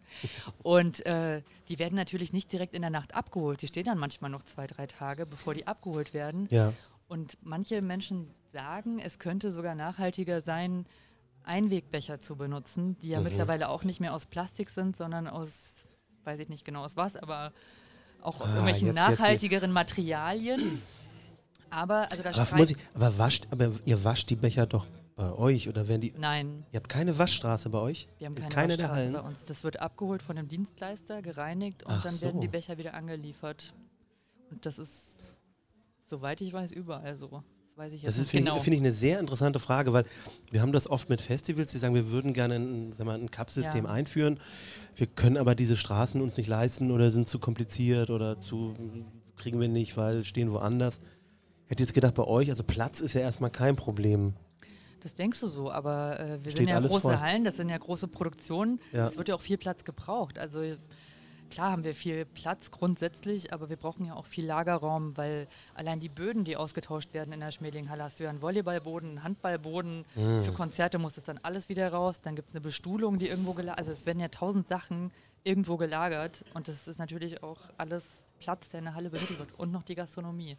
Und 0.64 1.06
äh, 1.06 1.42
die 1.68 1.78
werden 1.78 1.94
natürlich 1.94 2.32
nicht 2.32 2.50
direkt 2.52 2.74
in 2.74 2.82
der 2.82 2.90
Nacht 2.90 3.14
abgeholt. 3.14 3.62
Die 3.62 3.68
stehen 3.68 3.84
dann 3.84 3.96
manchmal 3.98 4.32
noch 4.32 4.42
zwei, 4.42 4.66
drei 4.66 4.88
Tage, 4.88 5.26
bevor 5.26 5.54
die 5.54 5.64
abgeholt 5.68 6.12
werden. 6.12 6.48
Ja. 6.50 6.72
Und 7.06 7.38
manche 7.40 7.82
Menschen 7.82 8.34
sagen, 8.52 8.98
es 8.98 9.20
könnte 9.20 9.52
sogar 9.52 9.76
nachhaltiger 9.76 10.40
sein, 10.40 10.86
Einwegbecher 11.44 12.20
zu 12.20 12.34
benutzen, 12.34 12.96
die 12.98 13.10
ja 13.10 13.18
Mhm. 13.18 13.24
mittlerweile 13.24 13.68
auch 13.68 13.84
nicht 13.84 14.00
mehr 14.00 14.12
aus 14.12 14.26
Plastik 14.26 14.70
sind, 14.70 14.96
sondern 14.96 15.28
aus, 15.28 15.84
weiß 16.24 16.40
ich 16.40 16.48
nicht 16.48 16.64
genau 16.64 16.82
aus 16.82 16.96
was, 16.96 17.14
aber 17.14 17.52
auch 18.22 18.40
aus 18.40 18.48
Ah, 18.48 18.54
irgendwelchen 18.54 18.88
jetzt- 18.88 18.98
jetzt 18.98 19.18
nachhaltigeren 19.20 19.70
Materialien. 19.70 20.82
Aber, 21.70 22.10
also 22.10 22.24
da 22.24 22.30
Aber, 22.30 22.58
ich, 22.64 22.76
aber, 22.94 23.18
wascht, 23.18 23.46
aber 23.52 23.70
ihr 23.84 24.02
wascht 24.02 24.30
die 24.30 24.36
Becher 24.36 24.66
doch 24.66 24.84
bei 25.14 25.32
euch 25.32 25.68
oder 25.68 25.88
werden 25.88 26.00
die. 26.00 26.14
Nein, 26.18 26.64
Ihr 26.72 26.78
habt 26.78 26.88
keine 26.88 27.16
Waschstraße 27.18 27.68
bei 27.70 27.78
euch? 27.78 28.08
wir 28.18 28.26
haben 28.26 28.34
keine, 28.34 28.48
keine 28.50 28.76
der 28.76 28.88
Waschstraße 28.90 29.12
bei 29.12 29.20
uns. 29.20 29.44
Das 29.44 29.64
wird 29.64 29.80
abgeholt 29.80 30.22
von 30.22 30.38
einem 30.38 30.48
Dienstleister, 30.48 31.22
gereinigt 31.22 31.82
und 31.84 31.92
Ach 31.92 32.02
dann 32.02 32.14
so. 32.14 32.22
werden 32.22 32.40
die 32.40 32.48
Becher 32.48 32.78
wieder 32.78 32.94
angeliefert. 32.94 33.74
Und 34.50 34.64
das 34.66 34.78
ist, 34.78 35.18
soweit 36.06 36.40
ich 36.40 36.52
weiß, 36.52 36.72
überall 36.72 37.16
so. 37.16 37.42
Das 37.68 37.76
weiß 37.78 37.92
ich 37.94 38.02
jetzt 38.02 38.08
Das 38.08 38.14
ist, 38.16 38.20
nicht 38.22 38.30
finde 38.30 38.44
genau. 38.50 38.56
ich, 38.58 38.62
finde 38.64 38.76
ich, 38.76 38.82
eine 38.82 38.92
sehr 38.92 39.18
interessante 39.18 39.58
Frage, 39.58 39.92
weil 39.92 40.04
wir 40.50 40.60
haben 40.60 40.72
das 40.72 40.88
oft 40.88 41.08
mit 41.08 41.20
Festivals, 41.22 41.72
die 41.72 41.78
sagen, 41.78 41.94
wir 41.94 42.10
würden 42.10 42.32
gerne 42.34 42.56
ein, 42.56 42.92
sagen 42.92 43.08
wir, 43.08 43.14
ein 43.14 43.30
Cup-System 43.30 43.84
Ja. 43.86 43.90
einführen. 43.90 44.40
Wir 44.96 45.06
können 45.06 45.36
aber 45.38 45.54
diese 45.54 45.76
Straßen 45.76 46.20
uns 46.20 46.36
nicht 46.36 46.48
leisten 46.48 46.90
oder 46.90 47.10
sind 47.10 47.28
zu 47.28 47.38
kompliziert 47.38 48.10
oder 48.10 48.40
zu 48.40 48.74
kriegen 49.36 49.58
wir 49.60 49.68
nicht, 49.68 49.96
weil 49.96 50.24
stehen 50.24 50.52
woanders. 50.52 51.00
Hätte 51.66 51.82
jetzt 51.82 51.94
gedacht, 51.94 52.14
bei 52.14 52.24
euch, 52.24 52.50
also 52.50 52.62
Platz 52.62 53.00
ist 53.00 53.14
ja 53.14 53.22
erstmal 53.22 53.50
kein 53.50 53.76
Problem. 53.76 54.34
Das 55.02 55.14
denkst 55.14 55.40
du 55.40 55.48
so, 55.48 55.70
aber 55.70 56.20
äh, 56.20 56.44
wir 56.44 56.52
Steht 56.52 56.58
sind 56.58 56.68
ja 56.68 56.80
große 56.80 57.00
voll. 57.00 57.20
Hallen, 57.20 57.44
das 57.44 57.56
sind 57.56 57.68
ja 57.68 57.78
große 57.78 58.06
Produktionen. 58.06 58.80
Ja. 58.92 59.06
Es 59.06 59.18
wird 59.18 59.28
ja 59.28 59.34
auch 59.34 59.40
viel 59.40 59.58
Platz 59.58 59.84
gebraucht. 59.84 60.38
Also 60.38 60.62
klar 61.50 61.72
haben 61.72 61.82
wir 61.82 61.94
viel 61.94 62.24
Platz 62.24 62.70
grundsätzlich, 62.70 63.52
aber 63.52 63.68
wir 63.68 63.76
brauchen 63.76 64.06
ja 64.06 64.14
auch 64.14 64.26
viel 64.26 64.46
Lagerraum, 64.46 65.16
weil 65.16 65.48
allein 65.74 65.98
die 65.98 66.08
Böden, 66.08 66.44
die 66.44 66.56
ausgetauscht 66.56 67.12
werden 67.14 67.32
in 67.32 67.40
der 67.40 67.50
Schmelinghalle, 67.50 68.04
hast 68.04 68.20
du 68.20 68.24
ja 68.24 68.30
einen 68.30 68.42
Volleyballboden, 68.42 69.10
einen 69.10 69.24
Handballboden. 69.24 70.04
Mhm. 70.14 70.44
Für 70.44 70.52
Konzerte 70.52 70.98
muss 70.98 71.14
das 71.14 71.24
dann 71.24 71.38
alles 71.42 71.68
wieder 71.68 71.92
raus. 71.92 72.20
Dann 72.22 72.36
gibt 72.36 72.48
es 72.48 72.54
eine 72.54 72.60
Bestuhlung, 72.60 73.18
die 73.18 73.28
irgendwo 73.28 73.54
gelagert 73.54 73.78
Also 73.80 73.90
es 73.90 74.06
werden 74.06 74.20
ja 74.20 74.28
tausend 74.28 74.68
Sachen 74.68 75.10
irgendwo 75.44 75.76
gelagert 75.76 76.44
und 76.54 76.68
das 76.68 76.86
ist 76.86 77.00
natürlich 77.00 77.42
auch 77.42 77.58
alles 77.76 78.24
Platz, 78.38 78.68
der 78.68 78.78
in 78.78 78.84
der 78.84 78.94
Halle 78.94 79.10
benötigt 79.10 79.38
wird. 79.38 79.52
Und 79.58 79.72
noch 79.72 79.82
die 79.82 79.94
Gastronomie. 79.94 80.56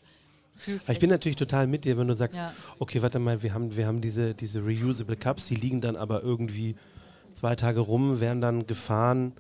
Ich 0.88 1.00
bin 1.00 1.10
natürlich 1.10 1.36
total 1.36 1.68
mit 1.68 1.86
dir, 1.86 1.98
wenn 1.98 2.08
du 2.08 2.16
sagst, 2.16 2.38
Ja. 2.38 2.54
okay, 2.80 3.02
warte 3.02 3.20
mal, 3.20 3.42
wir 3.44 3.54
haben, 3.54 3.76
wir 3.76 3.86
haben 3.88 4.02
diese, 4.02 4.34
diese 4.34 4.62
reusable 4.64 5.16
Cups, 5.16 5.46
die 5.48 5.56
liegen 5.56 5.82
dann 5.82 5.96
aber 5.96 6.22
irgendwie 6.24 6.76
zwei 7.34 7.56
Tage 7.56 7.80
rum, 7.80 8.20
werden 8.20 8.42
dann 8.42 8.66
gefahren 8.68 9.34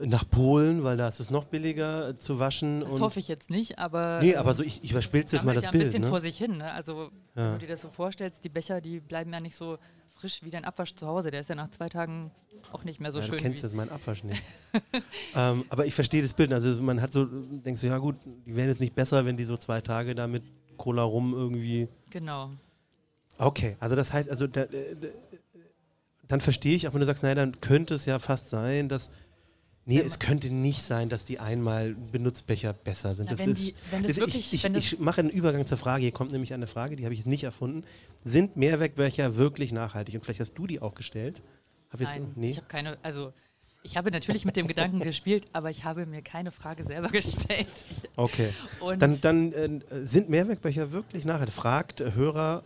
nach 0.00 0.28
Polen, 0.28 0.82
weil 0.82 0.96
da 0.96 1.06
ist 1.06 1.20
es 1.20 1.30
noch 1.30 1.44
billiger 1.44 2.18
zu 2.18 2.38
waschen. 2.38 2.80
Das 2.80 3.00
hoffe 3.00 3.20
ich 3.20 3.28
jetzt 3.28 3.50
nicht, 3.50 3.78
aber. 3.78 4.18
Nee, 4.20 4.32
ähm, 4.32 4.38
aber 4.38 4.52
so, 4.54 4.62
ich, 4.64 4.82
ich 4.82 4.90
überspitze 4.90 5.36
jetzt 5.36 5.44
mal 5.44 5.54
das 5.54 5.64
ja 5.64 5.70
ein 5.70 5.72
Bild. 5.78 5.84
bisschen 5.84 6.02
Ne? 6.02 6.08
vor 6.08 6.20
sich 6.20 6.36
hin. 6.36 6.56
Ne? 6.56 6.72
Also, 6.72 7.10
wenn 7.34 7.44
Ja. 7.44 7.52
du 7.52 7.58
dir 7.58 7.68
das 7.68 7.82
so 7.82 7.90
vorstellst, 7.90 8.42
die 8.42 8.48
Becher, 8.48 8.80
die 8.80 8.98
bleiben 9.00 9.32
ja 9.32 9.38
nicht 9.40 9.54
so 9.54 9.78
frisch 10.22 10.42
wie 10.44 10.50
dein 10.50 10.64
Abwasch 10.64 10.94
zu 10.94 11.06
Hause. 11.06 11.30
Der 11.32 11.40
ist 11.40 11.48
ja 11.48 11.56
nach 11.56 11.70
zwei 11.72 11.88
Tagen 11.88 12.30
auch 12.72 12.84
nicht 12.84 13.00
mehr 13.00 13.10
so 13.10 13.18
ja, 13.18 13.26
schön. 13.26 13.36
du 13.36 13.42
kennst 13.42 13.62
jetzt 13.64 13.74
meinen 13.74 13.90
Abwasch 13.90 14.22
nicht. 14.22 14.40
ähm, 15.34 15.64
aber 15.68 15.84
ich 15.84 15.94
verstehe 15.94 16.22
das 16.22 16.32
Bild. 16.32 16.52
Also 16.52 16.80
man 16.80 17.00
hat 17.02 17.12
so, 17.12 17.24
denkst 17.26 17.80
du, 17.80 17.88
ja 17.88 17.98
gut, 17.98 18.14
die 18.46 18.54
wären 18.54 18.68
jetzt 18.68 18.80
nicht 18.80 18.94
besser, 18.94 19.24
wenn 19.26 19.36
die 19.36 19.44
so 19.44 19.56
zwei 19.56 19.80
Tage 19.80 20.14
da 20.14 20.28
mit 20.28 20.44
Cola 20.76 21.02
rum 21.02 21.34
irgendwie. 21.34 21.88
Genau. 22.10 22.50
Okay, 23.36 23.76
also 23.80 23.96
das 23.96 24.12
heißt, 24.12 24.30
also 24.30 24.46
da, 24.46 24.62
äh, 24.62 24.94
d- 24.94 25.10
dann 26.28 26.40
verstehe 26.40 26.76
ich, 26.76 26.86
auch 26.86 26.94
wenn 26.94 27.00
du 27.00 27.06
sagst, 27.06 27.24
naja, 27.24 27.34
dann 27.34 27.60
könnte 27.60 27.94
es 27.96 28.06
ja 28.06 28.18
fast 28.20 28.48
sein, 28.50 28.88
dass. 28.88 29.10
Nee, 29.84 29.98
es 29.98 30.20
könnte 30.20 30.48
nicht 30.50 30.82
sein, 30.82 31.08
dass 31.08 31.24
die 31.24 31.40
einmal 31.40 31.94
Benutzbecher 31.94 32.72
besser 32.72 33.16
sind. 33.16 33.24
Na, 33.26 33.32
das 33.32 33.40
wenn 33.40 33.50
ist, 33.50 33.60
die- 33.60 33.74
wenn 33.90 34.02
das 34.04 34.16
wirklich- 34.16 34.64
ich, 34.76 34.98
mache 35.00 35.20
einen 35.22 35.30
Übergang 35.30 35.66
zur 35.66 35.76
Frage. 35.78 36.02
Hier 36.02 36.12
kommt 36.12 36.30
nämlich 36.30 36.54
eine 36.54 36.68
Frage, 36.68 36.94
die 36.94 37.04
habe 37.04 37.14
ich 37.14 37.20
jetzt 37.20 37.26
nicht 37.26 37.42
erfunden. 37.42 37.82
Sind 38.24 38.56
Mehrwegbecher 38.56 39.36
wirklich 39.36 39.72
nachhaltig? 39.72 40.14
Und 40.14 40.22
vielleicht 40.24 40.38
hast 40.40 40.54
du 40.54 40.66
die 40.68 40.80
auch 40.80 40.94
gestellt. 40.94 41.42
Hab 41.90 42.00
Nein, 42.00 42.30
nee. 42.36 42.50
ich 42.50 42.56
habe 42.58 42.68
keine. 42.68 42.96
Also, 43.02 43.32
ich 43.82 43.96
habe 43.96 44.12
natürlich 44.12 44.44
mit 44.44 44.56
dem 44.56 44.68
Gedanken 44.68 45.00
gespielt, 45.00 45.48
aber 45.52 45.68
ich 45.70 45.82
habe 45.82 46.06
mir 46.06 46.22
keine 46.22 46.52
Frage 46.52 46.84
selber 46.84 47.08
gestellt. 47.12 47.66
Okay. 48.14 48.50
Und 48.78 49.02
Dann, 49.02 49.20
dann 49.20 49.52
äh, 49.52 49.80
sind 50.06 50.28
Mehrwegbecher 50.30 50.92
wirklich 50.92 51.24
nachhaltig? 51.24 51.52
Fragt 51.54 52.00
Hörer, 52.14 52.62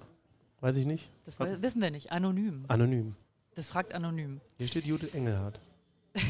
weiß 0.61 0.77
ich 0.77 0.85
nicht, 0.85 1.09
das 1.25 1.41
we- 1.41 1.63
wissen 1.63 1.81
wir 1.81 1.91
nicht. 1.91 2.13
Anonym. 2.13 2.67
anonym. 2.69 3.17
Das 3.55 3.71
fragt 3.71 3.95
anonym. 3.95 4.43
Hier 4.59 4.69
steht 4.69 4.85
Judith 4.85 5.15
Engelhardt. 5.15 5.59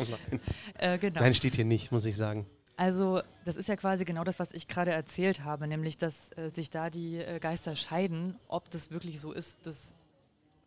Oh 0.00 0.04
nein. 0.10 0.40
Äh, 0.78 0.98
genau. 0.98 1.20
Nein, 1.20 1.34
steht 1.34 1.56
hier 1.56 1.64
nicht, 1.64 1.92
muss 1.92 2.04
ich 2.04 2.16
sagen. 2.16 2.46
Also, 2.76 3.20
das 3.44 3.56
ist 3.56 3.68
ja 3.68 3.76
quasi 3.76 4.06
genau 4.06 4.24
das, 4.24 4.38
was 4.38 4.52
ich 4.52 4.66
gerade 4.66 4.90
erzählt 4.90 5.44
habe, 5.44 5.66
nämlich, 5.66 5.98
dass 5.98 6.30
äh, 6.36 6.48
sich 6.48 6.70
da 6.70 6.88
die 6.88 7.18
äh, 7.18 7.38
Geister 7.38 7.76
scheiden, 7.76 8.38
ob 8.48 8.70
das 8.70 8.90
wirklich 8.90 9.20
so 9.20 9.32
ist, 9.32 9.66
dass 9.66 9.92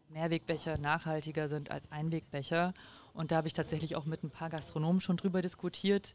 Mehrwegbecher 0.10 0.78
nachhaltiger 0.78 1.48
sind 1.48 1.72
als 1.72 1.92
Einwegbecher. 1.92 2.74
Und 3.14 3.32
da 3.32 3.38
habe 3.38 3.48
ich 3.48 3.54
tatsächlich 3.54 3.96
auch 3.96 4.06
mit 4.06 4.24
ein 4.24 4.30
paar 4.30 4.52
Gastronomen 4.52 5.02
schon 5.02 5.18
drüber 5.18 5.42
diskutiert. 5.42 6.14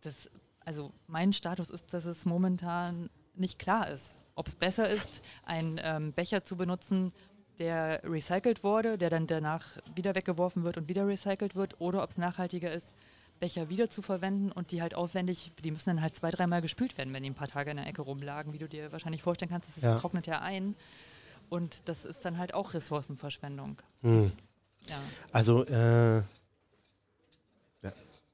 Dass, 0.00 0.30
also, 0.60 0.92
mein 1.08 1.34
Status 1.34 1.68
ist, 1.68 1.92
dass 1.92 2.06
es 2.06 2.24
momentan 2.24 3.10
nicht 3.34 3.58
klar 3.58 3.90
ist, 3.90 4.18
ob 4.36 4.46
es 4.46 4.56
besser 4.56 4.88
ist, 4.88 5.22
einen 5.44 5.78
ähm, 5.82 6.12
Becher 6.12 6.44
zu 6.44 6.56
benutzen, 6.56 7.12
der 7.58 8.00
recycelt 8.04 8.62
wurde, 8.64 8.98
der 8.98 9.10
dann 9.10 9.26
danach 9.26 9.64
wieder 9.94 10.14
weggeworfen 10.14 10.64
wird 10.64 10.76
und 10.76 10.88
wieder 10.88 11.06
recycelt 11.06 11.54
wird, 11.54 11.80
oder 11.80 12.02
ob 12.02 12.10
es 12.10 12.18
nachhaltiger 12.18 12.72
ist, 12.72 12.94
Becher 13.40 13.68
wieder 13.68 13.90
zu 13.90 14.00
verwenden 14.00 14.52
und 14.52 14.70
die 14.70 14.80
halt 14.80 14.94
aufwendig, 14.94 15.50
die 15.62 15.70
müssen 15.72 15.90
dann 15.90 16.02
halt 16.02 16.14
zwei, 16.14 16.30
dreimal 16.30 16.62
gespült 16.62 16.96
werden, 16.96 17.12
wenn 17.12 17.22
die 17.24 17.30
ein 17.30 17.34
paar 17.34 17.48
Tage 17.48 17.70
in 17.72 17.76
der 17.76 17.86
Ecke 17.86 18.02
rumlagen, 18.02 18.52
wie 18.52 18.58
du 18.58 18.68
dir 18.68 18.92
wahrscheinlich 18.92 19.22
vorstellen 19.22 19.50
kannst. 19.50 19.76
Das 19.76 19.82
Ja. 19.82 19.96
trocknet 19.98 20.26
ja 20.26 20.40
ein. 20.40 20.76
Und 21.50 21.88
das 21.88 22.04
ist 22.04 22.24
dann 22.24 22.38
halt 22.38 22.54
auch 22.54 22.74
Ressourcenverschwendung. 22.74 23.76
Hm. 24.02 24.32
Ja. 24.88 24.96
Also, 25.32 25.64
äh, 25.66 26.16
ja. 26.18 26.22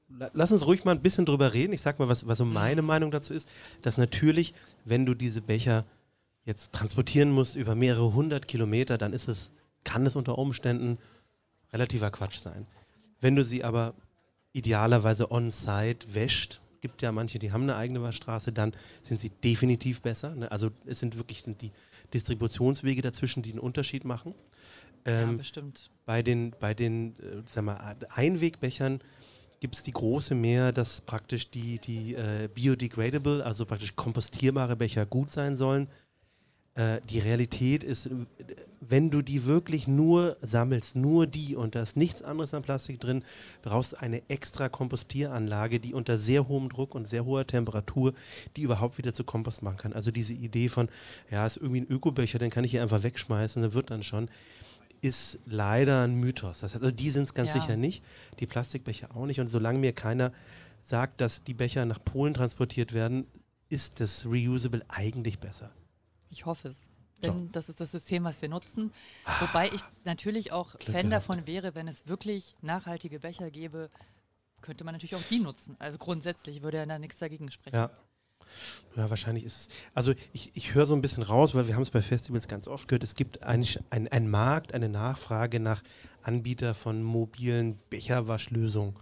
La- 0.09 0.29
Lass 0.33 0.51
uns 0.51 0.65
ruhig 0.65 0.83
mal 0.85 0.91
ein 0.95 1.01
bisschen 1.01 1.25
drüber 1.25 1.53
reden. 1.53 1.73
Ich 1.73 1.81
sag 1.81 1.99
mal, 1.99 2.07
was, 2.07 2.27
was 2.27 2.37
so 2.37 2.45
meine 2.45 2.81
Meinung 2.81 3.11
dazu 3.11 3.33
ist, 3.33 3.47
dass 3.81 3.97
natürlich, 3.97 4.53
wenn 4.85 5.05
du 5.05 5.13
diese 5.13 5.41
Becher 5.41 5.85
jetzt 6.45 6.73
transportieren 6.73 7.31
musst 7.31 7.55
über 7.55 7.75
mehrere 7.75 8.13
hundert 8.13 8.47
Kilometer, 8.47 8.97
dann 8.97 9.13
ist 9.13 9.27
es, 9.27 9.51
kann 9.83 10.05
es 10.05 10.15
unter 10.15 10.37
Umständen 10.37 10.97
relativer 11.71 12.11
Quatsch 12.11 12.39
sein. 12.39 12.67
Wenn 13.19 13.35
du 13.35 13.43
sie 13.43 13.63
aber 13.63 13.93
idealerweise 14.53 15.31
on-site 15.31 16.13
wäscht, 16.13 16.59
gibt 16.81 17.01
ja 17.03 17.11
manche, 17.11 17.37
die 17.39 17.51
haben 17.51 17.63
eine 17.63 17.75
eigene 17.75 18.01
Waschstraße, 18.01 18.51
dann 18.51 18.73
sind 19.03 19.19
sie 19.19 19.29
definitiv 19.29 20.01
besser. 20.01 20.35
Ne? 20.35 20.51
Also 20.51 20.71
es 20.85 20.99
sind 20.99 21.15
wirklich 21.17 21.43
die 21.43 21.71
Distributionswege 22.13 23.01
dazwischen, 23.01 23.43
die 23.43 23.51
einen 23.51 23.59
Unterschied 23.59 24.03
machen. 24.03 24.33
ja, 25.05 25.21
Ähm, 25.21 25.37
bestimmt. 25.37 25.89
bei 26.05 26.23
den, 26.23 26.55
bei 26.59 26.73
den 26.73 27.11
äh, 27.19 27.43
sag 27.45 27.63
mal, 27.65 27.95
Einwegbechern 28.09 28.99
gibt 29.59 29.75
es 29.75 29.83
die 29.83 29.91
große 29.91 30.33
Mehr, 30.33 30.71
dass 30.71 31.01
praktisch 31.01 31.51
die, 31.51 31.77
die 31.77 32.15
äh, 32.15 32.49
biodegradable, 32.53 33.45
also 33.45 33.65
praktisch 33.65 33.95
kompostierbare 33.95 34.75
Becher 34.75 35.05
gut 35.05 35.31
sein 35.31 35.55
sollen. 35.55 35.87
Äh, 36.75 37.01
die 37.09 37.19
Realität 37.19 37.83
ist, 37.83 38.09
wenn 38.79 39.09
du 39.09 39.21
die 39.21 39.45
wirklich 39.45 39.87
nur 39.87 40.37
sammelst, 40.41 40.95
nur 40.95 41.27
die 41.27 41.55
und 41.55 41.75
da 41.75 41.81
ist 41.81 41.97
nichts 41.97 42.21
anderes 42.21 42.53
an 42.53 42.61
Plastik 42.61 42.99
drin, 42.99 43.23
brauchst 43.61 43.93
du 43.93 43.97
eine 43.99 44.21
extra 44.29 44.69
Kompostieranlage, 44.69 45.81
die 45.81 45.93
unter 45.93 46.17
sehr 46.17 46.47
hohem 46.47 46.69
Druck 46.69 46.95
und 46.95 47.09
sehr 47.09 47.25
hoher 47.25 47.45
Temperatur 47.45 48.13
die 48.55 48.61
überhaupt 48.61 48.97
wieder 48.97 49.13
zu 49.13 49.23
Kompost 49.25 49.63
machen 49.63 49.77
kann. 49.77 49.93
Also 49.93 50.11
diese 50.11 50.33
Idee 50.33 50.69
von, 50.69 50.87
ja, 51.29 51.45
ist 51.45 51.57
irgendwie 51.57 51.81
ein 51.81 51.87
Ökobecher, 51.87 52.39
den 52.39 52.49
kann 52.51 52.63
ich 52.63 52.71
hier 52.71 52.81
einfach 52.81 53.03
wegschmeißen, 53.03 53.61
der 53.61 53.73
wird 53.73 53.91
dann 53.91 54.03
schon 54.03 54.29
ist 55.01 55.39
leider 55.47 56.03
ein 56.03 56.13
Mythos. 56.13 56.59
Das 56.59 56.75
heißt, 56.75 56.83
also 56.83 56.95
die 56.95 57.09
sind 57.09 57.23
es 57.23 57.33
ganz 57.33 57.53
Ja. 57.55 57.59
sicher 57.61 57.75
nicht, 57.75 58.03
die 58.39 58.45
Plastikbecher 58.45 59.15
auch 59.15 59.25
nicht. 59.25 59.39
Und 59.39 59.47
solange 59.47 59.79
mir 59.79 59.93
keiner 59.93 60.31
sagt, 60.83 61.21
dass 61.21 61.43
die 61.43 61.55
Becher 61.55 61.85
nach 61.85 62.03
Polen 62.03 62.35
transportiert 62.35 62.93
werden, 62.93 63.25
ist 63.67 63.99
das 63.99 64.27
Reusable 64.27 64.85
eigentlich 64.89 65.39
besser. 65.39 65.71
Ich 66.31 66.45
hoffe 66.45 66.69
es. 66.69 66.89
So. 67.23 67.31
Denn 67.31 67.51
das 67.51 67.69
ist 67.69 67.79
das 67.79 67.91
System, 67.91 68.23
was 68.23 68.41
wir 68.41 68.49
nutzen. 68.49 68.91
Wobei 69.39 69.67
ich 69.67 69.81
natürlich 70.05 70.51
auch 70.51 70.71
Glück 70.71 70.83
Fan 70.85 71.09
gehabt. 71.09 71.11
davon 71.11 71.47
wäre, 71.47 71.75
wenn 71.75 71.87
es 71.87 72.07
wirklich 72.07 72.55
nachhaltige 72.61 73.19
Becher 73.19 73.51
gäbe, 73.51 73.91
könnte 74.61 74.83
man 74.83 74.95
natürlich 74.95 75.15
auch 75.15 75.27
die 75.29 75.39
nutzen. 75.39 75.75
Also 75.79 75.97
grundsätzlich 75.97 76.63
würde 76.63 76.77
ja 76.77 76.85
da 76.85 76.97
nichts 76.97 77.19
dagegen 77.19 77.51
sprechen. 77.51 77.75
Ja. 77.75 77.91
Ja, 78.95 79.09
wahrscheinlich 79.09 79.45
ist 79.45 79.57
es. 79.57 79.69
Also 79.93 80.13
ich, 80.33 80.51
ich 80.55 80.73
höre 80.73 80.85
so 80.85 80.93
ein 80.93 81.01
bisschen 81.01 81.23
raus, 81.23 81.55
weil 81.55 81.67
wir 81.67 81.75
haben 81.75 81.83
es 81.83 81.91
bei 81.91 82.01
Festivals 82.01 82.49
ganz 82.49 82.67
oft 82.67 82.87
gehört, 82.87 83.03
es 83.03 83.15
gibt 83.15 83.43
eigentlich 83.43 83.79
ein, 83.91 84.09
ein 84.09 84.29
Markt, 84.29 84.73
eine 84.73 84.89
Nachfrage 84.89 85.59
nach 85.61 85.83
Anbieter 86.21 86.73
von 86.73 87.01
mobilen 87.01 87.79
Becherwaschlösungen, 87.89 88.95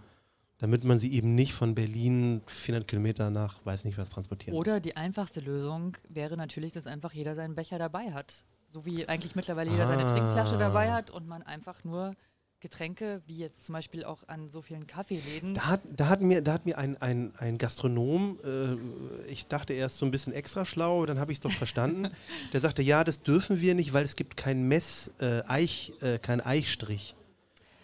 damit 0.60 0.84
man 0.84 0.98
sie 0.98 1.12
eben 1.12 1.34
nicht 1.34 1.54
von 1.54 1.74
Berlin 1.74 2.42
400 2.46 2.86
Kilometer 2.86 3.30
nach 3.30 3.64
weiß 3.64 3.84
nicht 3.84 3.98
was 3.98 4.10
transportieren 4.10 4.54
muss. 4.54 4.60
Oder 4.60 4.78
die 4.78 4.96
einfachste 4.96 5.40
Lösung 5.40 5.96
wäre 6.08 6.36
natürlich, 6.36 6.72
dass 6.72 6.86
einfach 6.86 7.12
jeder 7.12 7.34
seinen 7.34 7.54
Becher 7.54 7.78
dabei 7.78 8.12
hat. 8.12 8.44
So 8.72 8.84
wie 8.84 9.08
eigentlich 9.08 9.34
mittlerweile 9.34 9.70
jeder 9.70 9.86
seine 9.86 10.04
Ah. 10.04 10.12
Trinkflasche 10.12 10.58
dabei 10.58 10.92
hat 10.92 11.10
und 11.10 11.26
man 11.26 11.42
einfach 11.42 11.82
nur 11.82 12.14
Getränke, 12.60 13.22
wie 13.26 13.38
jetzt 13.38 13.64
zum 13.64 13.72
Beispiel 13.72 14.04
auch 14.04 14.28
an 14.28 14.50
so 14.50 14.60
vielen 14.60 14.86
Kaffeeläden. 14.86 15.54
Da 15.54 15.66
hat, 15.66 15.80
da 15.96 16.10
hat 16.10 16.20
mir, 16.20 16.42
da 16.42 16.52
hat 16.52 16.66
mir 16.66 16.76
ein, 16.76 17.00
ein, 17.00 17.32
ein 17.38 17.56
Gastronom, 17.56 18.38
äh, 18.44 19.30
ich 19.30 19.46
dachte 19.46 19.72
erst 19.72 19.96
so 19.96 20.04
ein 20.04 20.10
bisschen 20.10 20.34
extra 20.34 20.66
schlau, 20.66 21.06
dann 21.06 21.18
habe 21.18 21.32
ich 21.32 21.36
es 21.38 21.40
doch 21.40 21.50
verstanden. 21.50 22.10
der 22.52 22.60
sagte, 22.60 22.82
ja, 22.82 23.02
das 23.02 23.22
dürfen 23.22 23.62
wir 23.62 23.74
nicht, 23.74 23.94
weil 23.94 24.04
es 24.04 24.14
gibt 24.14 24.36
kein 24.36 24.68
Mess, 24.68 25.10
äh, 25.20 25.40
Eich, 25.48 25.94
äh, 26.02 26.18
kein 26.18 26.42
Eichstrich. 26.42 27.14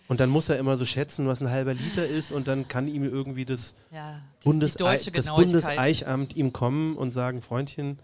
Und 0.08 0.20
dann 0.20 0.30
muss 0.30 0.48
er 0.48 0.58
immer 0.58 0.76
so 0.76 0.84
schätzen, 0.84 1.26
was 1.26 1.40
ein 1.42 1.50
halber 1.50 1.74
Liter 1.74 2.06
ist 2.06 2.30
und 2.30 2.46
dann 2.46 2.68
kann 2.68 2.88
ihm 2.88 3.04
irgendwie 3.04 3.44
das, 3.44 3.74
ja, 3.90 4.22
die, 4.42 4.48
Bundes 4.48 4.76
die 4.76 5.10
das. 5.12 5.26
Bundeseichamt 5.26 6.36
ihm 6.36 6.52
kommen 6.52 6.96
und 6.96 7.10
sagen, 7.10 7.42
Freundchen, 7.42 7.98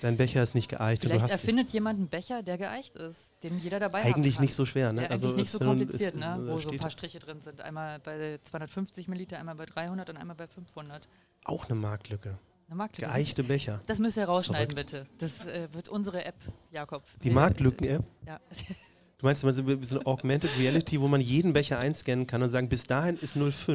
dein 0.00 0.16
Becher 0.16 0.42
ist 0.42 0.54
nicht 0.54 0.68
geeicht. 0.68 1.02
Vielleicht 1.02 1.28
erfindet 1.28 1.70
jemand 1.70 1.98
einen 1.98 2.08
Becher, 2.08 2.42
der 2.42 2.58
geeicht 2.58 2.96
ist, 2.96 3.32
den 3.42 3.58
jeder 3.60 3.78
dabei 3.78 4.02
haben 4.02 4.14
eigentlich 4.14 4.40
nicht 4.40 4.54
so 4.54 4.66
schwer, 4.66 4.92
ne? 4.92 5.02
Ja, 5.02 5.10
eigentlich 5.10 5.36
nicht 5.36 5.50
so 5.50 5.58
ist 5.58 5.64
kompliziert, 5.64 6.16
ne? 6.16 6.38
es 6.40 6.50
wo 6.52 6.58
so 6.58 6.70
ein 6.70 6.78
paar 6.78 6.90
Striche 6.90 7.20
drin 7.20 7.40
sind. 7.40 7.60
Einmal 7.60 8.00
bei 8.00 8.40
250 8.44 9.08
Milliliter, 9.08 9.38
einmal 9.38 9.54
bei 9.54 9.66
300 9.66 10.10
und 10.10 10.16
einmal 10.16 10.36
bei 10.36 10.46
500. 10.46 11.08
Auch 11.44 11.66
eine 11.66 11.76
Marktlücke. 11.76 12.38
Eine 12.66 12.76
Marktlücke. 12.76 13.10
Geeichte 13.10 13.44
Becher. 13.44 13.80
Das 13.86 13.98
müsst 13.98 14.16
ihr 14.16 14.24
rausschneiden, 14.24 14.74
bitte. 14.74 15.06
Das 15.18 15.46
äh, 15.46 15.72
wird 15.72 15.88
unsere 15.88 16.24
App, 16.24 16.36
Jakob. 16.70 17.02
Die 17.22 17.30
Marktlücken-App? 17.30 18.04
Ja. 18.26 18.40
Du 19.18 19.26
meinst 19.26 19.42
so 19.42 19.52
so 19.52 19.96
eine 19.96 20.06
Augmented 20.06 20.56
Reality, 20.58 21.00
wo 21.00 21.08
man 21.08 21.20
jeden 21.20 21.52
Becher 21.52 21.78
einscannen 21.78 22.26
kann 22.28 22.42
und 22.42 22.50
sagen, 22.50 22.68
bis 22.68 22.84
dahin 22.86 23.16
ist 23.16 23.36
05? 23.36 23.68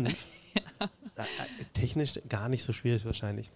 Äh, 0.55 0.59
äh, 1.21 1.23
Technisch 1.73 2.19
gar 2.29 2.47
nicht 2.47 2.63
so 2.63 2.71
schwierig 2.71 3.03
wahrscheinlich. 3.03 3.51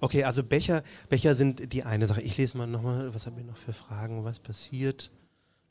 Okay, 0.00 0.22
also 0.22 0.44
Becher, 0.44 0.84
Becher 1.08 1.34
sind 1.34 1.72
die 1.72 1.82
eine 1.82 2.06
Sache. 2.06 2.22
Ich 2.22 2.36
lese 2.36 2.56
mal 2.56 2.68
nochmal, 2.68 3.12
was 3.12 3.26
haben 3.26 3.36
wir 3.36 3.42
noch 3.44 3.56
für 3.56 3.72
Fragen? 3.72 4.24
Was 4.24 4.38
passiert? 4.38 5.10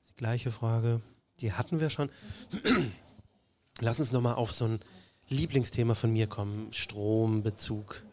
Die 0.10 0.16
gleiche 0.16 0.52
Frage. 0.52 1.02
Die 1.40 1.54
hatten 1.54 1.80
wir 1.80 1.90
schon. 1.90 2.10
Lass 3.80 4.00
uns 4.02 4.12
nochmal 4.12 4.36
auf 4.36 4.52
so 4.52 4.66
ein 4.66 4.80
Lieblingsthema 5.30 5.96
von 5.96 6.12
mir 6.12 6.28
kommen. 6.28 6.72
Strombezug. 6.74 8.04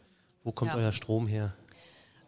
Wo 0.44 0.52
kommt 0.52 0.72
Ja. 0.72 0.76
euer 0.78 0.92
Strom 0.92 1.26
her? 1.26 1.54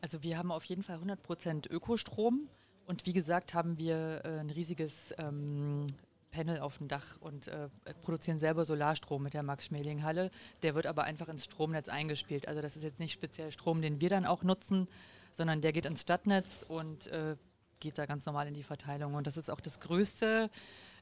Also 0.00 0.24
wir 0.24 0.36
haben 0.38 0.50
auf 0.50 0.64
jeden 0.64 0.82
Fall 0.82 0.98
100% 0.98 1.70
Ökostrom 1.70 2.48
und 2.86 3.06
wie 3.06 3.12
gesagt 3.12 3.54
haben 3.54 3.78
wir 3.78 4.22
äh, 4.24 4.38
ein 4.40 4.50
riesiges 4.50 5.14
ähm, 5.18 5.86
Panel 6.30 6.58
auf 6.60 6.78
dem 6.78 6.88
Dach 6.88 7.16
und 7.20 7.48
äh, 7.48 7.68
produzieren 8.02 8.38
selber 8.38 8.64
Solarstrom 8.64 9.22
mit 9.22 9.34
der 9.34 9.42
Max-Schmeling-Halle. 9.42 10.30
Der 10.62 10.74
wird 10.74 10.86
aber 10.86 11.04
einfach 11.04 11.28
ins 11.28 11.44
Stromnetz 11.44 11.88
eingespielt. 11.88 12.48
Also 12.48 12.60
das 12.60 12.74
ist 12.76 12.82
jetzt 12.82 12.98
nicht 12.98 13.12
speziell 13.12 13.52
Strom, 13.52 13.80
den 13.82 14.00
wir 14.00 14.10
dann 14.10 14.26
auch 14.26 14.42
nutzen, 14.42 14.88
sondern 15.32 15.60
der 15.60 15.72
geht 15.72 15.86
ins 15.86 16.00
Stadtnetz 16.00 16.64
und 16.66 17.06
äh, 17.08 17.36
geht 17.80 17.98
da 17.98 18.06
ganz 18.06 18.26
normal 18.26 18.48
in 18.48 18.54
die 18.54 18.62
Verteilung. 18.64 19.14
Und 19.14 19.26
das 19.26 19.36
ist 19.36 19.48
auch 19.50 19.60
das 19.60 19.78
größte 19.80 20.50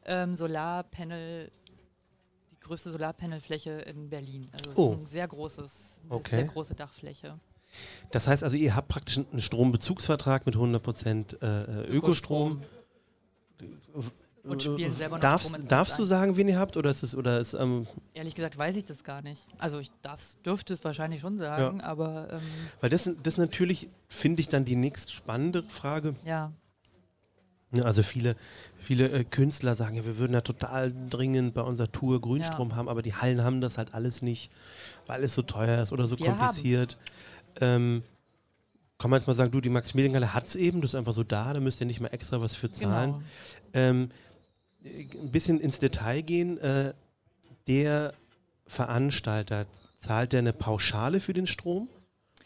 ähm, 0.04 0.34
Solarpanel, 0.36 1.50
die 2.50 2.60
größte 2.60 2.90
Solarpanelfläche 2.90 3.70
in 3.70 4.10
Berlin. 4.10 4.48
Also 4.52 4.70
es 4.72 4.76
Oh. 4.78 4.92
ist 4.92 4.98
ein 4.98 5.06
sehr 5.06 5.28
großes, 5.28 6.00
eine 6.04 6.14
Okay. 6.14 6.36
sehr 6.36 6.44
große 6.44 6.74
Dachfläche. 6.74 7.38
Das 8.10 8.28
heißt 8.28 8.44
also, 8.44 8.56
ihr 8.56 8.74
habt 8.74 8.88
praktisch 8.88 9.18
einen 9.18 9.40
Strombezugsvertrag 9.40 10.46
mit 10.46 10.56
100% 10.56 11.42
äh, 11.42 11.82
äh, 11.82 11.86
Ökostrom. 11.88 12.62
Und 14.44 14.60
spielen 14.60 14.92
selber 14.92 15.16
noch 15.16 15.20
Darfst, 15.20 15.48
Strom 15.50 15.68
darfst 15.68 15.98
du 15.98 16.04
sagen, 16.04 16.36
wen 16.36 16.48
ihr 16.48 16.58
habt? 16.58 16.76
Oder 16.76 16.90
ist 16.90 17.04
es, 17.04 17.14
oder 17.14 17.38
ist, 17.38 17.54
ähm, 17.54 17.86
Ehrlich 18.12 18.34
gesagt 18.34 18.58
weiß 18.58 18.74
ich 18.76 18.84
das 18.84 19.04
gar 19.04 19.22
nicht. 19.22 19.46
Also 19.58 19.78
ich 19.78 19.90
darf's, 20.02 20.38
dürfte 20.44 20.72
es 20.72 20.82
wahrscheinlich 20.84 21.20
schon 21.20 21.38
sagen, 21.38 21.80
aber 21.80 22.28
ähm, 22.32 22.40
weil 22.80 22.90
das, 22.90 23.08
das 23.22 23.36
natürlich, 23.36 23.88
finde 24.08 24.40
ich, 24.40 24.48
dann 24.48 24.64
die 24.64 24.74
nächst 24.74 25.12
spannende 25.12 25.62
Frage. 25.62 26.16
ja, 26.24 26.50
Ja, 27.72 27.84
Also 27.84 28.02
viele, 28.02 28.34
viele 28.80 29.10
äh, 29.10 29.22
Künstler 29.22 29.76
sagen, 29.76 29.94
ja, 29.94 30.04
wir 30.04 30.18
würden 30.18 30.32
ja 30.32 30.40
total 30.40 30.92
dringend 31.08 31.54
bei 31.54 31.62
unserer 31.62 31.92
Tour 31.92 32.20
Grünstrom 32.20 32.74
haben, 32.74 32.88
aber 32.88 33.02
die 33.02 33.14
Hallen 33.14 33.44
haben 33.44 33.60
das 33.60 33.78
halt 33.78 33.94
alles 33.94 34.22
nicht, 34.22 34.50
weil 35.06 35.22
es 35.22 35.36
so 35.36 35.42
teuer 35.42 35.80
ist 35.82 35.92
oder 35.92 36.06
so 36.08 36.18
Wir 36.18 36.26
kompliziert. 36.26 36.98
Ähm, 37.60 38.02
kann 38.98 39.10
man 39.10 39.18
jetzt 39.18 39.26
mal 39.26 39.34
sagen, 39.34 39.50
du, 39.50 39.60
die 39.60 39.68
Max-Schmeling-Halle 39.68 40.32
hat 40.32 40.46
es 40.46 40.54
eben, 40.54 40.80
das 40.80 40.92
ist 40.92 40.94
einfach 40.94 41.12
so 41.12 41.24
da, 41.24 41.52
da 41.52 41.60
müsst 41.60 41.80
ihr 41.80 41.86
nicht 41.86 42.00
mal 42.00 42.08
extra 42.08 42.40
was 42.40 42.54
für 42.54 42.70
zahlen. 42.70 43.12
genau. 43.12 43.22
Ähm, 43.74 44.10
äh, 44.84 45.06
ein 45.20 45.30
bisschen 45.32 45.58
ins 45.60 45.78
Detail 45.80 46.22
gehen. 46.22 46.58
Äh, 46.58 46.94
der 47.66 48.14
Veranstalter, 48.66 49.66
zahlt 49.98 50.32
der 50.32 50.40
eine 50.40 50.52
Pauschale 50.52 51.20
für 51.20 51.32
den 51.32 51.46
Strom? 51.46 51.88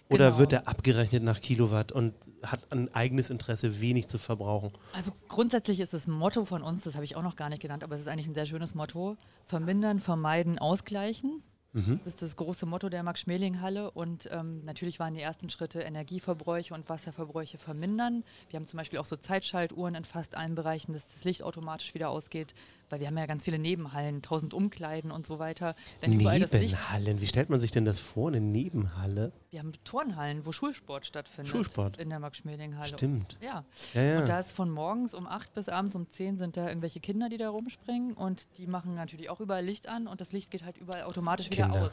Oder 0.08 0.26
Genau. 0.28 0.38
wird 0.38 0.52
er 0.52 0.68
abgerechnet 0.68 1.22
nach 1.22 1.40
Kilowatt 1.40 1.90
und 1.92 2.14
hat 2.42 2.60
ein 2.70 2.94
eigenes 2.94 3.28
Interesse, 3.30 3.80
wenig 3.80 4.06
zu 4.08 4.18
verbrauchen? 4.18 4.70
Also 4.92 5.10
grundsätzlich 5.28 5.80
ist 5.80 5.94
das 5.94 6.06
Motto 6.06 6.44
von 6.44 6.62
uns, 6.62 6.84
das 6.84 6.94
habe 6.94 7.04
ich 7.04 7.16
auch 7.16 7.22
noch 7.22 7.34
gar 7.34 7.48
nicht 7.48 7.60
genannt, 7.62 7.82
aber 7.82 7.96
es 7.96 8.02
ist 8.02 8.08
eigentlich 8.08 8.28
ein 8.28 8.34
sehr 8.34 8.46
schönes 8.46 8.74
Motto, 8.74 9.16
vermindern, 9.44 9.98
vermeiden, 9.98 10.58
ausgleichen. 10.58 11.42
Mhm. 11.76 12.00
Das 12.04 12.14
ist 12.14 12.22
das 12.22 12.36
große 12.36 12.64
Motto 12.64 12.88
der 12.88 13.02
Max-Schmeling-Halle 13.02 13.90
und 13.90 14.30
ähm, 14.32 14.64
natürlich 14.64 14.98
waren 14.98 15.12
die 15.12 15.20
ersten 15.20 15.50
Schritte 15.50 15.80
Energieverbräuche 15.80 16.72
und 16.72 16.88
Wasserverbräuche 16.88 17.58
vermindern. 17.58 18.24
Wir 18.48 18.58
haben 18.58 18.66
zum 18.66 18.78
Beispiel 18.78 18.98
auch 18.98 19.04
so 19.04 19.16
Zeitschaltuhren 19.16 19.94
in 19.94 20.06
fast 20.06 20.38
allen 20.38 20.54
Bereichen, 20.54 20.94
dass 20.94 21.12
das 21.12 21.24
Licht 21.24 21.42
automatisch 21.42 21.92
wieder 21.92 22.08
ausgeht, 22.08 22.54
weil 22.90 23.00
wir 23.00 23.06
haben 23.06 23.18
ja 23.18 23.26
ganz 23.26 23.44
viele 23.44 23.58
Nebenhallen, 23.58 24.22
tausend 24.22 24.54
Umkleiden 24.54 25.10
und 25.10 25.26
so 25.26 25.38
weiter. 25.38 25.74
Wenn 26.00 26.16
Nebenhallen, 26.16 27.20
wie 27.20 27.26
stellt 27.26 27.50
man 27.50 27.60
sich 27.60 27.70
denn 27.70 27.84
das 27.84 27.98
vor, 27.98 28.28
eine 28.28 28.40
Nebenhalle? 28.40 29.32
wir 29.56 29.62
haben 29.62 29.72
Turnhallen, 29.84 30.44
wo 30.44 30.52
Schulsport 30.52 31.06
stattfindet. 31.06 31.50
Schulsport. 31.50 31.96
In 31.96 32.10
der 32.10 32.20
Max-Schmeling-Halle. 32.20 32.88
Stimmt. 32.88 33.38
Ja. 33.40 33.64
Ja, 33.94 34.02
ja. 34.02 34.20
Und 34.20 34.28
da 34.28 34.38
ist 34.38 34.52
von 34.52 34.70
morgens 34.70 35.14
um 35.14 35.26
8 35.26 35.54
bis 35.54 35.70
abends 35.70 35.96
um 35.96 36.10
10 36.10 36.36
sind 36.36 36.58
da 36.58 36.68
irgendwelche 36.68 37.00
Kinder, 37.00 37.30
die 37.30 37.38
da 37.38 37.48
rumspringen 37.48 38.12
und 38.12 38.46
die 38.58 38.66
machen 38.66 38.94
natürlich 38.94 39.30
auch 39.30 39.40
überall 39.40 39.64
Licht 39.64 39.88
an 39.88 40.08
und 40.08 40.20
das 40.20 40.32
Licht 40.32 40.50
geht 40.50 40.62
halt 40.62 40.76
überall 40.76 41.04
automatisch 41.04 41.50
wieder 41.50 41.64
Kinder. 41.64 41.86
aus. 41.86 41.92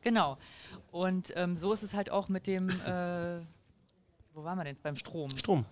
Genau. 0.00 0.38
Und 0.90 1.34
ähm, 1.36 1.54
so 1.54 1.70
ist 1.70 1.82
es 1.82 1.92
halt 1.92 2.10
auch 2.10 2.30
mit 2.30 2.46
dem, 2.46 2.70
äh, 2.70 3.40
wo 4.32 4.42
waren 4.42 4.56
wir 4.56 4.64
denn? 4.64 4.72
jetzt? 4.72 4.82
Beim 4.82 4.96
Strom. 4.96 5.36
Strom. 5.36 5.66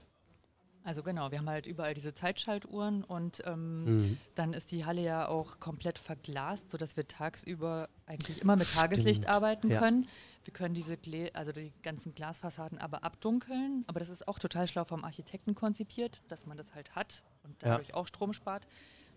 Also 0.87 1.03
genau, 1.03 1.33
wir 1.33 1.39
haben 1.39 1.49
halt 1.51 1.67
überall 1.67 1.95
diese 1.95 2.15
Zeitschaltuhren 2.15 3.03
und 3.03 3.43
ähm, 3.45 3.85
Mhm. 3.85 4.19
dann 4.37 4.53
ist 4.53 4.71
die 4.71 4.85
Halle 4.85 5.03
ja 5.03 5.27
auch 5.27 5.59
komplett 5.59 5.99
verglast, 5.99 6.71
sodass 6.71 6.97
wir 6.97 7.09
tagsüber 7.09 7.89
eigentlich 8.07 8.41
immer 8.41 8.55
mit 8.55 8.71
Tageslicht 8.73 9.23
Stimmt, 9.25 9.35
arbeiten 9.35 9.69
ja. 9.69 9.81
können. 9.81 10.07
Wir 10.45 10.53
können 10.55 10.75
diese 10.75 10.97
Glä 10.97 11.33
also 11.35 11.51
die 11.51 11.73
ganzen 11.83 12.15
Glasfassaden 12.15 12.79
aber 12.79 13.03
abdunkeln, 13.03 13.83
aber 13.89 13.99
das 13.99 14.09
ist 14.11 14.29
auch 14.29 14.39
total 14.39 14.69
schlau 14.69 14.85
vom 14.85 15.03
Architekten 15.03 15.57
konzipiert, 15.57 16.23
dass 16.29 16.47
man 16.47 16.57
das 16.57 16.73
halt 16.73 16.95
hat 16.95 17.25
und 17.43 17.61
Ja. 17.65 17.71
dadurch 17.71 17.93
auch 17.95 18.07
Strom 18.07 18.33
spart. 18.33 18.65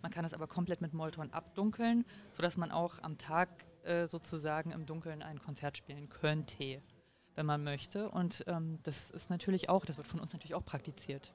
Man 0.01 0.11
kann 0.11 0.23
das 0.23 0.33
aber 0.33 0.47
komplett 0.47 0.81
mit 0.81 0.93
Molton 0.95 1.31
abdunkeln, 1.31 2.03
sodass 2.33 2.57
man 2.57 2.71
auch 2.71 2.97
am 3.03 3.19
Tag 3.19 3.49
äh, 3.83 4.07
sozusagen 4.07 4.71
im 4.71 4.87
Dunkeln 4.87 5.21
ein 5.21 5.39
Konzert 5.39 5.77
spielen 5.77 6.09
könnte, 6.09 6.81
wenn 7.35 7.45
man 7.45 7.63
möchte. 7.63 8.09
Und 8.09 8.43
ähm, 8.47 8.79
das 8.83 9.11
ist 9.11 9.29
natürlich 9.29 9.69
auch, 9.69 9.85
das 9.85 9.97
wird 9.97 10.07
von 10.07 10.19
uns 10.19 10.33
natürlich 10.33 10.55
auch 10.55 10.65
praktiziert. 10.65 11.31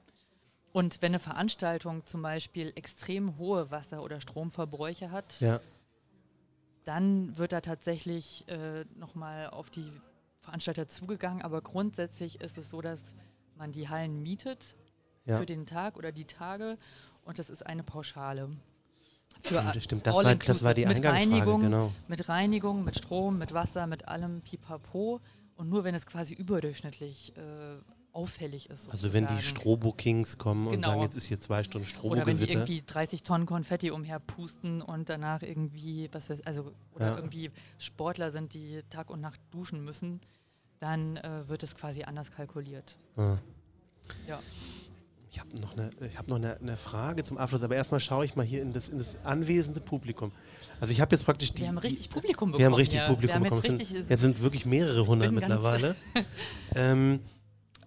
Und 0.75 1.01
wenn 1.01 1.11
eine 1.11 1.19
Veranstaltung 1.19 2.05
zum 2.05 2.21
Beispiel 2.21 2.73
extrem 2.75 3.37
hohe 3.37 3.71
Wasser- 3.71 4.03
oder 4.03 4.19
Stromverbräuche 4.19 5.09
hat, 5.09 5.39
Ja. 5.39 5.61
dann 6.83 7.37
wird 7.37 7.53
da 7.53 7.61
tatsächlich 7.61 8.43
äh, 8.49 8.83
nochmal 8.95 9.47
auf 9.51 9.69
die 9.69 9.89
Veranstalter 10.41 10.89
zugegangen. 10.89 11.43
Aber 11.43 11.61
grundsätzlich 11.61 12.41
ist 12.41 12.57
es 12.57 12.69
so, 12.69 12.81
dass 12.81 12.99
man 13.55 13.71
die 13.71 13.87
Hallen 13.87 14.21
mietet 14.21 14.75
Ja. 15.23 15.39
für 15.39 15.45
den 15.45 15.65
Tag 15.65 15.95
oder 15.95 16.11
die 16.11 16.25
Tage 16.25 16.77
und 17.23 17.39
das 17.39 17.49
ist 17.49 17.65
eine 17.65 17.83
Pauschale. 17.83 18.49
Für 19.43 19.55
Stimmt, 19.61 19.81
stimmt. 19.83 20.07
Das, 20.07 20.15
war, 20.17 20.35
das 20.35 20.61
war 20.61 20.73
die. 20.73 20.85
Eingangsfrage, 20.85 21.25
mit 21.25 21.31
Reinigung, 21.31 21.61
genau. 21.61 21.91
Mit 22.09 22.27
Reinigung, 22.27 22.83
mit 22.83 22.97
Strom, 22.97 23.37
mit 23.37 23.53
Wasser, 23.53 23.87
mit 23.87 24.09
allem 24.09 24.41
Pipapo. 24.41 25.21
Und 25.55 25.69
nur 25.69 25.85
wenn 25.85 25.95
es 25.95 26.05
quasi 26.05 26.33
überdurchschnittlich 26.33 27.31
äh, 27.37 27.77
auffällig 28.15 28.69
ist. 28.69 28.89
Also 28.89 29.13
wenn 29.13 29.27
die 29.27 29.33
sozusagen. 29.33 29.59
Strobo-Kings 29.61 30.37
kommen 30.37 30.67
und 30.67 30.73
Genau. 30.73 30.89
sagen, 30.89 31.01
jetzt 31.01 31.15
ist 31.15 31.25
hier 31.25 31.39
zwei 31.39 31.63
Stunden 31.63 31.87
Oder 32.01 32.25
wenn 32.25 32.37
die 32.37 32.49
irgendwie 32.51 32.81
30 32.85 33.23
Tonnen 33.23 33.45
Konfetti 33.45 33.91
umherpusten 33.91 34.81
und 34.81 35.09
danach 35.09 35.41
irgendwie, 35.41 36.09
was 36.11 36.29
weiß, 36.29 36.41
also, 36.45 36.71
oder 36.93 37.07
Ja. 37.07 37.15
irgendwie 37.17 37.51
Sportler 37.77 38.31
sind, 38.31 38.53
die 38.53 38.81
Tag 38.89 39.09
und 39.09 39.21
Nacht 39.21 39.39
duschen 39.51 39.83
müssen, 39.83 40.21
dann 40.79 41.17
äh, 41.17 41.47
wird 41.47 41.63
es 41.63 41.75
quasi 41.75 42.03
anders 42.03 42.31
kalkuliert. 42.31 42.97
Ah. 43.17 43.37
Ja. 44.27 44.39
Ich 45.31 45.39
habe 45.41 45.59
noch, 45.59 45.73
eine, 45.73 45.89
ich 46.07 46.17
hab 46.17 46.29
noch 46.29 46.37
eine, 46.37 46.57
eine 46.61 46.77
Frage 46.77 47.25
zum 47.25 47.37
Abschluss, 47.37 47.61
aber 47.61 47.75
erstmal 47.75 47.99
schaue 47.99 48.23
ich 48.23 48.37
mal 48.37 48.45
hier 48.45 48.61
in 48.61 48.71
das, 48.71 48.87
in 48.87 48.99
das 48.99 49.17
anwesende 49.25 49.81
Publikum. 49.81 50.31
Also 50.79 50.93
ich 50.93 51.01
habe 51.01 51.13
jetzt 51.13 51.25
praktisch 51.25 51.51
die... 51.51 51.63
Wir 51.63 51.67
haben 51.67 51.77
richtig 51.77 52.09
Publikum 52.09 52.51
bekommen. 52.51 52.59
Wir 52.59 52.65
haben 52.67 52.73
richtig 52.73 52.99
ja. 53.01 53.07
Publikum 53.07 53.35
haben 53.35 53.43
bekommen. 53.43 53.61
Jetzt, 53.63 53.81
Es 53.81 53.89
sind, 53.89 54.09
jetzt 54.09 54.21
sind 54.21 54.41
wirklich 54.41 54.65
mehrere 54.65 55.05
hundert 55.05 55.33
mittlerweile. 55.33 55.97
ähm, 56.75 57.19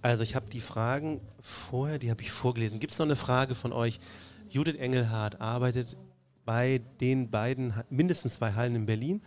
also 0.02 0.22
ich 0.22 0.34
habe 0.34 0.48
die 0.48 0.60
Fragen 0.60 1.20
vorher, 1.40 1.98
die 1.98 2.10
habe 2.10 2.22
ich 2.22 2.30
vorgelesen. 2.30 2.80
Gibt 2.80 2.92
es 2.92 2.98
noch 2.98 3.06
eine 3.06 3.16
Frage 3.16 3.54
von 3.54 3.72
euch? 3.72 4.00
Judith 4.48 4.76
Engelhardt 4.76 5.40
arbeitet 5.40 5.96
bei 6.44 6.80
den 7.00 7.30
beiden, 7.30 7.74
mindestens 7.90 8.34
zwei 8.34 8.54
Hallen 8.54 8.74
in 8.74 8.86
Berlin, 8.86 9.20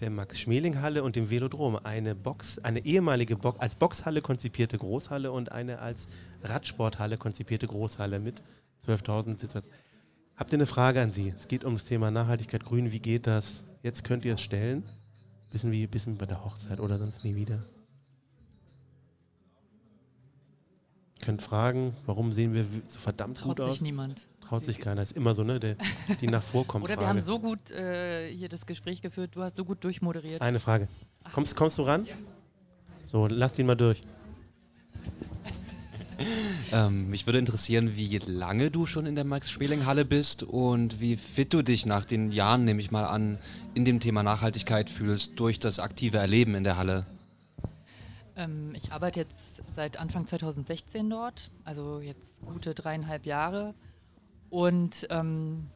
der 0.00 0.10
Max-Schmeling-Halle 0.10 1.02
und 1.02 1.16
dem 1.16 1.30
Velodrom. 1.30 1.76
Eine 1.76 2.14
Box, 2.14 2.58
eine 2.58 2.84
ehemalige 2.84 3.36
Box, 3.36 3.58
als 3.58 3.74
Boxhalle 3.76 4.20
konzipierte 4.20 4.76
Großhalle 4.76 5.32
und 5.32 5.50
eine 5.50 5.78
als 5.78 6.08
Radsporthalle 6.42 7.16
konzipierte 7.16 7.66
Großhalle 7.66 8.18
mit 8.18 8.42
12.000 8.86 9.38
Sitzplätzen. 9.38 9.72
Habt 10.36 10.52
ihr 10.52 10.58
eine 10.58 10.66
Frage 10.66 11.00
an 11.00 11.10
Sie? 11.10 11.32
Es 11.34 11.48
geht 11.48 11.64
um 11.64 11.72
das 11.72 11.84
Thema 11.84 12.10
Nachhaltigkeit 12.10 12.64
Grün. 12.64 12.92
Wie 12.92 13.00
geht 13.00 13.26
das? 13.26 13.64
Jetzt 13.82 14.04
könnt 14.04 14.24
ihr 14.24 14.34
es 14.34 14.42
stellen. 14.42 14.84
Bisschen 15.50 15.72
wie 15.72 15.86
bisschen 15.86 16.16
bei 16.16 16.26
der 16.26 16.44
Hochzeit 16.44 16.80
oder 16.80 16.98
sonst 16.98 17.24
nie 17.24 17.34
wieder. 17.34 17.64
Könnt 21.24 21.42
fragen, 21.42 21.94
warum 22.06 22.32
sehen 22.32 22.54
wir 22.54 22.64
so 22.86 22.98
verdammt 22.98 23.38
Traut 23.38 23.56
gut 23.56 23.64
sich 23.66 23.72
aus? 23.74 23.80
niemand. 23.80 24.28
Traut 24.40 24.64
sich 24.64 24.78
keiner. 24.78 25.02
Ist 25.02 25.12
immer 25.12 25.34
so, 25.34 25.42
ne? 25.44 25.60
Der, 25.60 25.76
die 26.20 26.26
nach 26.26 26.42
vorkommt. 26.42 26.84
Oder 26.84 26.92
wir 26.92 26.96
Frage. 26.98 27.08
haben 27.08 27.20
so 27.20 27.38
gut 27.38 27.70
äh, 27.70 28.32
hier 28.32 28.48
das 28.48 28.64
Gespräch 28.66 29.02
geführt, 29.02 29.32
du 29.34 29.42
hast 29.42 29.56
so 29.56 29.64
gut 29.64 29.82
durchmoderiert. 29.84 30.40
Eine 30.40 30.60
Frage. 30.60 30.88
Kommst, 31.34 31.56
kommst 31.56 31.76
du 31.78 31.82
ran? 31.82 32.06
So, 33.06 33.26
lass 33.26 33.58
ihn 33.58 33.66
mal 33.66 33.74
durch. 33.74 34.02
Ähm, 36.72 37.10
mich 37.10 37.26
würde 37.26 37.38
interessieren, 37.38 37.96
wie 37.96 38.18
lange 38.18 38.72
du 38.72 38.86
schon 38.86 39.06
in 39.06 39.14
der 39.14 39.24
Max-Schmeling-Halle 39.24 40.04
bist 40.04 40.42
und 40.42 41.00
wie 41.00 41.16
fit 41.16 41.54
du 41.54 41.62
dich 41.62 41.86
nach 41.86 42.04
den 42.04 42.32
Jahren, 42.32 42.64
nehme 42.64 42.80
ich 42.80 42.90
mal 42.90 43.04
an, 43.04 43.38
in 43.74 43.84
dem 43.84 44.00
Thema 44.00 44.24
Nachhaltigkeit 44.24 44.90
fühlst 44.90 45.38
durch 45.38 45.60
das 45.60 45.78
aktive 45.78 46.18
Erleben 46.18 46.56
in 46.56 46.64
der 46.64 46.76
Halle. 46.76 47.06
Ähm, 48.38 48.72
ich 48.74 48.92
arbeite 48.92 49.20
jetzt 49.20 49.62
seit 49.74 49.98
Anfang 49.98 50.26
2016 50.26 51.10
dort, 51.10 51.50
also 51.64 52.00
jetzt 52.00 52.40
gute 52.46 52.72
dreieinhalb 52.74 53.26
Jahre. 53.26 53.74
Und 54.48 55.06
ähm, 55.10 55.68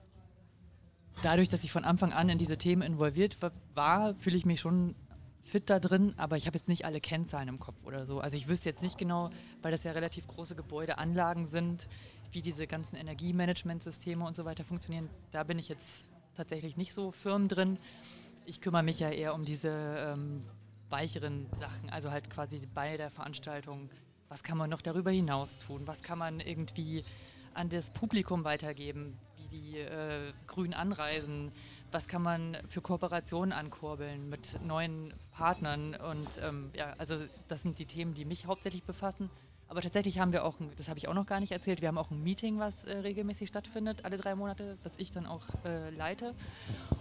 dadurch, 1.23 1.49
dass 1.49 1.65
ich 1.65 1.73
von 1.73 1.85
Anfang 1.85 2.13
an 2.13 2.29
in 2.31 2.39
diese 2.39 2.57
Themen 2.57 2.81
involviert 2.83 3.43
wa- 3.43 3.51
war, 3.75 4.15
fühle 4.15 4.37
ich 4.37 4.47
mich 4.47 4.61
schon 4.61 4.95
fit 5.43 5.69
da 5.69 5.81
drin, 5.81 6.15
aber 6.19 6.37
ich 6.37 6.47
habe 6.47 6.57
jetzt 6.57 6.69
nicht 6.69 6.85
alle 6.85 7.01
Kennzahlen 7.01 7.49
im 7.49 7.59
Kopf 7.59 7.85
oder 7.85 8.07
so. 8.07 8.21
Also 8.21 8.37
ich 8.37 8.49
wüsste 8.49 8.69
jetzt 8.69 8.81
nicht 8.81 8.97
genau, 8.97 9.31
weil 9.61 9.73
das 9.73 9.83
ja 9.83 9.91
relativ 9.91 10.29
große 10.29 10.55
Gebäudeanlagen 10.55 11.47
sind, 11.49 11.89
wie 12.31 12.43
diese 12.43 12.69
ganzen 12.69 12.95
Energiemanagementsysteme 12.95 14.25
und 14.25 14.37
so 14.37 14.45
weiter 14.45 14.63
funktionieren. 14.65 15.11
Da 15.33 15.43
bin 15.43 15.59
ich 15.59 15.69
jetzt 15.69 16.09
tatsächlich 16.37 16.77
nicht 16.77 16.95
so 16.95 17.11
firm 17.11 17.49
drin. 17.49 17.79
Ich 18.47 18.61
kümmere 18.61 18.85
mich 18.85 19.01
ja 19.01 19.11
eher 19.11 19.35
um 19.35 19.45
diese 19.45 19.69
ähm, 19.71 20.45
weicheren 20.93 21.47
Sachen, 21.59 21.91
also 21.91 22.11
halt 22.11 22.31
quasi 22.31 22.61
bei 22.73 22.97
der 22.97 23.11
Veranstaltung. 23.11 23.91
Was 24.29 24.43
kann 24.43 24.57
man 24.57 24.71
noch 24.71 24.83
darüber 24.83 25.11
hinaus 25.11 25.59
tun? 25.59 25.83
Was 25.87 26.03
kann 26.03 26.19
man 26.19 26.41
irgendwie 26.41 27.05
an 27.55 27.69
das 27.69 27.91
Publikum 27.91 28.45
weitergeben, 28.45 29.19
wie 29.37 29.49
die 29.49 29.79
äh, 29.79 30.33
grün 30.47 30.73
anreisen? 30.73 31.53
Was 31.91 32.09
kann 32.09 32.23
man 32.23 32.57
für 32.69 32.81
Kooperationen 32.81 33.53
ankurbeln 33.53 34.31
mit 34.31 34.59
neuen 34.65 35.13
Partnern? 35.33 35.95
Und 35.95 36.29
ähm, 36.41 36.71
ja, 36.75 36.95
also 36.99 37.17
das 37.49 37.63
sind 37.63 37.79
die 37.79 37.87
Themen, 37.87 38.15
die 38.15 38.25
mich 38.25 38.47
hauptsächlich 38.47 38.85
befassen. 38.85 39.29
Aber 39.69 39.81
tatsächlich 39.81 40.19
haben 40.19 40.33
wir 40.33 40.45
auch, 40.45 40.57
das 40.77 40.89
habe 40.89 40.99
ich 40.99 41.09
auch 41.09 41.15
noch 41.15 41.27
gar 41.27 41.41
nicht 41.41 41.53
erzählt, 41.53 41.81
wir 41.81 41.89
haben 41.89 41.97
auch 41.97 42.11
ein 42.11 42.23
Meeting, 42.23 42.59
was 42.59 42.85
äh, 42.85 42.99
regelmäßig 42.99 43.49
stattfindet, 43.49 44.05
alle 44.05 44.19
drei 44.19 44.35
Monate, 44.35 44.77
das 44.83 44.93
ich 44.99 45.11
dann 45.11 45.27
auch 45.27 45.45
äh, 45.65 45.89
leite. 45.91 46.35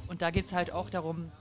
Und 0.08 0.22
da 0.22 0.32
geht 0.32 0.46
es 0.46 0.54
halt 0.54 0.72
auch 0.72 0.90
darum, 0.90 1.32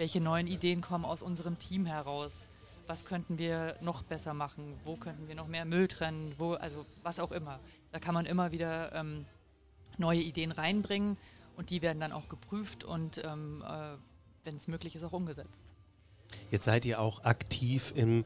welche 0.00 0.20
neuen 0.22 0.46
Ideen 0.46 0.80
kommen 0.80 1.04
aus 1.04 1.20
unserem 1.20 1.58
Team 1.58 1.84
heraus. 1.84 2.48
Was 2.86 3.04
könnten 3.04 3.38
wir 3.38 3.76
noch 3.82 4.02
besser 4.02 4.32
machen? 4.32 4.80
Wo 4.82 4.96
könnten 4.96 5.28
wir 5.28 5.34
noch 5.34 5.46
mehr 5.46 5.66
Müll 5.66 5.88
trennen? 5.88 6.34
Wo, 6.38 6.54
also 6.54 6.86
was 7.02 7.20
auch 7.20 7.30
immer. 7.32 7.60
Da 7.92 8.00
kann 8.00 8.14
man 8.14 8.24
immer 8.24 8.50
wieder 8.50 8.94
ähm, 8.94 9.26
neue 9.98 10.20
Ideen 10.20 10.52
reinbringen 10.52 11.18
und 11.58 11.68
die 11.68 11.82
werden 11.82 12.00
dann 12.00 12.12
auch 12.12 12.30
geprüft 12.30 12.82
und 12.82 13.22
ähm, 13.22 13.62
äh, 13.62 13.98
wenn 14.44 14.56
es 14.56 14.68
möglich 14.68 14.96
ist, 14.96 15.04
auch 15.04 15.12
umgesetzt. 15.12 15.74
Jetzt 16.50 16.64
seid 16.64 16.86
ihr 16.86 16.98
auch 16.98 17.24
aktiv 17.24 17.92
im 17.94 18.24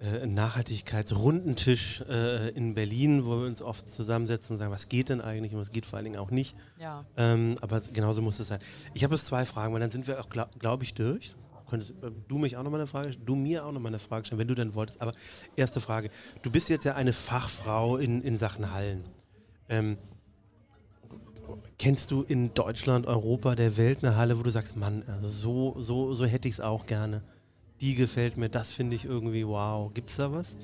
äh, 0.00 0.26
Nachhaltigkeitsrundentisch 0.26 2.02
äh, 2.08 2.50
in 2.50 2.74
Berlin, 2.74 3.26
wo 3.26 3.40
wir 3.40 3.46
uns 3.46 3.62
oft 3.62 3.90
zusammensetzen 3.90 4.54
und 4.54 4.58
sagen, 4.58 4.70
was 4.70 4.88
geht 4.88 5.08
denn 5.08 5.20
eigentlich 5.20 5.52
und 5.54 5.60
was 5.60 5.70
geht 5.70 5.86
vor 5.86 5.96
allen 5.96 6.04
Dingen 6.04 6.18
auch 6.18 6.30
nicht. 6.30 6.56
Ja. 6.78 7.04
Ähm, 7.16 7.56
aber 7.60 7.80
genauso 7.80 8.22
muss 8.22 8.38
es 8.38 8.48
sein. 8.48 8.60
Ich 8.94 9.02
habe 9.02 9.14
jetzt 9.14 9.26
zwei 9.26 9.44
Fragen, 9.44 9.72
weil 9.72 9.80
dann 9.80 9.90
sind 9.90 10.06
wir 10.06 10.20
auch, 10.20 10.28
glaube 10.28 10.50
glaub 10.58 10.82
ich, 10.82 10.94
durch. 10.94 11.34
Könntest 11.68 11.90
äh, 12.02 12.10
du 12.28 12.38
mich 12.38 12.56
auch 12.56 12.62
noch 12.62 12.70
mal 12.70 12.78
eine 12.78 12.86
Frage 12.86 13.12
stellen? 13.12 13.26
Du 13.26 13.34
mir 13.34 13.66
auch 13.66 13.72
noch 13.72 13.80
mal 13.80 13.88
eine 13.88 13.98
Frage 13.98 14.24
stellen, 14.24 14.38
wenn 14.38 14.48
du 14.48 14.54
denn 14.54 14.74
wolltest. 14.74 15.02
Aber 15.02 15.14
erste 15.56 15.80
Frage. 15.80 16.10
Du 16.42 16.50
bist 16.50 16.68
jetzt 16.68 16.84
ja 16.84 16.94
eine 16.94 17.12
Fachfrau 17.12 17.96
in, 17.96 18.22
in 18.22 18.38
Sachen 18.38 18.72
Hallen. 18.72 19.04
Ähm, 19.68 19.98
kennst 21.78 22.10
du 22.10 22.22
in 22.22 22.54
Deutschland, 22.54 23.06
Europa, 23.06 23.54
der 23.54 23.76
Welt 23.76 24.02
eine 24.02 24.16
Halle, 24.16 24.38
wo 24.38 24.42
du 24.42 24.50
sagst, 24.50 24.76
Mann, 24.76 25.02
also 25.08 25.28
so, 25.28 25.82
so, 25.82 26.14
so 26.14 26.24
hätte 26.24 26.48
ich 26.48 26.54
es 26.54 26.60
auch 26.60 26.86
gerne. 26.86 27.22
Die 27.80 27.94
gefällt 27.94 28.36
mir, 28.36 28.48
das 28.48 28.72
finde 28.72 28.96
ich 28.96 29.04
irgendwie 29.04 29.46
wow. 29.46 29.92
Gibt 29.92 30.10
es 30.10 30.16
da 30.16 30.32
was? 30.32 30.56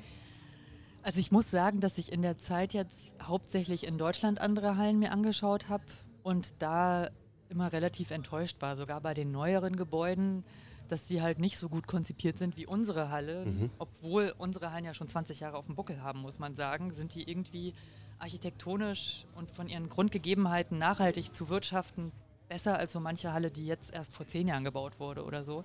Also 1.02 1.20
ich 1.20 1.30
muss 1.30 1.50
sagen, 1.50 1.80
dass 1.80 1.98
ich 1.98 2.12
in 2.12 2.22
der 2.22 2.38
Zeit 2.38 2.72
jetzt 2.72 3.14
hauptsächlich 3.22 3.86
in 3.86 3.98
Deutschland 3.98 4.40
andere 4.40 4.76
Hallen 4.76 4.98
mir 4.98 5.12
angeschaut 5.12 5.68
habe 5.68 5.84
und 6.22 6.54
da 6.60 7.10
immer 7.50 7.72
relativ 7.72 8.10
enttäuscht 8.10 8.56
war, 8.60 8.74
sogar 8.74 9.00
bei 9.00 9.14
den 9.14 9.30
neueren 9.30 9.76
Gebäuden, 9.76 10.44
dass 10.88 11.06
sie 11.06 11.22
halt 11.22 11.38
nicht 11.38 11.58
so 11.58 11.68
gut 11.68 11.86
konzipiert 11.86 12.38
sind 12.38 12.56
wie 12.56 12.66
unsere 12.66 13.10
Halle. 13.10 13.44
Mhm. 13.44 13.70
Obwohl 13.78 14.34
unsere 14.38 14.72
Hallen 14.72 14.84
ja 14.84 14.94
schon 14.94 15.08
20 15.08 15.40
Jahre 15.40 15.56
auf 15.56 15.66
dem 15.66 15.74
Buckel 15.74 16.02
haben, 16.02 16.20
muss 16.20 16.38
man 16.38 16.54
sagen, 16.54 16.92
sind 16.92 17.14
die 17.14 17.28
irgendwie 17.28 17.74
architektonisch 18.18 19.26
und 19.34 19.50
von 19.50 19.68
ihren 19.68 19.88
Grundgegebenheiten 19.88 20.78
nachhaltig 20.78 21.34
zu 21.34 21.48
wirtschaften 21.48 22.12
besser 22.48 22.78
als 22.78 22.92
so 22.92 23.00
manche 23.00 23.32
Halle, 23.32 23.50
die 23.50 23.66
jetzt 23.66 23.92
erst 23.92 24.12
vor 24.12 24.26
zehn 24.26 24.48
Jahren 24.48 24.64
gebaut 24.64 25.00
wurde 25.00 25.24
oder 25.24 25.44
so. 25.44 25.64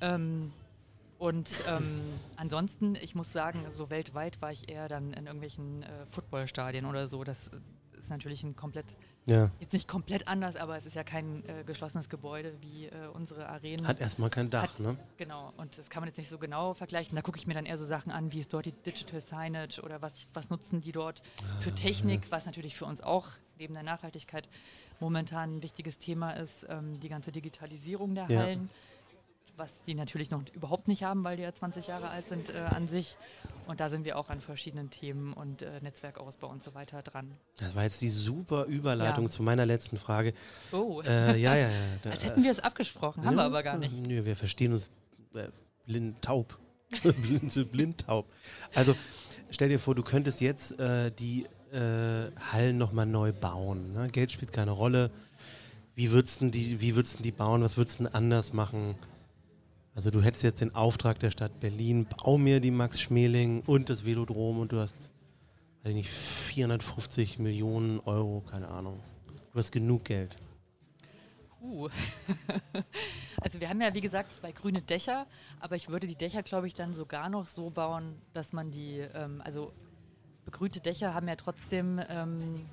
Ähm, 0.00 0.52
und 1.18 1.62
ähm, 1.68 2.00
ansonsten, 2.36 2.94
ich 2.96 3.14
muss 3.14 3.32
sagen, 3.32 3.64
so 3.72 3.90
weltweit 3.90 4.40
war 4.42 4.52
ich 4.52 4.68
eher 4.68 4.88
dann 4.88 5.12
in 5.12 5.26
irgendwelchen 5.26 5.82
äh, 5.82 5.86
Footballstadien 6.10 6.86
oder 6.86 7.06
so. 7.08 7.24
Das 7.24 7.50
ist 7.98 8.10
natürlich 8.10 8.42
ein 8.42 8.54
komplett, 8.56 8.84
Ja. 9.24 9.50
jetzt 9.60 9.72
nicht 9.72 9.88
komplett 9.88 10.28
anders, 10.28 10.56
aber 10.56 10.76
es 10.76 10.84
ist 10.84 10.94
ja 10.94 11.04
kein 11.04 11.42
äh, 11.48 11.64
geschlossenes 11.64 12.08
Gebäude 12.10 12.54
wie 12.60 12.86
äh, 12.86 13.06
unsere 13.14 13.48
Arenen. 13.48 13.86
Hat 13.86 14.00
erstmal 14.00 14.28
kein 14.28 14.50
Dach, 14.50 14.64
Hat- 14.74 14.80
ne? 14.80 14.96
Genau, 15.16 15.52
und 15.56 15.78
das 15.78 15.88
kann 15.88 16.02
man 16.02 16.08
jetzt 16.08 16.18
nicht 16.18 16.28
so 16.28 16.36
genau 16.38 16.74
vergleichen. 16.74 17.14
Da 17.14 17.22
gucke 17.22 17.38
ich 17.38 17.46
mir 17.46 17.54
dann 17.54 17.64
eher 17.64 17.78
so 17.78 17.86
Sachen 17.86 18.12
an, 18.12 18.32
wie 18.32 18.40
ist 18.40 18.52
dort 18.52 18.66
die 18.66 18.72
Digital 18.72 19.20
Signage 19.22 19.80
oder 19.82 20.02
was, 20.02 20.12
was 20.34 20.50
nutzen 20.50 20.80
die 20.82 20.92
dort 20.92 21.22
für 21.60 21.70
Ah, 21.70 21.74
Technik, 21.74 22.30
was 22.30 22.44
natürlich 22.44 22.76
für 22.76 22.84
uns 22.84 23.00
auch 23.00 23.28
neben 23.58 23.72
der 23.72 23.84
Nachhaltigkeit 23.84 24.48
momentan 25.00 25.56
ein 25.56 25.62
wichtiges 25.62 25.96
Thema 25.98 26.32
ist, 26.32 26.66
ähm, 26.68 27.00
die 27.00 27.08
ganze 27.08 27.32
Digitalisierung 27.32 28.14
der 28.14 28.28
Ja. 28.28 28.40
Was 29.56 29.70
die 29.86 29.94
natürlich 29.94 30.30
noch 30.32 30.42
überhaupt 30.52 30.88
nicht 30.88 31.04
haben, 31.04 31.22
weil 31.22 31.36
die 31.36 31.44
ja 31.44 31.54
20 31.54 31.86
Jahre 31.86 32.08
alt 32.08 32.26
sind 32.28 32.50
äh, 32.50 32.58
an 32.58 32.88
sich. 32.88 33.16
Und 33.68 33.78
da 33.78 33.88
sind 33.88 34.04
wir 34.04 34.18
auch 34.18 34.28
an 34.28 34.40
verschiedenen 34.40 34.90
Themen 34.90 35.32
und 35.32 35.62
äh, 35.62 35.80
Netzwerkausbau 35.80 36.48
und 36.48 36.62
so 36.62 36.74
weiter 36.74 37.02
dran. 37.02 37.30
Das 37.58 37.74
war 37.76 37.84
jetzt 37.84 38.00
die 38.00 38.08
super 38.08 38.64
Überleitung 38.64 39.24
Ja. 39.26 39.30
zu 39.30 39.42
meiner 39.44 39.64
letzten 39.64 39.96
Frage. 39.96 40.34
Oh, 40.72 41.02
Äh, 41.02 41.36
ja, 41.38 41.54
ja, 41.54 41.68
ja. 41.68 41.76
Da, 42.02 42.10
als 42.10 42.24
hätten 42.24 42.42
wir 42.42 42.50
es 42.50 42.58
abgesprochen, 42.58 43.24
haben 43.24 43.36
wir 43.36 43.44
aber 43.44 43.62
gar 43.62 43.78
nicht. 43.78 43.96
Nö, 44.06 44.24
wir 44.24 44.34
verstehen 44.34 44.72
uns 44.72 44.90
äh, 45.34 45.48
blind 45.86 46.20
taub. 46.20 46.58
blind, 47.02 47.72
blind 47.72 48.00
taub. 48.06 48.26
Also 48.74 48.94
stell 49.50 49.68
dir 49.68 49.78
vor, 49.78 49.94
du 49.94 50.02
könntest 50.02 50.40
jetzt 50.40 50.78
äh, 50.80 51.12
die 51.12 51.46
äh, 51.72 52.30
Hallen 52.52 52.76
nochmal 52.76 53.06
neu 53.06 53.32
bauen. 53.32 53.92
Ne? 53.92 54.08
Geld 54.08 54.32
spielt 54.32 54.52
keine 54.52 54.72
Rolle. 54.72 55.10
Wie 55.94 56.10
würdest 56.10 56.40
du 56.40 56.50
die, 56.50 56.80
wie 56.80 56.96
würdest 56.96 57.20
du 57.20 57.22
die 57.22 57.30
bauen? 57.32 57.62
Was 57.62 57.76
würdest 57.76 58.00
du 58.00 58.12
anders 58.12 58.52
machen? 58.52 58.96
Also 59.94 60.10
du 60.10 60.20
hättest 60.20 60.42
jetzt 60.42 60.60
den 60.60 60.74
Auftrag 60.74 61.20
der 61.20 61.30
Stadt 61.30 61.60
Berlin, 61.60 62.06
bau 62.06 62.36
mir 62.36 62.58
die 62.58 62.72
Max 62.72 63.00
Schmeling 63.00 63.62
und 63.64 63.88
das 63.88 64.04
Velodrom 64.04 64.58
und 64.58 64.72
du 64.72 64.80
hast, 64.80 65.12
weiß 65.82 65.90
ich 65.90 65.94
nicht, 65.94 66.10
450 66.10 67.38
Millionen 67.38 68.00
Euro, 68.00 68.42
keine 68.50 68.68
Ahnung. 68.68 68.98
Du 69.52 69.58
hast 69.58 69.70
genug 69.70 70.04
Geld. 70.04 70.36
Puh. 71.60 71.88
also 73.40 73.60
wir 73.60 73.68
haben 73.68 73.80
ja, 73.80 73.94
wie 73.94 74.00
gesagt, 74.00 74.36
zwei 74.36 74.50
grüne 74.50 74.82
Dächer, 74.82 75.28
aber 75.60 75.76
ich 75.76 75.88
würde 75.88 76.08
die 76.08 76.16
Dächer, 76.16 76.42
glaube 76.42 76.66
ich, 76.66 76.74
dann 76.74 76.92
sogar 76.92 77.28
noch 77.28 77.46
so 77.46 77.70
bauen, 77.70 78.16
dass 78.32 78.52
man 78.52 78.72
die, 78.72 78.98
ähm, 78.98 79.40
also 79.44 79.72
begrünte 80.44 80.80
Dächer 80.80 81.14
haben 81.14 81.28
ja 81.28 81.36
trotzdem 81.36 82.00
ähm, 82.08 82.66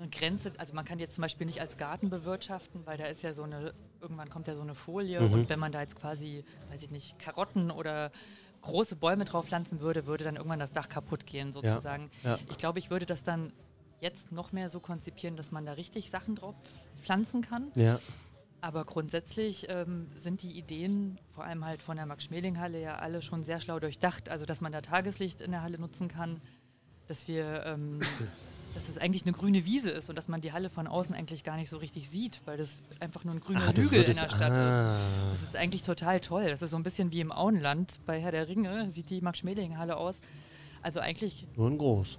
eine 0.00 0.10
Grenze, 0.10 0.52
also 0.58 0.74
man 0.74 0.84
kann 0.84 0.98
die 0.98 1.02
jetzt 1.04 1.14
zum 1.14 1.22
Beispiel 1.22 1.46
nicht 1.46 1.60
als 1.60 1.76
Garten 1.76 2.10
bewirtschaften, 2.10 2.86
weil 2.86 2.96
da 2.98 3.04
ist 3.06 3.22
ja 3.22 3.34
so 3.34 3.42
eine, 3.42 3.74
irgendwann 4.00 4.30
kommt 4.30 4.46
ja 4.46 4.54
so 4.54 4.62
eine 4.62 4.74
Folie 4.74 5.20
Mhm. 5.20 5.32
und 5.32 5.48
wenn 5.48 5.58
man 5.58 5.72
da 5.72 5.80
jetzt 5.80 5.96
quasi, 5.96 6.44
weiß 6.70 6.82
ich 6.82 6.90
nicht, 6.90 7.18
Karotten 7.18 7.70
oder 7.70 8.10
große 8.62 8.96
Bäume 8.96 9.24
drauf 9.24 9.46
pflanzen 9.46 9.80
würde, 9.80 10.06
würde 10.06 10.24
dann 10.24 10.36
irgendwann 10.36 10.58
das 10.58 10.72
Dach 10.72 10.88
kaputt 10.88 11.26
gehen 11.26 11.52
sozusagen. 11.52 12.10
ja. 12.24 12.38
Ich 12.50 12.58
glaube, 12.58 12.78
ich 12.78 12.90
würde 12.90 13.06
das 13.06 13.24
dann 13.24 13.52
jetzt 14.00 14.32
noch 14.32 14.52
mehr 14.52 14.70
so 14.70 14.80
konzipieren, 14.80 15.36
dass 15.36 15.50
man 15.50 15.66
da 15.66 15.72
richtig 15.72 16.10
Sachen 16.10 16.34
drauf 16.36 16.54
pflanzen 17.02 17.42
kann. 17.42 17.70
Ja. 17.74 18.00
Aber 18.62 18.84
grundsätzlich 18.84 19.66
ähm, 19.70 20.08
sind 20.16 20.42
die 20.42 20.52
Ideen, 20.58 21.18
vor 21.34 21.44
allem 21.44 21.64
halt 21.64 21.82
von 21.82 21.96
der 21.96 22.04
Max-Schmeling-Halle, 22.06 22.80
ja 22.80 22.96
alle 22.96 23.22
schon 23.22 23.42
sehr 23.44 23.60
schlau 23.60 23.80
durchdacht. 23.80 24.28
Also, 24.28 24.44
dass 24.44 24.60
man 24.60 24.72
da 24.72 24.82
Tageslicht 24.82 25.40
in 25.40 25.50
der 25.52 25.62
Halle 25.62 25.78
nutzen 25.78 26.08
kann, 26.08 26.42
dass 27.06 27.26
wir, 27.28 27.64
ähm, 27.64 28.00
dass 28.74 28.88
es 28.88 28.98
eigentlich 28.98 29.24
eine 29.24 29.32
grüne 29.32 29.64
Wiese 29.64 29.90
ist 29.90 30.08
und 30.10 30.16
dass 30.16 30.28
man 30.28 30.40
die 30.40 30.52
Halle 30.52 30.70
von 30.70 30.86
außen 30.86 31.14
eigentlich 31.14 31.42
gar 31.44 31.56
nicht 31.56 31.68
so 31.70 31.76
richtig 31.78 32.08
sieht, 32.08 32.40
weil 32.44 32.56
das 32.56 32.78
einfach 33.00 33.24
nur 33.24 33.34
ein 33.34 33.40
grüner 33.40 33.62
Ah, 33.68 33.72
Hügel 33.74 34.00
in 34.00 34.06
der 34.06 34.12
Stadt 34.14 34.32
ist. 34.32 34.40
ah. 34.42 34.98
Das 35.30 35.42
ist 35.42 35.56
eigentlich 35.56 35.82
total 35.82 36.20
toll. 36.20 36.48
Das 36.48 36.62
ist 36.62 36.70
so 36.70 36.76
ein 36.76 36.82
bisschen 36.82 37.12
wie 37.12 37.20
im 37.20 37.32
Auenland 37.32 37.98
bei 38.06 38.20
Herr 38.20 38.32
der 38.32 38.48
Ringe, 38.48 38.90
sieht 38.92 39.10
die 39.10 39.20
Max-Schmeling-Halle 39.20 39.96
aus. 39.96 40.20
Also 40.82 41.00
eigentlich 41.00 41.46
Nur 41.56 41.68
in 41.68 41.78
groß. 41.78 42.18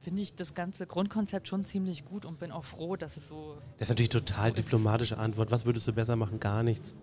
finde 0.00 0.22
ich 0.22 0.34
das 0.34 0.54
ganze 0.54 0.86
Grundkonzept 0.86 1.46
schon 1.48 1.64
ziemlich 1.64 2.04
gut 2.04 2.24
und 2.24 2.38
bin 2.38 2.50
auch 2.50 2.64
froh, 2.64 2.96
dass 2.96 3.16
es 3.16 3.28
so. 3.28 3.56
Das 3.78 3.86
ist 3.86 3.90
natürlich 3.90 4.08
total 4.08 4.52
diplomatische 4.52 5.18
Antwort. 5.18 5.50
Was 5.50 5.64
würdest 5.66 5.86
du 5.86 5.92
besser 5.92 6.16
machen? 6.16 6.40
Gar 6.40 6.62
nichts. 6.62 6.94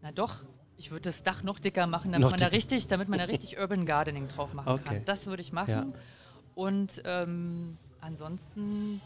Na 0.00 0.10
doch, 0.10 0.44
ich 0.76 0.90
würde 0.90 1.02
das 1.02 1.22
Dach 1.22 1.42
noch 1.44 1.58
dicker 1.60 1.86
machen, 1.86 2.10
damit 2.10 2.22
Noch 2.22 2.30
man 2.32 2.40
da 2.40 2.46
richtig, 2.46 2.88
damit 2.88 3.08
man 3.08 3.18
da 3.20 3.26
richtig 3.26 3.58
Urban 3.58 3.86
Gardening 3.86 4.26
drauf 4.28 4.52
machen 4.52 4.68
Okay. 4.72 4.82
kann. 4.96 5.04
Das 5.04 5.26
würde 5.26 5.42
ich 5.42 5.52
machen. 5.52 5.70
Ja. 5.70 5.86
Und 6.54 7.02
ähm, 7.04 7.76
ansonsten. 8.00 9.00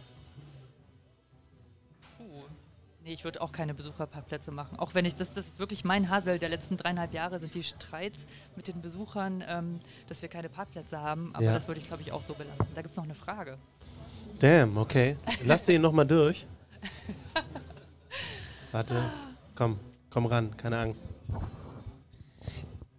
Puh. 2.17 2.25
Nee, 3.05 3.13
ich 3.13 3.23
würde 3.25 3.41
auch 3.41 3.53
keine 3.53 3.73
Besucherparkplätze 3.73 4.51
machen. 4.51 4.79
Auch 4.81 4.95
wenn 4.95 5.05
ich 5.05 5.15
das, 5.15 5.33
das 5.33 5.47
ist 5.47 5.59
wirklich 5.61 5.85
mein 5.85 6.11
Hassel 6.11 6.39
der 6.41 6.49
letzten 6.49 6.77
dreieinhalb 6.77 7.15
Jahre, 7.15 7.39
sind 7.39 7.55
die 7.55 7.63
Streits 7.63 8.27
mit 8.57 8.67
den 8.67 8.81
Besuchern, 8.83 9.45
ähm, 9.47 9.79
dass 10.09 10.23
wir 10.23 10.29
keine 10.29 10.49
Parkplätze 10.49 11.01
haben. 11.01 11.31
Aber 11.35 11.45
Ja. 11.45 11.55
das 11.55 11.69
würde 11.69 11.81
ich, 11.81 11.87
glaube 11.87 12.03
ich, 12.03 12.11
auch 12.11 12.25
so 12.25 12.35
belassen. 12.35 12.67
Da 12.75 12.83
gibt 12.83 12.91
es 12.91 12.97
noch 12.97 13.05
eine 13.05 13.15
Frage. 13.15 13.59
Damn, 14.41 14.77
okay. 14.77 15.17
Lass 15.45 15.63
den 15.63 15.83
nochmal 15.83 16.07
durch. 16.07 16.47
Warte. 18.73 19.11
Komm, 19.55 19.79
komm 20.11 20.27
ran, 20.27 20.57
keine 20.57 20.79
Angst. 20.79 21.03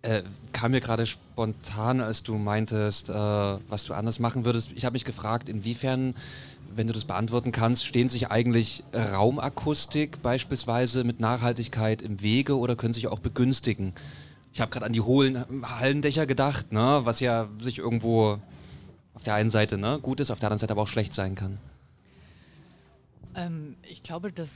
Äh, 0.01 0.23
kam 0.57 0.71
mir 0.71 0.81
gerade 0.81 1.05
spontan, 1.05 2.01
als 2.01 2.23
du 2.23 2.35
meintest, 2.35 3.09
äh, 3.09 3.13
was 3.13 3.83
du 3.83 3.93
anders 3.93 4.17
machen 4.17 4.43
würdest. 4.43 4.71
Ich 4.73 4.85
habe 4.85 4.93
mich 4.93 5.05
gefragt, 5.05 5.49
inwiefern, 5.49 6.15
wenn 6.75 6.87
du 6.87 6.93
das 6.93 7.05
beantworten 7.05 7.51
kannst, 7.51 7.85
stehen 7.85 8.09
sich 8.09 8.31
eigentlich 8.31 8.83
Raumakustik 8.91 10.23
beispielsweise 10.23 11.03
mit 11.03 11.19
Nachhaltigkeit 11.19 12.01
im 12.01 12.21
Wege 12.21 12.57
oder 12.57 12.75
können 12.75 12.91
sich 12.91 13.05
auch 13.05 13.19
begünstigen? 13.19 13.93
Ich 14.51 14.59
habe 14.59 14.71
gerade 14.71 14.87
an 14.87 14.93
die 14.93 15.01
hohlen 15.01 15.45
Hallendächer 15.61 16.25
gedacht, 16.25 16.71
ne, 16.71 17.01
was 17.03 17.19
ja 17.19 17.47
sich 17.59 17.77
irgendwo 17.77 18.39
auf 19.13 19.23
der 19.23 19.35
einen 19.35 19.51
Seite 19.51 19.77
ne, 19.77 19.99
gut 20.01 20.19
ist, 20.19 20.31
auf 20.31 20.39
der 20.39 20.47
anderen 20.47 20.59
Seite 20.59 20.73
aber 20.73 20.81
auch 20.81 20.87
schlecht 20.87 21.13
sein 21.13 21.35
kann. 21.35 21.59
Ähm, 23.35 23.75
ich 23.83 24.01
glaube, 24.01 24.31
das 24.31 24.49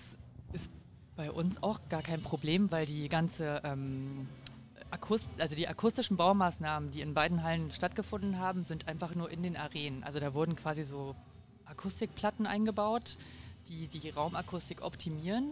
ist 0.52 0.72
bei 1.16 1.30
uns 1.30 1.62
auch 1.62 1.80
gar 1.90 2.02
kein 2.02 2.24
Problem, 2.24 2.72
weil 2.72 2.88
die 2.88 3.08
ganze 3.08 3.62
ähm, 3.64 4.28
Akust 4.92 5.28
also 5.40 5.56
die 5.56 5.68
akustischen 5.68 6.18
Baumaßnahmen, 6.18 6.92
die 6.92 7.02
in 7.02 7.14
beiden 7.14 7.44
Hallen 7.44 7.72
stattgefunden 7.72 8.40
haben, 8.40 8.64
sind 8.64 8.88
einfach 8.88 9.16
nur 9.16 9.32
in 9.32 9.42
den 9.42 9.56
Arenen. 9.56 10.04
Also 10.04 10.20
da 10.20 10.34
wurden 10.34 10.56
quasi 10.56 10.84
so 10.84 11.16
Akustikplatten 11.66 12.46
eingebaut, 12.46 13.18
die 13.70 13.88
die 13.88 14.10
Raumakustik 14.10 14.82
optimieren. 14.82 15.52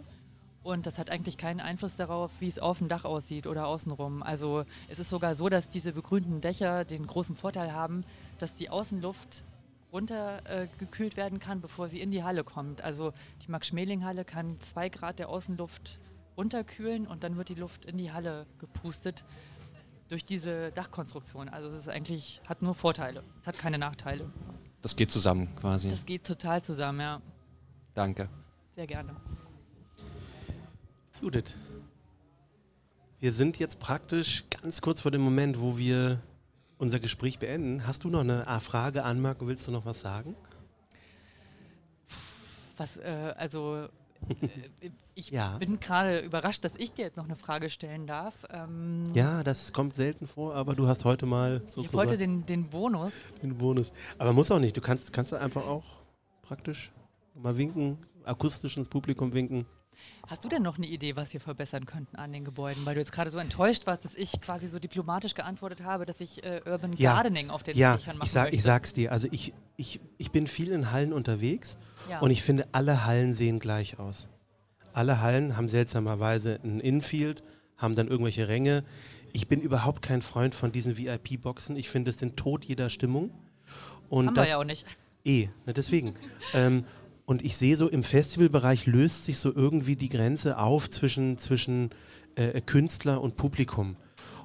Und 0.61 0.85
das 0.85 0.99
hat 0.99 1.09
eigentlich 1.09 1.37
keinen 1.37 1.61
Einfluss 1.61 1.95
darauf, 1.95 2.31
wie 2.39 2.47
es 2.47 2.59
auf 2.59 2.79
dem 2.79 2.89
Dach 2.89 3.05
aussieht 3.05 3.47
oder 3.47 3.65
außenrum. 3.67 4.23
Also 4.23 4.65
es 4.89 4.99
ist 4.99 5.09
sogar 5.09 5.33
so, 5.35 5.47
dass 5.47 5.69
diese 5.69 5.93
begrünten 5.93 6.41
Dächer 6.41 6.83
den 6.83 7.07
großen 7.07 7.35
Vorteil 7.35 7.73
haben, 7.73 8.03
dass 8.39 8.57
die 8.57 8.69
Außenluft 8.69 9.45
runtergekühlt 9.93 11.13
äh, 11.13 11.17
werden 11.17 11.39
kann, 11.39 11.61
bevor 11.61 11.87
sie 11.87 12.01
in 12.01 12.11
die 12.11 12.23
Halle 12.23 12.43
kommt. 12.43 12.81
Also 12.81 13.13
die 13.45 13.51
Max-Schmeling-Halle 13.51 14.25
kann 14.25 14.59
zwei 14.59 14.89
Grad 14.89 15.17
der 15.17 15.29
Außenluft 15.29 15.99
runterkühlen 16.39 17.05
und 17.05 17.23
dann 17.23 17.35
wird 17.35 17.49
die 17.49 17.55
Luft 17.55 17.85
in 17.85 17.97
die 17.97 18.11
Halle 18.11 18.47
gepustet 18.59 19.25
durch 20.07 20.23
diese 20.23 20.71
Dachkonstruktion. 20.71 21.49
Also 21.49 21.67
es 21.67 21.75
ist 21.75 21.89
eigentlich, 21.89 22.41
hat 22.47 22.61
nur 22.61 22.73
Vorteile. 22.73 23.23
Es 23.41 23.47
hat 23.47 23.57
keine 23.57 23.77
Nachteile. 23.77 24.31
Das 24.81 24.95
geht 24.95 25.11
zusammen 25.11 25.53
quasi. 25.57 25.89
Das 25.89 26.05
geht 26.05 26.25
total 26.25 26.63
zusammen, 26.63 27.01
ja. 27.01 27.21
Danke. 27.93 28.29
Sehr 28.75 28.87
gerne. 28.87 29.15
Judith, 31.21 31.53
wir 33.19 33.33
sind 33.33 33.59
jetzt 33.59 33.81
praktisch 33.81 34.45
ganz 34.61 34.79
kurz 34.79 35.01
vor 35.01 35.11
dem 35.11 35.21
Moment, 35.21 35.59
wo 35.59 35.77
wir 35.77 36.21
unser 36.77 37.01
Gespräch 37.01 37.37
beenden. 37.39 37.85
Hast 37.85 38.05
du 38.05 38.09
noch 38.09 38.21
eine 38.21 38.45
Frage, 38.61 39.03
Anmerkung? 39.03 39.49
Willst 39.49 39.67
du 39.67 39.71
noch 39.71 39.85
was 39.85 39.99
sagen? 39.99 40.37
Was, 42.77 42.95
äh, 42.95 43.33
also 43.35 43.89
ich 45.15 45.31
Ja. 45.31 45.57
bin 45.57 45.79
gerade 45.79 46.19
überrascht, 46.19 46.63
dass 46.63 46.75
ich 46.75 46.93
dir 46.93 47.05
jetzt 47.05 47.17
noch 47.17 47.25
eine 47.25 47.35
Frage 47.35 47.69
stellen 47.69 48.07
darf. 48.07 48.45
Ähm, 48.49 49.05
Ja, 49.13 49.43
das 49.43 49.73
kommt 49.73 49.93
selten 49.95 50.27
vor, 50.27 50.55
aber 50.55 50.75
du 50.75 50.87
hast 50.87 51.05
heute 51.05 51.25
mal 51.25 51.61
Ich 51.67 51.75
wollte 51.75 51.89
sozusagen 51.89 52.17
den, 52.17 52.45
den 52.45 52.69
Bonus. 52.69 53.13
den 53.41 53.57
Bonus. 53.57 53.91
Aber 54.17 54.33
muss 54.33 54.51
auch 54.51 54.59
nicht. 54.59 54.75
Du 54.77 54.81
kannst, 54.81 55.11
kannst 55.13 55.33
einfach 55.33 55.65
auch 55.65 55.83
praktisch 56.41 56.91
mal 57.35 57.57
winken, 57.57 57.97
akustisch 58.23 58.77
ins 58.77 58.87
Publikum 58.89 59.33
winken. 59.33 59.65
Hast 60.27 60.43
du 60.45 60.49
denn 60.49 60.61
noch 60.61 60.77
eine 60.77 60.85
Idee, 60.87 61.15
was 61.15 61.33
wir 61.33 61.39
verbessern 61.39 61.85
könnten 61.85 62.15
an 62.17 62.31
den 62.31 62.45
Gebäuden? 62.45 62.85
Weil 62.85 62.93
du 62.95 62.99
jetzt 63.01 63.11
gerade 63.11 63.29
so 63.31 63.39
enttäuscht 63.39 63.87
warst, 63.87 64.05
dass 64.05 64.13
ich 64.15 64.39
quasi 64.41 64.67
so 64.67 64.77
diplomatisch 64.79 65.33
geantwortet 65.33 65.81
habe, 65.83 66.05
dass 66.05 66.21
ich 66.21 66.43
äh, 66.43 66.61
Urban 66.65 66.93
Ja. 66.93 67.15
Gardening 67.15 67.49
auf 67.49 67.63
den 67.63 67.75
Ja, 67.77 67.97
Dächern 67.97 68.17
machen 68.17 68.25
ich, 68.27 68.31
sag, 68.31 68.43
möchte. 68.43 68.55
ich 68.57 68.63
sag's 68.63 68.93
dir. 68.93 69.11
Also 69.11 69.27
ich, 69.31 69.53
ich, 69.77 69.99
ich 70.17 70.31
bin 70.31 70.45
viel 70.47 70.71
in 70.71 70.91
Hallen 70.91 71.13
unterwegs 71.13 71.77
Ja. 72.09 72.19
und 72.19 72.31
ich 72.31 72.43
finde, 72.43 72.67
alle 72.71 73.05
Hallen 73.05 73.33
sehen 73.33 73.59
gleich 73.59 73.97
aus. 73.99 74.27
Alle 74.93 75.21
Hallen 75.21 75.55
haben 75.57 75.69
seltsamerweise 75.69 76.59
ein 76.63 76.79
Infield, 76.79 77.43
haben 77.77 77.95
dann 77.95 78.07
irgendwelche 78.07 78.47
Ränge. 78.47 78.83
Ich 79.33 79.47
bin 79.47 79.61
überhaupt 79.61 80.01
kein 80.01 80.21
Freund 80.21 80.55
von 80.55 80.71
diesen 80.71 80.97
VIP-Boxen. 80.97 81.75
Ich 81.75 81.89
finde, 81.89 82.09
es 82.09 82.17
den 82.17 82.35
Tod 82.35 82.65
jeder 82.65 82.89
Stimmung. 82.89 83.31
Und 84.09 84.27
Haben 84.27 84.35
wir 84.35 84.41
das, 84.41 84.49
ja 84.49 84.57
auch 84.57 84.63
nicht. 84.63 84.85
Eh, 85.23 85.49
ne, 85.65 85.73
deswegen. 85.73 86.15
ähm, 86.53 86.83
und 87.29 87.45
ich 87.45 87.57
sehe 87.57 87.75
so, 87.75 87.87
im 87.87 88.03
Festivalbereich 88.03 88.87
löst 88.87 89.25
sich 89.25 89.37
so 89.37 89.53
irgendwie 89.55 89.95
die 89.95 90.09
Grenze 90.09 90.57
auf 90.57 90.89
zwischen, 90.89 91.37
zwischen 91.37 91.91
äh, 92.33 92.59
Künstler 92.59 93.21
und 93.21 93.37
Publikum. 93.37 93.97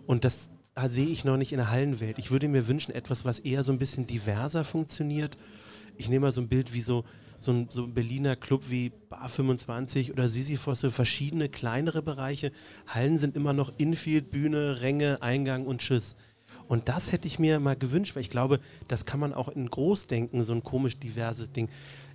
Und 0.04 0.26
das 0.26 0.50
äh, 0.74 0.86
sehe 0.90 1.06
ich 1.06 1.24
noch 1.24 1.38
nicht 1.38 1.52
in 1.52 1.56
der 1.56 1.70
Hallenwelt. 1.70 2.18
Ich 2.18 2.30
würde 2.30 2.46
mir 2.46 2.68
wünschen, 2.68 2.94
etwas, 2.94 3.24
was 3.24 3.38
eher 3.38 3.64
so 3.64 3.72
ein 3.72 3.78
bisschen 3.78 4.06
diverser 4.06 4.64
funktioniert. 4.64 5.38
Ich 5.96 6.10
nehme 6.10 6.26
mal 6.26 6.32
so 6.32 6.42
ein 6.42 6.48
Bild 6.48 6.74
wie 6.74 6.82
so, 6.82 7.06
so, 7.38 7.52
ein, 7.52 7.68
so 7.70 7.84
ein 7.84 7.94
Berliner 7.94 8.36
Club 8.36 8.64
wie 8.68 8.92
Bar 9.08 9.30
25 9.30 10.12
oder 10.12 10.28
Sisyphos, 10.28 10.80
so 10.80 10.90
verschiedene 10.90 11.48
kleinere 11.48 12.02
Bereiche. 12.02 12.52
Hallen 12.86 13.18
sind 13.18 13.34
immer 13.34 13.54
noch 13.54 13.72
Infield, 13.78 14.30
Bühne, 14.30 14.82
Ränge, 14.82 15.22
Eingang 15.22 15.64
und 15.64 15.80
Tschüss. 15.80 16.16
Und 16.68 16.88
das 16.88 17.12
hätte 17.12 17.28
ich 17.28 17.38
mir 17.38 17.60
mal 17.60 17.76
gewünscht, 17.76 18.14
weil 18.14 18.22
ich 18.22 18.30
glaube, 18.30 18.60
das 18.88 19.06
kann 19.06 19.20
man 19.20 19.34
auch 19.34 19.48
in 19.48 19.70
groß 19.70 20.06
denken, 20.06 20.42
so 20.44 20.52
ein 20.52 20.62
komisch 20.62 20.98
diverses 20.98 21.52
Ding. 21.52 21.68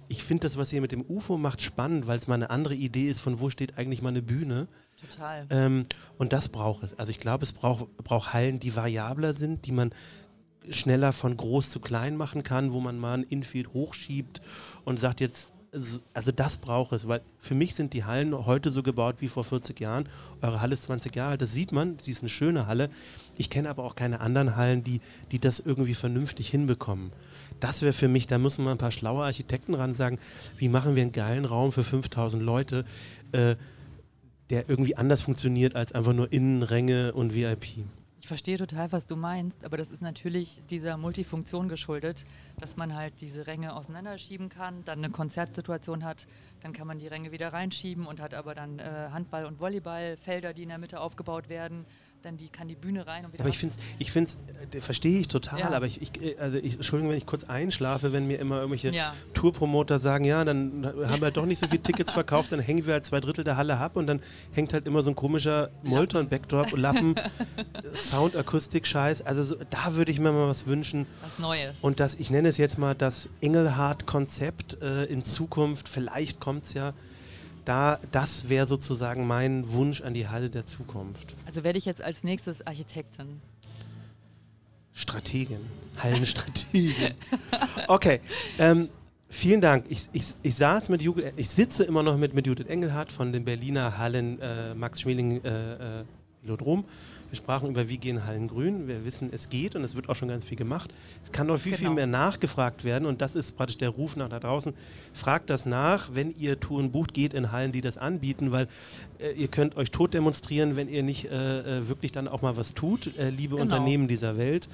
Ich 0.09 0.23
finde 0.23 0.41
das, 0.41 0.57
was 0.57 0.73
ihr 0.73 0.81
mit 0.81 0.91
dem 0.91 1.05
UFO 1.07 1.37
macht, 1.37 1.61
spannend, 1.61 2.07
weil 2.07 2.17
es 2.17 2.27
mal 2.27 2.33
eine 2.35 2.49
andere 2.49 2.73
Idee 2.73 3.09
ist, 3.09 3.21
von 3.21 3.39
wo 3.39 3.49
steht 3.51 3.77
eigentlich 3.77 4.01
mal 4.01 4.09
eine 4.09 4.23
Bühne. 4.23 4.67
Total. 4.99 5.45
Ähm, 5.51 5.85
und 6.17 6.33
das 6.33 6.49
braucht 6.49 6.83
es. 6.83 6.97
Also 6.97 7.11
ich 7.11 7.19
glaube, 7.19 7.43
es 7.43 7.53
braucht, 7.53 7.95
braucht 7.97 8.33
Hallen, 8.33 8.59
die 8.59 8.75
variabler 8.75 9.33
sind, 9.33 9.67
die 9.67 9.71
man 9.71 9.91
schneller 10.69 11.13
von 11.13 11.37
groß 11.37 11.69
zu 11.69 11.79
klein 11.79 12.17
machen 12.17 12.41
kann, 12.43 12.73
wo 12.73 12.79
man 12.79 12.97
mal 12.97 13.19
ein 13.19 13.23
Infield 13.23 13.73
hochschiebt 13.73 14.41
und 14.83 14.99
sagt 14.99 15.21
jetzt, 15.21 15.53
also- 16.13 16.31
das 16.31 16.57
braucht 16.57 16.93
es, 16.93 17.07
weil 17.07 17.21
für 17.37 17.53
mich 17.53 17.75
sind 17.75 17.93
die 17.93 18.03
Hallen 18.03 18.33
heute 18.47 18.71
so 18.71 18.81
gebaut 18.81 19.17
wie 19.19 19.27
vor 19.27 19.43
40 19.43 19.79
Jahren. 19.79 20.09
Eure 20.41 20.59
Halle 20.59 20.73
ist 20.73 20.83
20 20.83 21.15
Jahre 21.15 21.31
alt, 21.33 21.41
das 21.41 21.53
sieht 21.53 21.71
man, 21.71 21.99
sie 21.99 22.11
ist 22.11 22.21
eine 22.21 22.29
schöne 22.29 22.65
Halle. 22.65 22.89
Ich 23.37 23.51
kenne 23.51 23.69
aber 23.69 23.83
auch 23.83 23.95
keine 23.95 24.19
anderen 24.21 24.55
Hallen, 24.55 24.83
die, 24.83 25.01
die 25.31 25.37
das 25.39 25.59
irgendwie 25.59 25.93
vernünftig 25.93 26.49
hinbekommen. 26.49 27.11
Das 27.59 27.81
wäre 27.81 27.93
für 27.93 28.07
mich, 28.07 28.27
da 28.27 28.37
müssen 28.37 28.63
wir 28.63 28.71
ein 28.71 28.77
paar 28.77 28.91
schlaue 28.91 29.23
Architekten 29.23 29.73
ran 29.73 29.93
sagen, 29.93 30.19
wie 30.57 30.69
machen 30.69 30.95
wir 30.95 31.03
einen 31.03 31.11
geilen 31.11 31.45
Raum 31.45 31.71
für 31.71 31.83
5000 31.83 32.41
Leute, 32.41 32.85
äh, 33.31 33.55
der 34.49 34.69
irgendwie 34.69 34.95
anders 34.95 35.21
funktioniert 35.21 35.75
als 35.75 35.91
einfach 35.91 36.13
nur 36.13 36.31
Innenränge 36.31 37.13
und 37.13 37.35
VIP. 37.35 37.85
Ich 38.21 38.27
verstehe 38.27 38.57
total, 38.57 38.91
was 38.91 39.05
du 39.05 39.15
meinst, 39.15 39.63
aber 39.63 39.77
das 39.77 39.91
ist 39.91 40.01
natürlich 40.01 40.61
dieser 40.69 40.97
Multifunktion 40.97 41.69
geschuldet, 41.69 42.25
dass 42.59 42.75
man 42.75 42.93
halt 42.93 43.13
diese 43.21 43.47
Ränge 43.47 43.73
auseinanderschieben 43.73 44.49
kann, 44.49 44.83
dann 44.83 44.99
eine 44.99 45.09
Konzertsituation 45.09 46.03
hat, 46.03 46.27
dann 46.61 46.73
kann 46.73 46.85
man 46.85 46.99
die 46.99 47.07
Ränge 47.07 47.31
wieder 47.31 47.53
reinschieben 47.53 48.05
und 48.05 48.19
hat 48.19 48.33
aber 48.33 48.55
dann 48.55 48.79
äh, 48.79 49.09
Handball- 49.11 49.45
und 49.45 49.61
Volleyballfelder, 49.61 50.53
die 50.53 50.63
in 50.63 50.69
der 50.69 50.79
Mitte 50.79 50.99
aufgebaut 50.99 51.47
werden. 51.47 51.85
Dann 52.21 52.35
die, 52.35 52.49
kann 52.49 52.67
die 52.67 52.75
Bühne 52.75 53.07
rein 53.07 53.23
und 53.23 53.31
wieder 53.31 53.43
Aber 53.43 53.49
ich 53.49 53.57
finde 53.57 53.75
es, 53.75 53.81
ich 53.97 54.11
find's, 54.11 54.37
äh, 54.73 54.81
verstehe 54.81 55.19
ich 55.21 55.29
total, 55.29 55.59
Ja. 55.59 55.69
aber 55.71 55.85
ich, 55.85 56.01
ich, 56.01 56.21
äh, 56.21 56.35
also 56.37 56.57
ich, 56.57 56.73
Entschuldigung, 56.73 57.11
wenn 57.11 57.17
ich 57.17 57.25
kurz 57.25 57.45
einschlafe, 57.45 58.11
wenn 58.11 58.27
mir 58.27 58.39
immer 58.39 58.57
irgendwelche 58.57 58.89
Ja. 58.89 59.13
Tourpromoter 59.33 59.99
sagen, 59.99 60.25
ja, 60.25 60.43
dann 60.43 60.85
haben 60.85 61.21
wir 61.21 61.31
doch 61.31 61.45
nicht 61.45 61.59
so 61.59 61.67
viele 61.67 61.81
Tickets 61.81 62.11
verkauft, 62.11 62.51
dann 62.51 62.59
hängen 62.59 62.85
wir 62.85 62.91
halt 62.95 63.05
zwei 63.05 63.21
Drittel 63.21 63.45
der 63.45 63.55
Halle 63.55 63.77
ab 63.77 63.95
und 63.95 64.05
dann 64.07 64.19
hängt 64.51 64.73
halt 64.73 64.85
immer 64.85 65.01
so 65.01 65.11
ein 65.11 65.15
komischer 65.15 65.69
Molton-Backdrop, 65.83 66.75
Lappen, 66.77 67.15
Sound, 67.95 68.35
Akustik, 68.35 68.85
Scheiß. 68.85 69.21
Also 69.21 69.45
so, 69.45 69.55
da 69.69 69.95
würde 69.95 70.11
ich 70.11 70.19
mir 70.19 70.33
mal 70.33 70.49
was 70.49 70.67
wünschen. 70.67 71.05
Was 71.21 71.39
Neues. 71.39 71.77
Und 71.79 72.01
das, 72.01 72.15
ich 72.15 72.31
nenne 72.31 72.49
es 72.49 72.57
jetzt 72.57 72.77
mal 72.77 72.95
das 72.95 73.29
Engelhardt-Konzept 73.39 74.81
äh, 74.81 75.05
in 75.05 75.23
Zukunft, 75.23 75.87
vielleicht 75.87 76.41
kommt 76.41 76.65
es 76.65 76.73
ja, 76.73 76.93
da, 77.69 77.99
das 78.11 78.49
wäre 78.49 78.65
sozusagen 78.65 79.27
mein 79.27 79.71
Wunsch 79.71 80.01
an 80.01 80.15
die 80.15 80.27
Halle 80.27 80.49
der 80.49 80.65
Zukunft. 80.65 81.35
also 81.45 81.63
werde 81.63 81.77
ich 81.77 81.85
jetzt 81.85 82.01
als 82.01 82.23
nächstes 82.23 82.65
Architektin. 82.65 83.41
Strategin, 84.91 85.59
Hallenstrategin. 85.97 87.13
Okay, 87.87 88.21
ähm, 88.57 88.89
vielen 89.29 89.61
Dank. 89.61 89.85
Ich, 89.89 90.09
ich, 90.13 90.33
ich 90.41 90.55
saß 90.55 90.89
mit 90.89 91.01
Judith, 91.01 91.31
ich 91.37 91.49
sitze 91.49 91.83
immer 91.83 92.03
noch 92.03 92.17
mit, 92.17 92.33
mit 92.33 92.47
Judith 92.47 92.67
Engelhardt 92.67 93.11
von 93.11 93.31
den 93.31 93.45
Berliner 93.45 93.97
Hallen 93.97 94.39
äh, 94.41 94.73
Max 94.73 95.01
Schmeling 95.01 95.43
äh, 95.43 95.99
äh, 95.99 96.03
Velodrom. 96.41 96.85
Wir 97.29 97.37
sprachen 97.37 97.69
über 97.69 97.87
Wie 97.89 97.97
gehen 97.97 98.25
Hallen 98.25 98.47
grün. 98.47 98.87
Wir 98.87 99.05
wissen, 99.05 99.29
es 99.31 99.49
geht 99.49 99.75
und 99.75 99.83
es 99.83 99.95
wird 99.95 100.09
auch 100.09 100.15
schon 100.15 100.27
ganz 100.29 100.43
viel 100.43 100.57
gemacht. 100.57 100.91
Es 101.23 101.31
kann 101.31 101.47
noch 101.47 101.57
viel, 101.59 101.73
viel 101.73 101.83
Genau. 101.85 101.93
mehr 101.95 102.07
nachgefragt 102.07 102.83
werden 102.83 103.05
und 103.05 103.21
das 103.21 103.35
ist 103.35 103.55
praktisch 103.55 103.77
der 103.77 103.89
Ruf 103.89 104.15
nach 104.15 104.29
da 104.29 104.39
draußen. 104.39 104.73
Fragt 105.13 105.49
das 105.49 105.65
nach, 105.67 106.09
wenn 106.13 106.33
ihr 106.37 106.59
Touren 106.59 106.91
bucht, 106.91 107.13
geht 107.13 107.33
in 107.35 107.51
Hallen, 107.51 107.71
die 107.71 107.81
das 107.81 107.97
anbieten, 107.99 108.51
weil 108.51 108.67
äh, 109.19 109.31
ihr 109.33 109.47
könnt 109.47 109.77
euch 109.77 109.91
tot 109.91 110.13
demonstrieren, 110.15 110.75
wenn 110.75 110.89
ihr 110.89 111.03
nicht 111.03 111.25
äh, 111.25 111.79
äh, 111.79 111.87
wirklich 111.87 112.11
dann 112.11 112.27
auch 112.27 112.41
mal 112.41 112.57
was 112.57 112.73
tut, 112.73 113.15
äh, 113.17 113.29
liebe 113.29 113.55
Genau. 113.57 113.61
Unternehmen 113.63 114.07
dieser 114.07 114.37
Welt. 114.37 114.67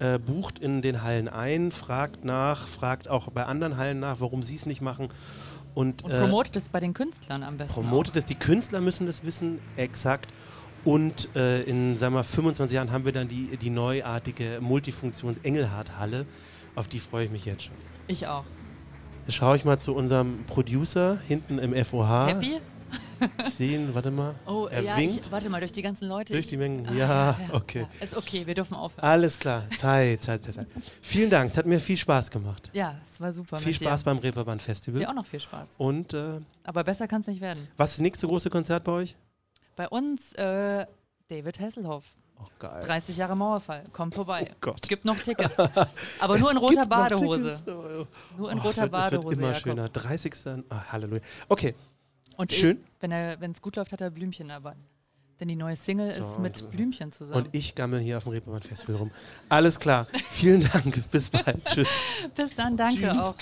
Äh, 0.00 0.18
bucht 0.18 0.58
in 0.58 0.82
den 0.82 1.02
Hallen 1.02 1.28
ein, 1.28 1.70
fragt 1.70 2.24
nach, 2.24 2.66
fragt 2.66 3.06
auch 3.08 3.28
bei 3.30 3.46
anderen 3.46 3.76
Hallen 3.76 4.00
nach, 4.00 4.16
warum 4.20 4.42
sie 4.42 4.56
es 4.56 4.66
nicht 4.66 4.80
machen. 4.80 5.08
Und, 5.72 6.02
Und 6.04 6.10
äh, 6.10 6.20
promotet 6.20 6.56
es 6.56 6.68
bei 6.68 6.80
den 6.80 6.94
Künstlern 6.94 7.42
am 7.44 7.56
besten. 7.56 7.72
promotet 7.74 8.16
es. 8.16 8.24
Die 8.24 8.34
Künstler 8.34 8.80
müssen 8.80 9.06
das 9.06 9.24
wissen, 9.24 9.58
exakt. 9.76 10.28
Und 10.84 11.34
äh, 11.34 11.62
in 11.62 11.96
sagen 11.96 12.14
wir, 12.14 12.22
25 12.24 12.74
Jahren 12.74 12.92
haben 12.92 13.04
wir 13.04 13.12
dann 13.12 13.28
die, 13.28 13.56
die 13.56 13.70
neuartige 13.70 14.58
Multifunktions-Engelhardt-Halle. 14.60 16.26
Auf 16.74 16.88
die 16.88 16.98
freue 16.98 17.24
ich 17.26 17.30
mich 17.30 17.44
jetzt 17.44 17.64
schon. 17.64 17.74
Ich 18.06 18.26
auch. 18.26 18.44
Jetzt 19.26 19.36
schaue 19.36 19.56
ich 19.56 19.64
mal 19.64 19.78
zu 19.78 19.94
unserem 19.94 20.44
Producer 20.46 21.18
hinten 21.26 21.58
im 21.58 21.72
FOH. 21.84 22.26
Happy? 22.26 22.60
Ich 23.46 23.54
sehe 23.54 23.78
ihn, 23.78 23.94
warte 23.94 24.10
mal. 24.10 24.34
Oh, 24.46 24.66
er 24.70 24.82
ja, 24.82 24.96
winkt 24.96 25.26
ich, 25.26 25.32
warte 25.32 25.48
mal, 25.48 25.58
durch 25.60 25.72
die 25.72 25.82
ganzen 25.82 26.06
Leute. 26.08 26.32
durch 26.34 26.46
die 26.46 26.56
Mengen. 26.58 26.86
Ah, 26.86 26.94
Ja, 26.94 27.36
okay. 27.52 27.86
Ja. 28.00 28.04
Ist 28.04 28.16
okay, 28.16 28.46
wir 28.46 28.54
dürfen 28.54 28.74
aufhören. 28.74 29.02
Alles 29.04 29.38
klar. 29.38 29.64
Zeit, 29.76 30.22
Zeit, 30.22 30.44
Zeit, 30.44 30.54
Zeit. 30.54 30.66
Vielen 31.00 31.30
Dank. 31.30 31.50
Es 31.50 31.56
hat 31.56 31.64
mir 31.66 31.80
viel 31.80 31.96
Spaß 31.96 32.30
gemacht. 32.30 32.70
Ja, 32.74 32.96
es 33.04 33.20
war 33.20 33.32
super. 33.32 33.56
viel 33.56 33.72
Spaß 33.72 34.00
dir. 34.02 34.04
beim 34.04 34.18
Reeperbahn 34.18 34.60
Festival. 34.60 35.00
Dir 35.00 35.08
auch 35.08 35.14
noch 35.14 35.26
viel 35.26 35.40
Spaß. 35.40 35.70
Und 35.78 36.12
äh, 36.12 36.40
Aber 36.62 36.84
besser 36.84 37.08
kann 37.08 37.22
es 37.22 37.26
nicht 37.26 37.40
werden. 37.40 37.66
was 37.76 37.90
ist 37.92 37.98
das 37.98 38.02
nächste 38.02 38.26
große 38.28 38.50
Konzert 38.50 38.84
bei 38.84 38.92
euch? 38.92 39.16
Bei 39.76 39.88
uns 39.88 40.32
äh, 40.34 40.86
David 41.28 41.60
Hasselhoff. 41.60 42.04
Oh, 42.40 42.46
geil. 42.58 42.82
30 42.84 43.16
Jahre 43.16 43.36
Mauerfall. 43.36 43.84
Kommt 43.92 44.14
vorbei. 44.14 44.48
Oh 44.50 44.56
Gott. 44.60 44.78
Es 44.82 44.88
gibt 44.88 45.04
noch 45.04 45.16
Tickets. 45.18 45.56
Aber 46.20 46.36
nur 46.38 46.50
in 46.50 46.56
roter 46.56 46.84
Badehose. 46.86 47.42
Tickets. 47.42 47.64
Oh, 47.68 48.06
Nur 48.36 48.50
in 48.52 48.58
Oh, 48.58 48.62
roter 48.62 48.82
wird, 48.82 48.86
es 48.86 48.90
Badehose. 48.90 49.24
wird 49.28 49.38
immer 49.38 49.46
Jakob. 49.48 49.62
schöner. 49.62 49.88
30. 49.88 50.34
Ah, 50.68 50.92
Halleluja. 50.92 51.20
Okay, 51.48 51.74
Und 52.36 52.52
Schön. 52.52 52.82
eh, 53.02 53.36
wenn 53.38 53.52
es 53.52 53.62
gut 53.62 53.76
läuft, 53.76 53.92
hat 53.92 54.00
er 54.00 54.10
Blümchen 54.10 54.48
dabei. 54.48 54.74
Denn 55.40 55.48
die 55.48 55.56
neue 55.56 55.76
Single 55.76 56.12
So, 56.14 56.30
ist 56.32 56.38
mit 56.40 56.62
und- 56.62 56.70
Blümchen 56.72 57.12
zusammen. 57.12 57.46
und 57.46 57.54
ich 57.54 57.74
gammel 57.74 58.00
hier 58.00 58.16
auf 58.18 58.24
dem 58.24 58.32
Reeperbahn 58.32 58.62
Festival 58.62 58.96
rum. 58.96 59.10
Alles 59.48 59.78
klar. 59.80 60.06
Vielen 60.30 60.60
Dank. 60.60 61.08
Bis 61.10 61.30
bald. 61.30 61.64
Tschüss. 61.66 61.88
Bis 62.34 62.54
dann, 62.56 62.76
danke 62.76 63.02
Tschüss. 63.10 63.16
auch. 63.24 63.34